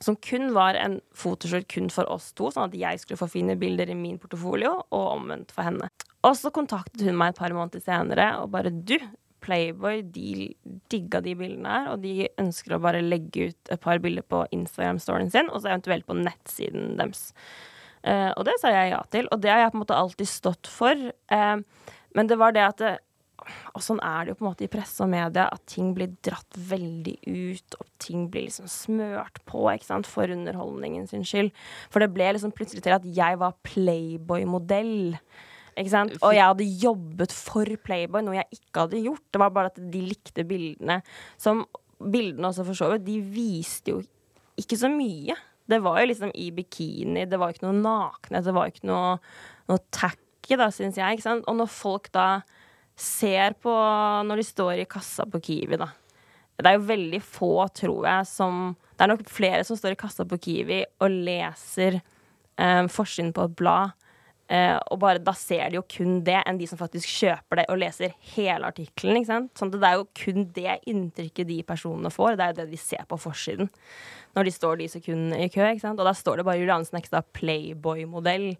som 0.00 0.16
kun 0.16 0.52
var 0.56 0.78
en 0.78 1.00
fotoshoot 1.16 1.68
kun 1.70 1.90
for 1.92 2.08
oss 2.10 2.30
to, 2.38 2.50
sånn 2.50 2.70
at 2.70 2.78
jeg 2.78 3.02
skulle 3.02 3.20
få 3.20 3.30
fine 3.30 3.56
bilder 3.60 3.90
i 3.92 3.98
min 3.98 4.20
portefolio, 4.22 4.78
og 4.90 5.10
omvendt 5.16 5.52
for 5.54 5.68
henne. 5.68 5.90
Og 6.22 6.36
så 6.38 6.52
kontaktet 6.54 7.04
hun 7.06 7.18
meg 7.18 7.32
et 7.32 7.42
par 7.42 7.54
måneder 7.54 7.82
senere 7.82 8.28
og 8.40 8.52
bare 8.54 8.72
Du, 8.72 8.96
Playboy 9.42 10.04
de 10.14 10.52
digga 10.92 11.18
de 11.24 11.34
bildene 11.34 11.70
her, 11.74 11.88
og 11.92 12.02
de 12.04 12.28
ønsker 12.38 12.76
å 12.76 12.82
bare 12.82 13.02
legge 13.02 13.50
ut 13.50 13.72
et 13.74 13.82
par 13.82 13.98
bilder 14.02 14.22
på 14.22 14.44
Instagram-storyen 14.54 15.32
sin, 15.34 15.50
og 15.50 15.62
så 15.62 15.72
eventuelt 15.72 16.06
på 16.06 16.14
nettsiden 16.14 16.94
deres. 17.00 17.32
Eh, 18.06 18.30
og 18.30 18.46
det 18.46 18.54
sa 18.62 18.70
jeg 18.70 18.92
ja 18.92 19.00
til, 19.10 19.26
og 19.34 19.42
det 19.42 19.50
har 19.50 19.64
jeg 19.64 19.72
på 19.74 19.80
en 19.80 19.82
måte 19.84 19.98
alltid 19.98 20.30
stått 20.30 20.70
for. 20.70 21.08
Eh, 21.10 21.88
men 22.14 22.30
det 22.30 22.38
var 22.38 22.54
det 22.54 22.64
at 22.68 22.82
det, 22.82 22.92
Og 23.74 23.84
sånn 23.84 24.00
er 24.04 24.24
det 24.24 24.32
jo 24.32 24.38
på 24.40 24.46
en 24.46 24.50
måte 24.50 24.66
i 24.66 24.70
presse 24.72 25.04
og 25.04 25.10
media, 25.12 25.46
at 25.52 25.64
ting 25.70 25.92
blir 25.96 26.12
dratt 26.24 26.58
veldig 26.70 27.16
ut, 27.26 27.78
og 27.78 27.88
ting 28.02 28.26
blir 28.32 28.48
liksom 28.48 28.70
smørt 28.70 29.40
på, 29.48 29.64
ikke 29.72 29.88
sant, 29.88 30.10
for 30.10 30.30
underholdningen 30.32 31.08
sin 31.10 31.26
skyld. 31.26 31.52
For 31.92 32.04
det 32.04 32.12
ble 32.14 32.32
liksom 32.34 32.54
plutselig 32.56 32.84
til 32.86 32.96
at 32.96 33.06
jeg 33.06 33.40
var 33.42 33.58
Playboy-modell. 33.66 35.14
Ikke 35.78 35.92
sant? 35.92 36.16
Og 36.20 36.34
jeg 36.36 36.44
hadde 36.44 36.72
jobbet 36.82 37.32
for 37.32 37.68
Playboy, 37.86 38.24
noe 38.24 38.40
jeg 38.40 38.58
ikke 38.58 38.86
hadde 38.86 39.04
gjort. 39.06 39.24
Det 39.32 39.40
var 39.40 39.54
bare 39.54 39.72
at 39.72 39.80
de 39.92 40.02
likte 40.04 40.44
bildene. 40.48 41.00
Som 41.40 41.64
bildene 42.02 42.50
også, 42.50 42.66
for 42.68 42.78
så 42.78 42.90
vidt, 42.92 43.06
de 43.06 43.20
viste 43.32 43.94
jo 43.94 44.02
ikke 44.60 44.76
så 44.78 44.90
mye. 44.92 45.36
Det 45.70 45.78
var 45.84 46.00
jo 46.02 46.10
liksom 46.10 46.32
i 46.36 46.50
bikini, 46.52 47.24
det 47.30 47.38
var 47.40 47.54
ikke 47.54 47.64
noe 47.68 47.78
nakenhet, 47.78 48.44
det 48.44 48.54
var 48.56 48.68
ikke 48.68 48.88
noe, 48.90 49.14
noe 49.70 49.82
tacky, 49.94 50.58
da, 50.58 50.68
syns 50.74 50.98
jeg. 51.00 51.16
Ikke 51.16 51.28
sant? 51.28 51.46
Og 51.48 51.56
når 51.56 51.70
folk 51.72 52.10
da 52.12 52.26
ser 52.98 53.56
på 53.62 53.72
Når 54.26 54.40
de 54.40 54.46
står 54.46 54.82
i 54.82 54.88
kassa 54.90 55.26
på 55.28 55.40
Kiwi, 55.42 55.78
da. 55.80 55.88
Det 56.62 56.68
er 56.68 56.76
jo 56.76 56.86
veldig 56.90 57.20
få, 57.24 57.54
tror 57.74 58.06
jeg, 58.06 58.28
som 58.28 58.76
Det 58.92 59.04
er 59.04 59.12
nok 59.14 59.24
flere 59.30 59.64
som 59.66 59.78
står 59.78 59.96
i 59.96 60.00
kassa 60.02 60.26
på 60.28 60.38
Kiwi 60.38 60.82
og 61.02 61.16
leser 61.26 61.98
eh, 61.98 62.86
forsiden 62.92 63.32
på 63.34 63.48
et 63.48 63.56
blad. 63.58 63.96
Eh, 64.52 64.76
og 64.92 64.98
bare 65.00 65.22
da 65.22 65.32
ser 65.36 65.70
de 65.70 65.78
jo 65.78 65.84
kun 65.88 66.18
det, 66.26 66.36
enn 66.44 66.58
de 66.60 66.66
som 66.68 66.80
faktisk 66.80 67.08
kjøper 67.22 67.62
det 67.62 67.68
og 67.72 67.78
leser 67.80 68.12
hele 68.34 68.68
artikkelen. 68.68 69.22
ikke? 69.22 69.38
Sånn 69.56 69.72
det 69.72 69.80
er 69.88 69.96
jo 69.96 70.08
kun 70.18 70.48
det 70.52 70.74
inntrykket 70.90 71.48
de 71.48 71.62
personene 71.64 72.12
får. 72.12 72.36
Det 72.36 72.44
er 72.44 72.52
jo 72.52 72.58
det 72.60 72.72
de 72.74 72.80
ser 72.82 73.06
på 73.08 73.20
forsiden 73.20 73.72
når 74.32 74.48
de 74.48 74.52
står 74.54 74.78
de 74.80 74.88
sekundene 74.88 75.44
i 75.44 75.50
kø. 75.52 75.64
ikke 75.68 75.84
sant? 75.84 76.00
Og 76.00 76.08
da 76.08 76.14
står 76.16 76.40
det 76.40 76.46
bare 76.48 76.60
Julianne 76.60 76.88
Snekstad 76.88 77.28
Playboy-modell 77.36 78.56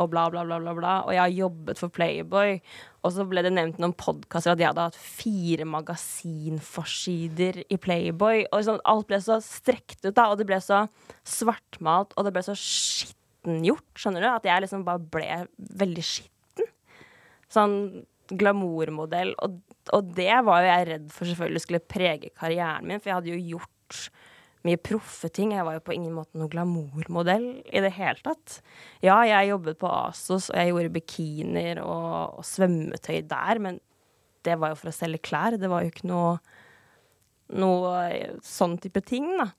og 0.00 0.08
bla, 0.10 0.24
bla, 0.32 0.42
bla, 0.46 0.58
bla, 0.58 0.74
bla. 0.74 0.94
Og 1.06 1.14
jeg 1.14 1.22
har 1.22 1.36
jobbet 1.36 1.78
for 1.78 1.94
Playboy. 1.94 2.56
Og 3.02 3.14
så 3.14 3.26
ble 3.28 3.44
det 3.46 3.52
nevnt 3.54 3.78
noen 3.82 3.94
podkaster 3.98 4.54
at 4.54 4.62
jeg 4.62 4.70
hadde 4.72 4.88
hatt 4.88 4.98
fire 4.98 5.66
magasinforsider 5.68 7.62
i 7.66 7.78
Playboy. 7.78 8.46
Og 8.50 8.62
liksom, 8.62 8.82
alt 8.88 9.10
ble 9.10 9.18
så 9.22 9.38
strekt 9.44 10.02
ut, 10.06 10.14
da, 10.14 10.30
og 10.30 10.38
det 10.40 10.48
ble 10.50 10.58
så 10.62 10.86
svartmalt, 11.28 12.16
og 12.16 12.26
det 12.26 12.34
ble 12.34 12.46
så 12.46 12.58
skittengjort, 13.42 13.90
skjønner 13.98 14.22
du? 14.22 14.28
At 14.30 14.46
jeg 14.46 14.62
liksom 14.64 14.84
bare 14.86 15.02
ble 15.02 15.28
veldig 15.58 16.04
skitten. 16.06 16.68
Sånn 17.52 17.76
glamourmodell. 18.32 19.34
Og, 19.42 19.60
og 19.92 20.12
det 20.16 20.32
var 20.46 20.62
jo 20.62 20.70
jeg 20.70 20.88
redd 20.88 21.08
for 21.12 21.28
selvfølgelig 21.28 21.64
skulle 21.64 21.84
prege 21.84 22.30
karrieren 22.38 22.86
min, 22.86 23.00
for 23.00 23.10
jeg 23.10 23.18
hadde 23.18 23.32
jo 23.34 23.56
gjort 23.56 24.08
mye 24.62 24.78
proffe 24.78 25.28
ting. 25.34 25.52
Jeg 25.52 25.66
var 25.66 25.76
jo 25.76 25.84
på 25.84 25.94
ingen 25.96 26.14
måte 26.14 26.38
noen 26.38 26.50
glamourmodell 26.52 27.48
i 27.66 27.82
det 27.82 27.92
hele 27.98 28.22
tatt. 28.22 28.60
Ja, 29.02 29.18
jeg 29.26 29.50
jobbet 29.50 29.80
på 29.82 29.90
Asos, 29.90 30.50
og 30.50 30.58
jeg 30.58 30.70
gjorde 30.70 30.94
bikinier 30.96 31.82
og, 31.82 32.38
og 32.38 32.46
svømmetøy 32.46 33.24
der, 33.28 33.62
men 33.62 33.80
det 34.46 34.56
var 34.58 34.72
jo 34.72 34.78
for 34.78 34.90
å 34.90 34.94
selge 34.94 35.22
klær. 35.22 35.58
Det 35.58 35.70
var 35.70 35.82
jo 35.82 35.90
ikke 35.92 36.08
noe, 36.10 36.38
noe 37.58 38.38
sånn 38.46 38.78
type 38.82 39.02
ting, 39.06 39.28
da. 39.38 39.50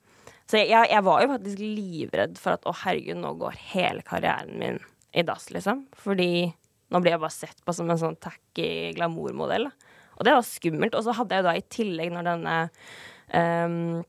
Så 0.50 0.60
jeg, 0.60 0.90
jeg 0.92 1.06
var 1.06 1.24
jo 1.24 1.32
faktisk 1.32 1.62
livredd 1.64 2.36
for 2.42 2.58
at 2.58 2.68
å 2.68 2.76
herregud, 2.84 3.22
nå 3.22 3.34
går 3.40 3.60
hele 3.74 4.04
karrieren 4.06 4.58
min 4.60 4.82
i 5.14 5.24
dass, 5.26 5.50
liksom. 5.54 5.86
Fordi 6.04 6.52
nå 6.94 7.02
blir 7.02 7.16
jeg 7.16 7.24
bare 7.24 7.34
sett 7.34 7.62
på 7.66 7.74
som 7.76 7.90
en 7.90 8.00
sånn 8.02 8.20
tacky 8.22 8.94
glamourmodell. 8.98 9.70
Og 10.18 10.26
det 10.26 10.34
var 10.36 10.46
skummelt. 10.46 10.98
Og 10.98 11.06
så 11.06 11.16
hadde 11.18 11.40
jeg 11.40 11.46
da 11.48 11.54
i 11.58 11.68
tillegg, 11.74 12.12
når 12.14 12.28
denne 12.28 12.58
um, 13.34 14.04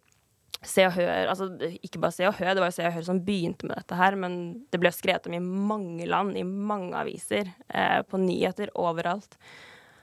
Se 0.64 0.84
og 0.86 0.94
Hør 0.96 1.28
Altså 1.28 1.48
ikke 1.84 2.00
bare 2.00 2.14
Se 2.16 2.24
og 2.28 2.38
Hør, 2.38 2.54
det 2.56 2.62
var 2.62 2.70
jo 2.70 2.76
Se 2.78 2.86
og 2.88 2.94
Hør 2.96 3.06
som 3.08 3.20
begynte 3.24 3.68
med 3.68 3.76
dette 3.76 3.98
her, 3.98 4.16
men 4.20 4.38
det 4.72 4.80
ble 4.80 4.92
skrevet 4.94 5.28
om 5.28 5.36
i 5.36 5.42
mange 5.44 6.08
land, 6.08 6.32
i 6.40 6.44
mange 6.44 6.96
aviser, 6.96 7.50
eh, 7.68 8.00
på 8.08 8.20
nyheter, 8.20 8.72
overalt. 8.80 9.36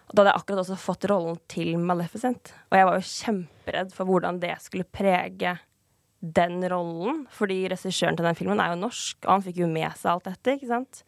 Og 0.10 0.14
da 0.14 0.22
hadde 0.22 0.34
jeg 0.34 0.42
akkurat 0.42 0.62
også 0.66 0.78
fått 0.78 1.08
rollen 1.10 1.40
til 1.50 1.78
Maleficent. 1.82 2.54
Og 2.70 2.78
jeg 2.78 2.88
var 2.88 2.98
jo 3.00 3.10
kjemperedd 3.10 3.94
for 3.96 4.10
hvordan 4.10 4.42
det 4.44 4.54
skulle 4.62 4.86
prege 4.86 5.56
den 6.22 6.62
rollen. 6.70 7.26
Fordi 7.34 7.64
regissøren 7.74 8.18
til 8.20 8.26
den 8.28 8.38
filmen 8.38 8.60
er 8.62 8.74
jo 8.76 8.82
norsk, 8.86 9.18
og 9.26 9.32
han 9.38 9.46
fikk 9.46 9.62
jo 9.64 9.68
med 9.72 9.92
seg 9.98 10.12
alt 10.16 10.30
dette, 10.30 10.58
ikke 10.60 10.70
sant. 10.72 11.04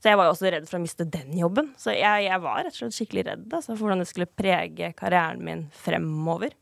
Så 0.00 0.10
jeg 0.10 0.18
var 0.20 0.26
jo 0.28 0.34
også 0.34 0.50
redd 0.52 0.66
for 0.68 0.76
å 0.76 0.82
miste 0.82 1.06
den 1.08 1.30
jobben. 1.38 1.70
Så 1.80 1.94
jeg, 1.96 2.26
jeg 2.26 2.40
var 2.44 2.58
rett 2.64 2.74
og 2.74 2.80
slett 2.82 2.96
skikkelig 2.98 3.22
redd 3.30 3.46
altså, 3.56 3.72
for 3.72 3.86
hvordan 3.86 4.02
det 4.04 4.08
skulle 4.10 4.28
prege 4.36 4.90
karrieren 4.98 5.40
min 5.46 5.62
fremover. 5.72 6.52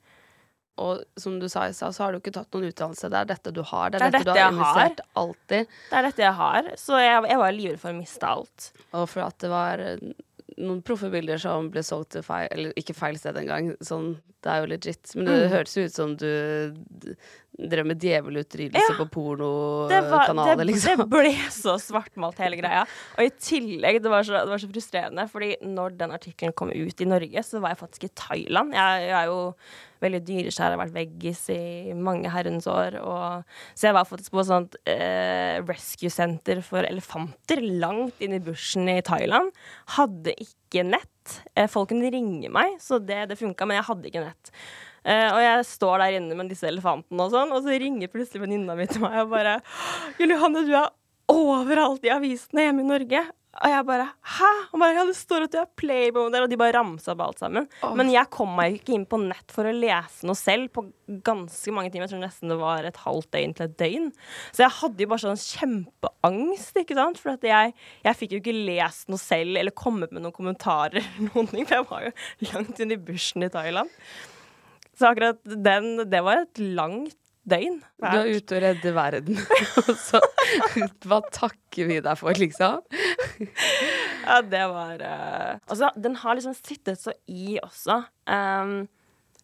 Og 0.82 1.02
som 1.20 1.34
du 1.42 1.48
sa 1.52 1.66
i 1.68 1.74
stad, 1.76 1.92
så 1.94 2.04
har 2.06 2.14
du 2.14 2.20
ikke 2.20 2.32
tatt 2.32 2.54
noen 2.54 2.70
utdannelse. 2.70 3.10
Det 3.12 3.18
er 3.18 3.26
dette 3.28 3.50
du 3.54 3.60
har. 3.66 3.90
Det 3.92 3.98
er, 3.98 4.00
Det 4.00 4.06
er 4.06 4.12
dette, 4.14 4.24
dette 4.24 4.34
du 4.34 4.62
har 4.62 4.78
jeg 4.78 4.94
har. 4.94 5.02
alltid. 5.20 5.74
Det 5.90 5.98
er 5.98 6.06
dette 6.08 6.22
jeg 6.24 6.36
har, 6.38 6.70
så 6.80 7.00
jeg, 7.02 7.24
jeg 7.28 7.40
var 7.42 7.52
livredd 7.58 7.82
for 7.82 7.92
å 7.92 7.98
miste 7.98 8.30
alt. 8.30 8.68
Og 8.96 9.08
for 9.12 9.26
at 9.26 9.36
det 9.44 9.50
var 9.52 9.82
eh, 9.84 10.06
noen 10.62 10.80
proffe 10.86 11.10
bilder 11.12 11.42
som 11.42 11.68
ble 11.74 11.82
solgt 11.84 12.14
til 12.16 12.24
feil 12.26 12.48
Eller 12.54 12.72
ikke 12.80 12.94
feil 12.96 13.18
sted 13.20 13.36
engang. 13.42 13.72
Sånn, 13.84 14.14
det 14.42 14.54
er 14.54 14.62
jo 14.64 14.70
legit. 14.72 15.12
Men 15.18 15.28
det 15.28 15.36
Mm. 15.42 15.52
hørtes 15.58 15.76
ut 15.82 15.98
som 15.98 16.16
du 16.16 16.30
drev 17.52 17.86
med 17.86 18.00
djevelutryddelse 18.00 18.94
Ja. 18.94 18.96
på 18.96 19.06
pornokanaler, 19.12 20.56
det, 20.56 20.66
liksom. 20.70 21.02
det 21.04 21.08
ble 21.12 21.32
så 21.52 21.76
svartmalt, 21.80 22.40
hele 22.40 22.56
greia. 22.60 22.84
Og 23.18 23.26
i 23.26 23.30
tillegg, 23.36 24.00
det 24.02 24.10
var, 24.12 24.24
så, 24.24 24.40
det 24.40 24.52
var 24.54 24.62
så 24.62 24.70
frustrerende, 24.70 25.28
fordi 25.30 25.54
når 25.66 25.96
den 26.00 26.14
artikkelen 26.16 26.54
kom 26.56 26.72
ut 26.72 27.00
i 27.04 27.08
Norge, 27.08 27.44
så 27.44 27.60
var 27.60 27.74
jeg 27.74 27.82
faktisk 27.82 28.06
i 28.08 28.12
Thailand. 28.16 28.72
Jeg, 28.76 29.08
jeg 29.08 29.16
er 29.18 29.30
jo 29.30 29.40
veldig 30.02 30.20
dyreskjær, 30.26 30.72
har 30.74 30.80
vært 30.80 30.96
veggis 30.96 31.44
i 31.54 31.92
mange 31.94 32.30
herrens 32.32 32.66
år. 32.66 32.96
Og, 32.98 33.44
så 33.78 33.90
jeg 33.90 33.96
var 33.98 34.08
faktisk 34.08 34.32
på 34.34 34.42
et 34.42 34.48
sånt 34.50 34.78
eh, 34.90 35.60
rescue-senter 35.68 36.62
for 36.66 36.88
elefanter 36.88 37.62
langt 37.62 38.18
inn 38.24 38.34
i 38.34 38.42
bushen 38.42 38.88
i 38.90 38.98
Thailand. 39.06 39.52
Hadde 39.98 40.34
ikke 40.42 40.82
nett. 40.88 41.36
Eh, 41.54 41.68
folk 41.70 41.92
kunne 41.92 42.10
ringe 42.10 42.50
meg, 42.50 42.80
så 42.82 42.98
det, 42.98 43.28
det 43.30 43.38
funka, 43.38 43.68
men 43.68 43.78
jeg 43.78 43.88
hadde 43.92 44.10
ikke 44.10 44.24
nett. 44.24 44.54
Eh, 45.02 45.28
og 45.32 45.40
jeg 45.42 45.66
står 45.66 46.02
der 46.04 46.18
inne 46.20 46.38
med 46.38 46.50
disse 46.52 46.68
elefantene, 46.70 47.26
og 47.26 47.34
sånn, 47.34 47.52
og 47.54 47.64
så 47.64 47.78
ringer 47.82 48.10
plutselig 48.12 48.44
venninna 48.44 48.76
mi 48.78 48.86
til 48.86 49.02
meg 49.02 49.24
og 49.24 49.32
bare 49.34 49.58
'Julianne, 50.18 50.66
du 50.66 50.74
er 50.78 50.90
overalt 51.32 52.04
i 52.06 52.14
avisene 52.14 52.68
hjemme 52.68 52.84
i 52.84 52.90
Norge.' 52.90 53.28
Og 53.52 53.68
jeg 53.68 53.84
bare 53.84 54.06
'hæ?' 54.08 54.68
Og 54.72 54.80
bare, 54.80 54.94
ja, 54.96 55.04
det 55.04 55.16
står 55.16 55.44
at 55.44 55.52
du 55.52 55.58
er 55.60 55.68
Playboy-modell, 55.76 56.46
og 56.46 56.50
de 56.50 56.56
bare 56.56 56.72
ramsa 56.72 57.12
opp 57.12 57.20
alt 57.20 57.38
sammen. 57.42 57.68
Men 57.98 58.08
jeg 58.08 58.30
kom 58.30 58.54
meg 58.56 58.72
jo 58.72 58.78
ikke 58.78 58.94
inn 58.96 59.04
på 59.04 59.20
nett 59.20 59.52
for 59.52 59.68
å 59.68 59.74
lese 59.76 60.24
noe 60.24 60.38
selv 60.38 60.72
på 60.72 60.86
ganske 61.22 61.74
mange 61.74 61.92
timer. 61.92 62.08
Jeg 62.08 62.14
tror 62.14 62.24
nesten 62.24 62.48
det 62.48 62.56
var 62.56 62.88
et 62.88 62.96
halvt 62.96 63.30
døgn 63.36 63.54
til 63.54 63.66
et 63.68 63.76
døgn. 63.76 64.08
Så 64.56 64.64
jeg 64.64 64.76
hadde 64.80 65.04
jo 65.04 65.10
bare 65.12 65.24
sånn 65.26 65.44
kjempeangst, 65.44 66.80
ikke 66.80 66.96
sant. 66.96 67.20
For 67.20 67.34
at 67.34 67.44
jeg, 67.44 67.74
jeg 68.06 68.16
fikk 68.16 68.32
jo 68.32 68.40
ikke 68.40 68.56
lest 68.72 69.12
noe 69.12 69.20
selv 69.20 69.60
eller 69.60 69.76
kommet 69.76 70.16
med 70.16 70.24
noen 70.24 70.32
kommentarer 70.32 71.02
eller 71.02 71.28
noen 71.28 71.52
ting, 71.52 71.68
for 71.68 71.76
jeg 71.76 71.90
var 71.90 72.08
jo 72.08 72.12
langt 72.54 72.80
inn 72.80 72.96
i 72.96 73.02
bushen 73.10 73.44
i 73.44 73.52
Thailand. 73.52 73.92
Så 74.98 75.10
akkurat 75.10 75.40
den, 75.44 75.94
det 76.10 76.22
var 76.24 76.44
et 76.44 76.62
langt 76.62 77.16
døgn. 77.48 77.80
Du 77.98 78.06
er 78.06 78.30
ute 78.36 78.56
og 78.56 78.62
redder 78.62 78.96
verden. 78.96 79.38
Og 79.82 79.92
så 79.98 80.20
hva 81.08 81.20
takker 81.32 81.88
vi 81.90 81.98
deg 82.04 82.18
for, 82.20 82.38
liksom? 82.38 82.82
Ja, 84.22 84.40
det 84.46 84.62
var 84.70 85.02
uh... 85.02 85.54
Altså, 85.66 85.90
den 85.98 86.16
har 86.22 86.38
liksom 86.38 86.54
sittet 86.58 87.00
så 87.02 87.14
i 87.26 87.56
også. 87.62 88.02
Um, 88.30 88.84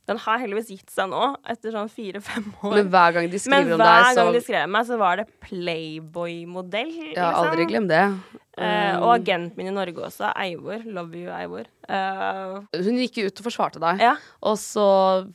den 0.08 0.18
har 0.24 0.40
heldigvis 0.40 0.70
gitt 0.72 0.90
seg 0.94 1.10
nå, 1.12 1.22
etter 1.52 1.74
sånn 1.74 1.90
fire-fem 1.92 2.46
år. 2.64 2.74
Men 2.78 2.90
hver 2.92 3.16
gang 3.18 3.28
de 3.30 3.40
skriver 3.42 3.76
om 3.76 3.82
deg, 3.82 3.88
hver 3.92 4.10
så 4.16 4.24
gang 4.24 4.34
de 4.38 4.42
skrev 4.46 4.68
meg, 4.74 4.86
så 4.88 4.96
var 5.00 5.20
det 5.20 5.26
Playboy-modell. 5.44 6.92
Ja, 7.16 7.32
aldri 7.42 7.66
glem 7.68 7.88
det. 7.90 8.02
Um, 8.58 9.04
og 9.04 9.12
agenten 9.12 9.54
min 9.54 9.68
i 9.70 9.74
Norge 9.74 10.02
også, 10.08 10.32
Eivor. 10.34 10.80
Love 10.90 11.14
you, 11.14 11.28
Eivor. 11.30 11.68
Uh, 11.86 12.64
Hun 12.74 12.98
gikk 12.98 13.20
ut 13.28 13.38
og 13.38 13.46
forsvarte 13.46 13.78
deg, 13.82 14.00
Ja. 14.02 14.16
og 14.42 14.56
så 14.58 14.86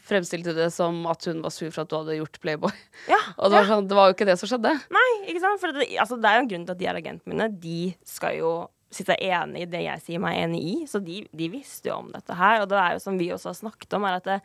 fremstilte 0.04 0.52
du 0.52 0.60
det 0.60 0.68
som 0.76 0.98
at 1.08 1.24
hun 1.30 1.40
var 1.46 1.54
sur 1.56 1.70
for 1.72 1.86
at 1.86 1.90
du 1.94 1.96
hadde 2.02 2.18
gjort 2.20 2.42
Playboy. 2.44 2.74
ja, 3.08 3.22
Og 3.40 3.48
det 3.50 3.62
var, 3.62 3.70
sånn, 3.70 3.88
det 3.88 3.96
var 3.96 4.10
jo 4.12 4.18
ikke 4.18 4.28
det 4.28 4.36
som 4.42 4.52
skjedde. 4.52 4.74
Nei, 4.92 5.08
ikke 5.32 5.40
sant? 5.46 5.62
For 5.64 5.72
det, 5.72 5.88
altså, 5.96 6.20
det 6.20 6.30
er 6.30 6.36
jo 6.42 6.44
en 6.44 6.52
grunn 6.52 6.66
til 6.68 6.76
at 6.76 6.82
de 6.84 6.90
er 6.92 7.00
agentene 7.00 7.32
mine. 7.34 7.48
De 7.64 7.80
skal 8.04 8.36
jo 8.42 8.52
si 8.96 9.06
seg 9.08 9.20
enig 9.24 9.66
i 9.66 9.70
det 9.70 9.84
jeg 9.86 10.06
sier 10.06 10.24
meg 10.24 10.40
enig 10.44 10.62
i. 10.64 10.78
Så 10.90 11.02
de, 11.04 11.24
de 11.32 11.50
visste 11.54 11.92
jo 11.92 12.00
om 12.02 12.10
dette 12.14 12.38
her. 12.38 12.64
Og 12.64 12.72
det 12.72 12.80
er 12.80 12.96
jo 12.96 13.04
som 13.04 13.20
vi 13.20 13.32
også 13.34 13.52
har 13.52 13.60
snakket 13.60 13.98
om, 13.98 14.08
er 14.08 14.20
at 14.20 14.30
det, 14.30 14.40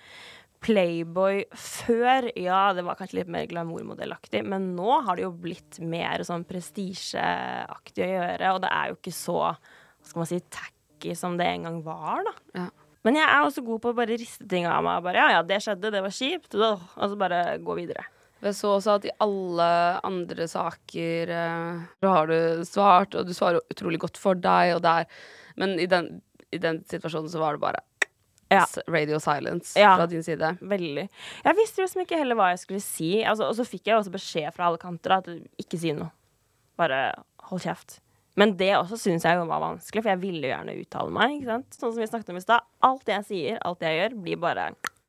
Playboy 0.58 1.44
før, 1.54 2.26
ja, 2.34 2.72
det 2.74 2.82
var 2.82 2.98
kanskje 2.98 3.20
litt 3.20 3.28
mer 3.30 3.44
glamourmodellaktig, 3.46 4.40
men 4.42 4.72
nå 4.74 4.96
har 5.06 5.14
det 5.14 5.22
jo 5.22 5.30
blitt 5.44 5.78
mer 5.78 6.24
sånn 6.26 6.42
prestisjeaktig 6.48 8.02
å 8.02 8.08
gjøre, 8.10 8.50
og 8.56 8.64
det 8.64 8.72
er 8.74 8.90
jo 8.90 8.98
ikke 8.98 9.14
så, 9.14 9.38
hva 9.54 10.10
skal 10.10 10.24
man 10.24 10.30
si, 10.32 10.40
tacky 10.50 11.14
som 11.14 11.38
det 11.38 11.46
en 11.46 11.68
gang 11.68 11.78
var, 11.86 12.26
da. 12.26 12.34
Ja. 12.58 12.66
Men 13.06 13.20
jeg 13.20 13.30
er 13.30 13.46
også 13.46 13.62
god 13.64 13.80
på 13.84 13.92
å 13.92 13.96
bare 13.96 14.18
riste 14.18 14.44
ting 14.50 14.66
av 14.68 14.82
meg. 14.84 14.98
Bare, 15.06 15.22
ja, 15.22 15.38
ja, 15.38 15.42
det 15.46 15.60
skjedde, 15.64 15.92
det 15.94 16.02
var 16.04 16.12
kjipt. 16.12 16.56
Og 16.58 16.82
så 16.98 17.16
bare 17.16 17.38
gå 17.62 17.76
videre. 17.78 18.02
Jeg 18.42 18.54
så 18.54 18.70
også 18.76 18.94
at 18.98 19.04
i 19.08 19.12
alle 19.24 19.68
andre 20.06 20.46
saker 20.50 21.30
eh, 21.34 21.80
så 22.00 22.12
har 22.14 22.28
du 22.30 22.64
svart, 22.68 23.16
og 23.18 23.26
du 23.26 23.32
svarer 23.34 23.58
utrolig 23.72 23.98
godt 24.04 24.16
for 24.20 24.38
deg, 24.38 24.76
og 24.76 24.82
det 24.84 24.92
er 25.00 25.06
Men 25.58 25.72
i 25.82 25.86
den, 25.90 26.20
i 26.54 26.58
den 26.62 26.84
situasjonen 26.86 27.28
så 27.32 27.40
var 27.42 27.56
det 27.56 27.60
bare 27.64 27.80
Ja. 28.50 28.62
radio 28.88 29.18
silence 29.18 29.74
Ja. 29.76 29.96
fra 29.96 30.06
din 30.06 30.22
side. 30.22 30.56
Veldig. 30.62 31.08
Jeg 31.44 31.56
visste 31.58 31.82
liksom 31.82 32.00
ikke 32.06 32.16
heller 32.16 32.34
hva 32.38 32.50
jeg 32.54 32.60
skulle 32.62 32.80
si. 32.80 33.24
Altså, 33.24 33.44
og 33.50 33.56
så 33.58 33.66
fikk 33.66 33.86
jeg 33.90 33.98
også 33.98 34.12
beskjed 34.14 34.54
fra 34.54 34.68
alle 34.70 34.78
kanter 34.78 35.18
at 35.18 35.26
ikke 35.58 35.76
si 35.78 35.92
noe. 35.92 36.10
Bare 36.78 37.12
hold 37.50 37.60
kjeft. 37.60 37.98
Men 38.36 38.54
det 38.56 38.70
også 38.78 38.96
syns 38.96 39.24
jeg 39.26 39.36
var 39.36 39.60
vanskelig, 39.60 40.00
for 40.04 40.10
jeg 40.14 40.20
ville 40.22 40.46
jo 40.46 40.54
gjerne 40.54 40.78
uttale 40.80 41.10
meg. 41.10 41.42
Sånn 41.74 41.90
som 41.92 41.98
vi 41.98 42.06
snakket 42.06 42.30
om 42.30 42.36
i 42.38 42.40
stad. 42.40 42.60
Alt 42.86 43.04
jeg 43.10 43.24
sier, 43.26 43.58
alt 43.66 43.80
jeg 43.82 43.98
gjør, 43.98 44.22
blir 44.22 44.36
bare 44.38 44.68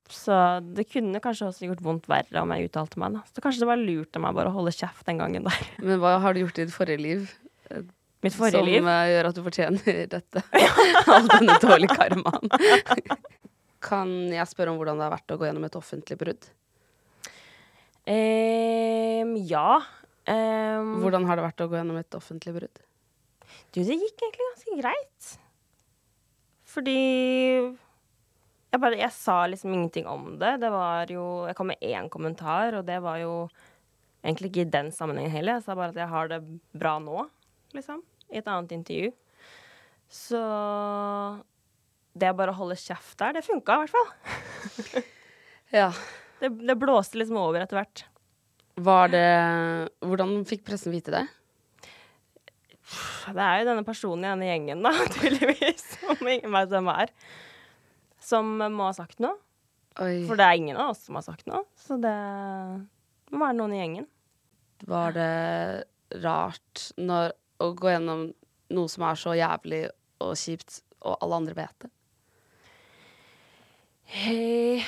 Så 0.10 0.34
det 0.66 0.88
kunne 0.89 1.22
kanskje 1.22 1.51
også 1.51 1.68
gjort 1.70 1.84
vondt 1.86 2.10
verre 2.10 2.41
om 2.41 2.51
jeg 2.55 2.70
uttalte 2.70 2.99
meg. 3.01 3.14
da. 3.18 3.22
Så 3.30 3.43
kanskje 3.45 3.64
det 3.64 3.70
var 3.70 3.82
lurt 3.82 4.18
av 4.18 4.24
meg 4.26 4.38
bare 4.38 4.51
å 4.51 4.55
holde 4.57 4.74
kjeft 4.74 5.05
den 5.10 5.22
gangen 5.22 5.45
der. 5.45 5.68
Men 5.86 6.01
hva 6.01 6.16
har 6.24 6.34
du 6.34 6.41
gjort 6.41 6.57
i 6.57 6.66
ditt 6.66 6.76
forrige 6.76 7.03
liv 7.03 7.28
eh, 7.70 7.84
Mitt 8.26 8.36
forrige 8.36 8.60
som 8.60 8.68
liv. 8.68 8.82
Som 8.82 9.12
gjør 9.14 9.30
at 9.30 9.38
du 9.38 9.43
fortjener 9.45 9.99
dette? 10.16 10.43
All 11.14 11.30
denne 11.32 11.60
dårlige 11.64 11.95
karmaen. 11.95 12.49
kan 13.86 14.10
jeg 14.34 14.49
spørre 14.49 14.74
om 14.74 14.82
hvordan 14.82 14.99
det 14.99 15.07
har 15.07 15.14
vært 15.14 15.36
å 15.36 15.39
gå 15.39 15.47
gjennom 15.47 15.68
et 15.70 15.78
offentlig 15.80 16.18
brudd? 16.20 16.49
Um, 18.10 19.36
ja. 19.45 19.80
Um, 20.30 20.95
Hvordan 21.03 21.26
har 21.30 21.38
det 21.38 21.45
vært 21.45 21.62
å 21.64 21.68
gå 21.70 21.78
gjennom 21.78 21.99
et 22.01 22.18
offentlig 22.18 22.55
brudd? 22.57 22.82
Du, 23.70 23.80
det 23.80 23.95
gikk 23.95 24.24
egentlig 24.26 24.47
ganske 24.49 24.78
greit. 24.82 25.30
Fordi 26.70 26.97
jeg 28.70 28.82
bare 28.84 29.00
Jeg 29.00 29.14
sa 29.16 29.40
liksom 29.50 29.74
ingenting 29.74 30.08
om 30.10 30.38
det. 30.42 30.58
Det 30.62 30.70
var 30.74 31.10
jo 31.12 31.26
Jeg 31.50 31.58
kom 31.58 31.72
med 31.72 31.82
én 31.82 32.10
kommentar, 32.10 32.78
og 32.78 32.86
det 32.86 33.00
var 33.02 33.18
jo 33.22 33.34
egentlig 34.24 34.52
ikke 34.52 34.66
i 34.68 34.72
den 34.72 34.92
sammenhengen 34.92 35.32
heller. 35.34 35.58
Jeg 35.58 35.66
sa 35.66 35.76
bare 35.80 35.94
at 35.94 36.02
jeg 36.02 36.12
har 36.12 36.30
det 36.30 36.42
bra 36.78 36.98
nå, 37.00 37.24
liksom. 37.74 38.04
I 38.30 38.42
et 38.42 38.50
annet 38.52 38.76
intervju. 38.76 39.14
Så 40.10 40.42
det 42.20 42.32
å 42.34 42.38
bare 42.38 42.56
holde 42.58 42.78
kjeft 42.80 43.18
der, 43.22 43.38
det 43.38 43.46
funka 43.46 43.78
i 43.78 43.86
hvert 43.86 43.96
fall. 43.96 45.08
Ja. 45.70 45.92
Det, 46.40 46.50
det 46.66 46.74
blåste 46.82 47.20
liksom 47.20 47.38
over 47.38 47.62
etter 47.62 47.78
hvert. 47.78 48.02
Var 48.80 49.12
det 49.14 49.26
Hvordan 50.02 50.40
fikk 50.50 50.64
pressen 50.66 50.94
vite 50.96 51.14
det? 51.14 51.26
Det 53.30 53.44
er 53.44 53.60
jo 53.60 53.68
denne 53.68 53.86
personen 53.86 54.24
i 54.26 54.32
denne 54.32 54.48
gjengen, 54.50 54.82
da, 54.82 54.94
tydeligvis, 55.14 55.84
som 56.00 56.24
ingen 56.26 56.56
vet 56.56 56.72
hvem 56.74 56.90
er, 56.96 57.12
som 58.30 58.58
må 58.60 58.88
ha 58.88 58.96
sagt 58.96 59.22
noe. 59.24 59.36
Oi. 60.00 60.24
For 60.30 60.40
det 60.40 60.46
er 60.46 60.60
ingen 60.60 60.80
av 60.80 60.94
oss 60.94 61.04
som 61.08 61.18
har 61.20 61.26
sagt 61.26 61.48
noe, 61.50 61.66
så 61.80 61.98
det 62.00 62.16
må 63.34 63.44
være 63.44 63.58
noen 63.58 63.76
i 63.76 63.82
gjengen. 63.82 64.10
Var 64.88 65.16
det 65.18 65.32
rart 66.24 66.86
når, 66.98 67.34
å 67.60 67.72
gå 67.76 67.92
gjennom 67.92 68.30
noe 68.76 68.92
som 68.92 69.06
er 69.10 69.20
så 69.20 69.34
jævlig 69.38 69.82
og 70.24 70.38
kjipt, 70.40 70.84
og 71.04 71.18
alle 71.20 71.42
andre 71.42 71.58
vet 71.58 71.84
det? 71.84 71.92
Hey, 74.10 74.86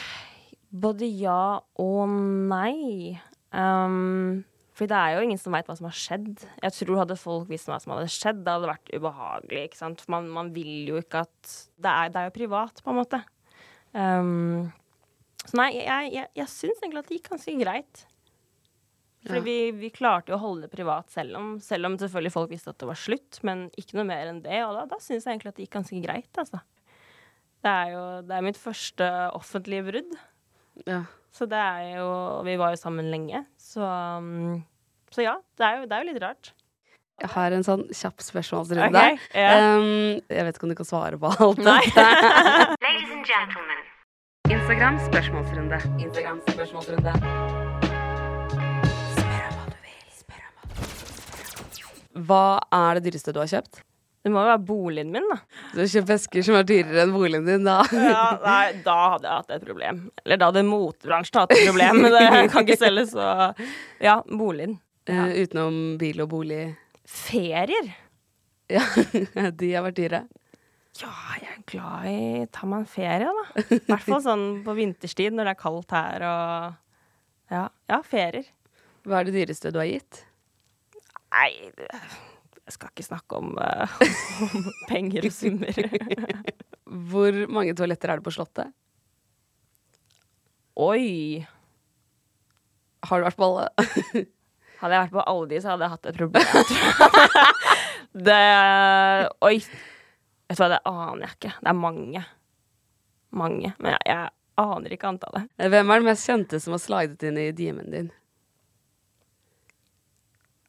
både 0.72 1.10
ja 1.10 1.60
og 1.82 2.16
nei. 2.50 3.20
Um, 3.52 4.42
for 4.78 4.90
det 4.90 4.98
er 4.98 5.14
jo 5.14 5.26
ingen 5.28 5.38
som 5.38 5.54
veit 5.54 5.68
hva 5.70 5.76
som 5.78 5.86
har 5.86 5.98
skjedd. 5.98 6.46
Jeg 6.64 6.74
tror 6.80 7.04
hadde 7.04 7.20
folk 7.20 7.52
visst 7.52 7.70
hva 7.70 7.78
som 7.84 7.94
hadde 7.94 8.10
skjedd, 8.10 8.42
det 8.46 8.56
hadde 8.56 8.72
vært 8.72 8.94
ubehagelig. 8.96 9.68
For 9.78 10.10
man, 10.14 10.32
man 10.34 10.50
vil 10.56 10.90
jo 10.90 11.02
ikke 11.04 11.26
at 11.28 11.54
det 11.78 11.92
er, 11.92 12.10
det 12.14 12.22
er 12.22 12.32
jo 12.32 12.38
privat, 12.40 12.82
på 12.82 12.94
en 12.94 13.02
måte. 13.04 13.22
Um, 13.94 14.72
så 15.42 15.58
nei, 15.58 15.70
jeg, 15.80 16.12
jeg, 16.14 16.30
jeg 16.38 16.50
syns 16.52 16.82
egentlig 16.82 17.02
at 17.02 17.10
det 17.10 17.20
gikk 17.20 17.30
ganske 17.34 17.58
greit. 17.64 18.06
For 19.28 19.38
Ja. 19.38 19.44
vi, 19.46 19.56
vi 19.78 19.92
klarte 19.94 20.34
jo 20.34 20.38
å 20.40 20.42
holde 20.42 20.66
det 20.66 20.74
privat, 20.74 21.12
selv 21.14 21.38
om, 21.38 21.50
selv 21.62 21.86
om 21.86 21.98
selvfølgelig 22.02 22.34
folk 22.34 22.50
visste 22.54 22.72
at 22.74 22.80
det 22.82 22.90
var 22.90 22.98
slutt. 22.98 23.42
Men 23.46 23.68
ikke 23.78 24.00
noe 24.00 24.08
mer 24.10 24.32
enn 24.32 24.42
det. 24.46 24.62
Og 24.66 24.74
da, 24.78 24.88
da 24.90 24.98
syns 25.02 25.28
jeg 25.28 25.36
egentlig 25.36 25.52
at 25.52 25.60
det 25.60 25.68
gikk 25.68 25.76
ganske 25.78 26.02
greit, 26.02 26.32
altså. 26.42 26.62
Det 27.62 27.70
er 27.70 27.92
jo 27.94 28.06
det 28.26 28.34
er 28.38 28.46
mitt 28.48 28.58
første 28.58 29.10
offentlige 29.38 29.86
brudd. 29.92 30.16
Ja. 30.88 31.04
Så 31.32 31.46
det 31.48 31.60
er 31.60 32.00
jo 32.00 32.08
Vi 32.48 32.56
var 32.60 32.74
jo 32.74 32.80
sammen 32.80 33.12
lenge, 33.12 33.44
så 33.60 33.86
Så 35.14 35.24
ja, 35.24 35.36
det 35.60 35.68
er 35.68 35.78
jo, 35.78 35.86
det 35.86 35.96
er 35.96 36.04
jo 36.04 36.10
litt 36.10 36.24
rart. 36.24 36.54
Jeg 37.22 37.30
har 37.36 37.54
en 37.54 37.66
sånn 37.68 37.84
kjapp 37.94 38.24
spørsmålsrunde. 38.26 38.88
Okay, 38.90 39.18
yeah. 39.38 39.78
um, 39.78 40.18
jeg 40.26 40.48
vet 40.48 40.58
ikke 40.58 40.66
om 40.66 40.72
du 40.74 40.78
kan 40.80 40.88
svare 40.90 41.20
på 41.22 41.30
alt. 41.30 41.62
Nei. 41.62 41.84
Ladies 42.88 43.12
and 43.14 43.28
gentlemen. 43.30 43.81
Instagram 44.52 44.98
spørsmålsrunde. 45.06 45.78
Instagram 46.04 46.40
spørsmålsrunde. 46.50 47.12
Hva 52.28 52.44
er 52.76 53.00
det 53.00 53.06
dyreste 53.06 53.32
du 53.32 53.40
har 53.40 53.48
kjøpt? 53.52 53.80
Det 54.22 54.30
må 54.34 54.42
jo 54.44 54.50
være 54.52 54.64
boligen 54.68 55.14
min, 55.16 55.30
da. 55.32 55.38
Du 55.72 55.80
har 55.80 55.88
kjøpt 55.94 56.12
vesker 56.12 56.46
som 56.46 56.58
er 56.60 56.68
dyrere 56.68 57.06
enn 57.06 57.14
boligen 57.16 57.48
din, 57.48 57.64
da. 57.66 57.78
Ja, 57.96 58.26
nei, 58.44 58.66
da 58.84 58.98
hadde 59.16 59.30
jeg 59.30 59.40
hatt 59.40 59.56
et 59.56 59.66
problem. 59.70 60.04
Eller 60.26 60.42
da 60.42 60.52
hadde 60.52 60.66
motebransjen 60.68 61.40
hatt 61.42 61.56
et 61.56 61.64
problem. 61.70 62.04
Men 62.04 62.18
det 62.18 62.52
kan 62.52 62.68
ikke 62.68 62.80
selges, 62.84 63.16
så 63.16 63.32
Ja, 64.04 64.20
boligen. 64.28 64.78
Eh, 65.08 65.32
utenom 65.46 65.80
bil 66.02 66.22
og 66.28 66.30
bolig. 66.36 66.62
Ferier. 67.08 67.94
Ja, 68.72 68.84
de 69.64 69.74
har 69.74 69.88
vært 69.88 69.98
dyre. 70.04 70.26
Ja, 71.00 71.12
jeg 71.40 71.48
er 71.48 71.62
glad 71.72 72.08
i 72.10 72.16
å 72.44 72.48
Ta 72.52 72.68
meg 72.68 72.84
en 72.84 72.90
ferie, 72.90 73.30
da. 73.32 73.64
I 73.64 73.80
hvert 73.88 74.04
fall 74.04 74.24
sånn 74.26 74.46
på 74.66 74.76
vinterstid 74.76 75.34
når 75.34 75.48
det 75.48 75.54
er 75.56 75.62
kaldt 75.62 75.96
her 75.96 76.26
og 76.28 77.54
Ja, 77.54 77.64
ja 77.92 78.02
ferier. 78.04 78.50
Hva 79.08 79.22
er 79.22 79.30
det 79.30 79.38
dyreste 79.38 79.72
du 79.74 79.80
har 79.82 79.88
gitt? 79.90 80.26
Nei, 81.32 81.72
jeg 81.72 82.76
skal 82.76 82.92
ikke 82.92 83.06
snakke 83.08 83.40
om, 83.40 83.56
uh, 83.56 83.96
om 84.46 84.68
penger 84.92 85.26
og 85.30 85.34
summer. 85.34 85.80
Hvor 87.12 87.40
mange 87.52 87.74
toaletter 87.78 88.12
er 88.12 88.20
det 88.20 88.28
på 88.28 88.34
Slottet? 88.36 88.76
Oi. 90.82 91.42
Har 93.08 93.22
du 93.22 93.28
vært 93.28 93.40
på 93.40 93.48
alle? 93.48 93.66
Hadde 94.82 94.96
jeg 94.96 95.06
vært 95.06 95.16
på 95.16 95.24
alle 95.32 95.50
de, 95.50 95.62
så 95.62 95.74
hadde 95.74 95.88
jeg 95.88 95.94
hatt 95.96 96.12
et 96.12 96.20
problem. 96.20 96.46
det 98.28 98.44
Oi. 99.48 99.56
Vet 100.52 100.60
du 100.60 100.66
hva, 100.66 100.72
det 100.74 100.82
aner 100.90 101.22
jeg 101.24 101.36
ikke. 101.38 101.50
Det 101.64 101.70
er 101.72 101.76
mange. 101.80 102.22
Mange. 103.40 103.70
Men 103.80 103.94
jeg, 103.94 104.02
jeg 104.12 104.32
aner 104.60 104.96
ikke 104.96 105.12
antallet. 105.14 105.46
Hvem 105.56 105.94
er 105.94 106.02
den 106.02 106.08
mest 106.10 106.28
kjente 106.28 106.60
som 106.60 106.76
har 106.76 106.82
slidet 106.84 107.24
inn 107.30 107.40
i 107.40 107.46
DM-en 107.56 107.94
din? 107.94 108.10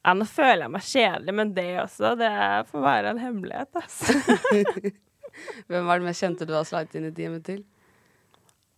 Ja, 0.03 0.13
nå 0.15 0.27
føler 0.27 0.65
jeg 0.65 0.71
meg 0.71 0.87
kjedelig, 0.87 1.35
men 1.35 1.51
det 1.55 1.67
også, 1.83 2.13
det 2.19 2.31
får 2.71 2.87
være 2.87 3.11
en 3.11 3.21
hemmelighet, 3.23 3.75
altså. 3.83 4.15
Hvem 5.67 5.87
er 5.91 5.99
den 5.99 6.07
mest 6.07 6.23
kjente 6.23 6.47
du 6.47 6.55
har 6.55 6.67
slidet 6.67 6.99
inn 6.99 7.11
i 7.11 7.13
DM-en 7.19 7.43
til? 7.43 7.61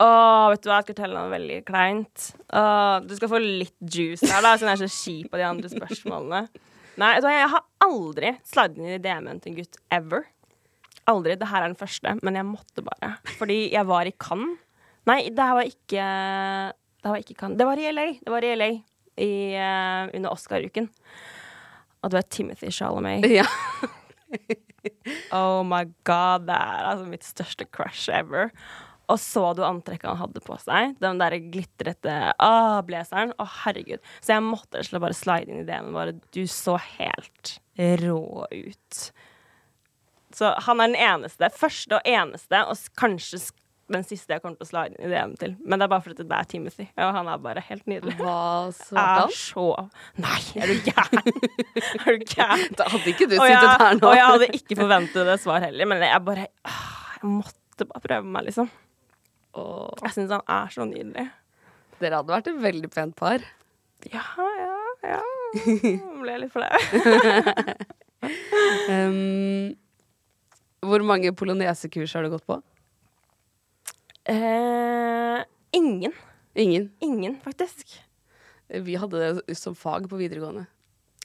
Åh, 0.01 0.49
vet 0.51 0.66
du 0.66 0.70
hva, 0.72 0.82
jeg 0.82 0.88
skal 0.88 0.95
fortelle 0.95 1.22
noe 1.22 1.32
veldig 1.38 1.58
kleint. 1.70 2.30
Åh, 2.49 2.95
du 3.06 3.14
skal 3.18 3.32
få 3.32 3.45
litt 3.45 3.78
juice 3.86 4.26
her, 4.26 4.41
da, 4.41 4.58
siden 4.58 4.74
jeg 4.74 4.82
er 4.82 4.88
så 4.89 5.03
kjip 5.06 5.30
på 5.30 5.39
de 5.39 5.45
andre 5.53 5.72
spørsmålene. 5.72 6.64
Nei, 6.99 7.12
jeg 7.20 7.49
har 7.51 7.66
aldri 7.84 8.38
slidet 8.47 8.80
inn 8.80 8.93
i 8.95 9.01
DM-en 9.03 9.41
til 9.43 9.53
en 9.53 9.58
gutt 9.62 9.80
ever. 9.93 10.30
Aldri. 11.12 11.38
Det 11.38 11.49
her 11.51 11.64
er 11.64 11.72
den 11.72 11.80
første, 11.80 12.16
men 12.26 12.39
jeg 12.39 12.47
måtte 12.47 12.84
bare. 12.86 13.16
Fordi 13.38 13.60
jeg 13.74 13.88
var 13.89 14.10
i 14.10 14.16
Cannes. 14.18 14.60
Nei, 15.06 15.20
det 15.30 15.43
her 15.43 15.53
var 15.53 15.68
ikke 15.70 16.06
Det 17.06 17.12
var 17.12 17.22
ikke 17.22 17.38
Cannes. 17.38 17.60
Det 17.60 17.68
var 17.70 17.82
i 17.82 17.89
LA. 17.93 18.06
Det 18.26 18.34
var 18.34 18.45
i 18.45 18.53
LA 18.58 18.70
i, 19.22 19.32
uh, 19.56 20.10
under 20.16 20.32
Oscar-uken. 20.32 20.89
Og 22.01 22.12
det 22.12 22.20
var 22.20 22.30
Timothy 22.30 22.72
Chalamet. 22.74 23.28
Ja. 23.32 23.47
Oh 25.34 25.64
my 25.66 25.88
god, 26.06 26.45
det 26.45 26.53
er 26.53 26.88
altså 26.91 27.08
mitt 27.10 27.26
største 27.26 27.66
crush 27.66 28.06
ever. 28.14 28.51
Og 29.10 29.20
så 29.22 29.51
du 29.58 29.64
antrekket 29.66 30.10
han 30.10 30.20
hadde 30.20 30.41
på 30.45 30.58
seg? 30.62 30.95
Den 31.01 31.20
der 31.22 31.36
glitrete 31.41 32.16
ah, 32.41 32.80
blazeren. 32.86 33.34
Å, 33.41 33.47
herregud. 33.64 34.01
Så 34.22 34.36
jeg 34.36 34.45
måtte 34.45 34.84
bare 35.01 35.18
slide 35.18 35.49
inn 35.51 35.62
i 35.62 35.68
DM-en 35.68 35.97
bare 35.97 36.16
Du 36.34 36.43
så 36.49 36.78
helt 36.97 37.58
rå 38.01 38.45
ut. 38.49 39.01
Så 40.36 40.50
han 40.66 40.82
er 40.84 40.90
den 40.92 40.98
eneste. 41.00 41.48
Første 41.56 41.96
og 42.00 42.08
eneste, 42.12 42.60
og 42.68 42.76
kanskje 43.00 43.40
den 43.94 44.02
siste 44.02 44.34
jeg 44.34 44.42
kommer 44.42 44.58
til 44.58 44.66
å 44.66 44.70
slå 44.72 44.82
inn 44.90 44.96
i 45.06 45.10
DM 45.12 45.36
til. 45.38 45.52
Men 45.62 45.78
det 45.78 45.86
er 45.86 45.92
bare 45.94 46.02
fordi 46.02 46.24
det 46.26 46.34
er 46.40 46.48
Timothy, 46.50 46.88
og 46.98 47.12
han 47.20 47.28
er 47.30 47.42
bare 47.44 47.62
helt 47.68 47.86
nydelig. 47.88 48.16
Hva 48.18 48.38
svarte 48.80 49.20
han? 49.28 49.36
Så 49.38 49.66
Nei, 50.26 50.40
er 50.58 50.72
du 50.74 50.88
gæren? 50.88 51.30
er 52.02 52.18
du 52.18 52.26
gæren? 52.34 52.66
Da 52.82 52.88
hadde 52.90 53.14
ikke 53.14 53.28
du 53.30 53.36
sittet 53.38 53.54
jeg- 53.54 53.78
her 53.84 54.00
nå. 54.00 54.10
Og 54.10 54.18
jeg 54.18 54.26
hadde 54.34 54.50
ikke 54.60 54.80
forventet 54.82 55.30
det 55.30 55.38
svar 55.46 55.62
heller, 55.68 55.86
men 55.94 56.02
jeg 56.08 56.24
bare 56.26 56.48
Jeg 56.50 57.30
måtte 57.30 57.88
bare 57.94 58.04
prøve 58.08 58.26
meg, 58.36 58.50
liksom. 58.50 58.72
Jeg 59.56 60.12
syns 60.18 60.34
han 60.36 60.44
er 60.52 60.74
så 60.74 60.84
nydelig. 60.90 61.30
Dere 62.02 62.18
hadde 62.20 62.34
vært 62.36 62.50
et 62.52 62.58
veldig 62.66 62.90
pent 62.92 63.16
par. 63.16 63.46
Ja, 64.12 64.26
ja, 64.36 64.76
ja. 65.14 65.22
Nå 65.62 66.18
ble 66.26 66.36
litt 66.42 66.52
flau. 66.52 66.74
um, 68.90 69.76
hvor 70.90 71.04
mange 71.06 71.32
polonesekurs 71.38 72.14
har 72.18 72.26
du 72.26 72.32
gått 72.34 72.46
på? 72.50 72.60
Eh, 74.26 75.44
ingen. 75.76 76.14
Ingen? 76.56 76.92
Ingen, 77.04 77.36
faktisk. 77.44 78.00
Vi 78.70 78.96
hadde 78.98 79.42
det 79.46 79.58
som 79.60 79.76
fag 79.78 80.08
på 80.10 80.18
videregående. 80.18 80.66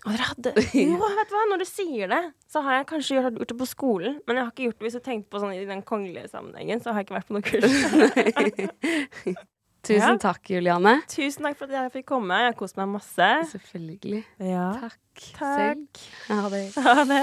Og 0.07 0.15
dere 0.15 0.27
hadde 0.31 0.53
Jo, 0.81 0.97
vet 0.97 1.29
du 1.29 1.35
hva, 1.37 1.45
når 1.51 1.61
du 1.63 1.67
sier 1.69 2.09
det, 2.09 2.21
så 2.49 2.63
har 2.65 2.79
jeg 2.79 2.89
kanskje 2.89 3.19
gjort, 3.21 3.37
det 3.51 3.57
på 3.61 3.69
skolen, 3.69 4.19
men 4.25 4.39
jeg 4.39 4.47
har 4.47 4.53
ikke 4.55 4.67
gjort 4.69 4.79
det 4.81 4.87
hvis 4.89 4.97
jeg 4.97 5.05
tenkte 5.07 5.33
på 5.35 5.43
sånn 5.43 5.55
i 5.57 5.65
den 5.69 5.83
kongelige 5.85 6.29
sammenhengen, 6.33 6.81
så 6.81 6.93
har 6.95 7.03
jeg 7.03 7.09
ikke 7.09 7.19
vært 7.19 7.29
på 7.29 7.37
noe 7.37 7.45
kurs. 7.45 9.39
Tusen 9.81 10.13
Ja. 10.13 10.17
takk, 10.21 10.45
Juliane. 10.53 10.99
Tusen 11.09 11.47
takk 11.47 11.57
for 11.57 11.65
at 11.71 11.73
jeg 11.73 11.93
fikk 11.95 12.11
komme. 12.11 12.37
Jeg 12.37 12.51
har 12.53 12.57
kost 12.59 12.77
meg 12.77 12.91
masse. 12.93 13.29
Selvfølgelig. 13.55 14.21
Ja. 14.45 14.67
Takk. 14.77 15.23
Takk. 15.39 16.03
Ha 16.29 16.51
det. 16.53 16.67
Ha 16.77 17.05
det. 17.09 17.23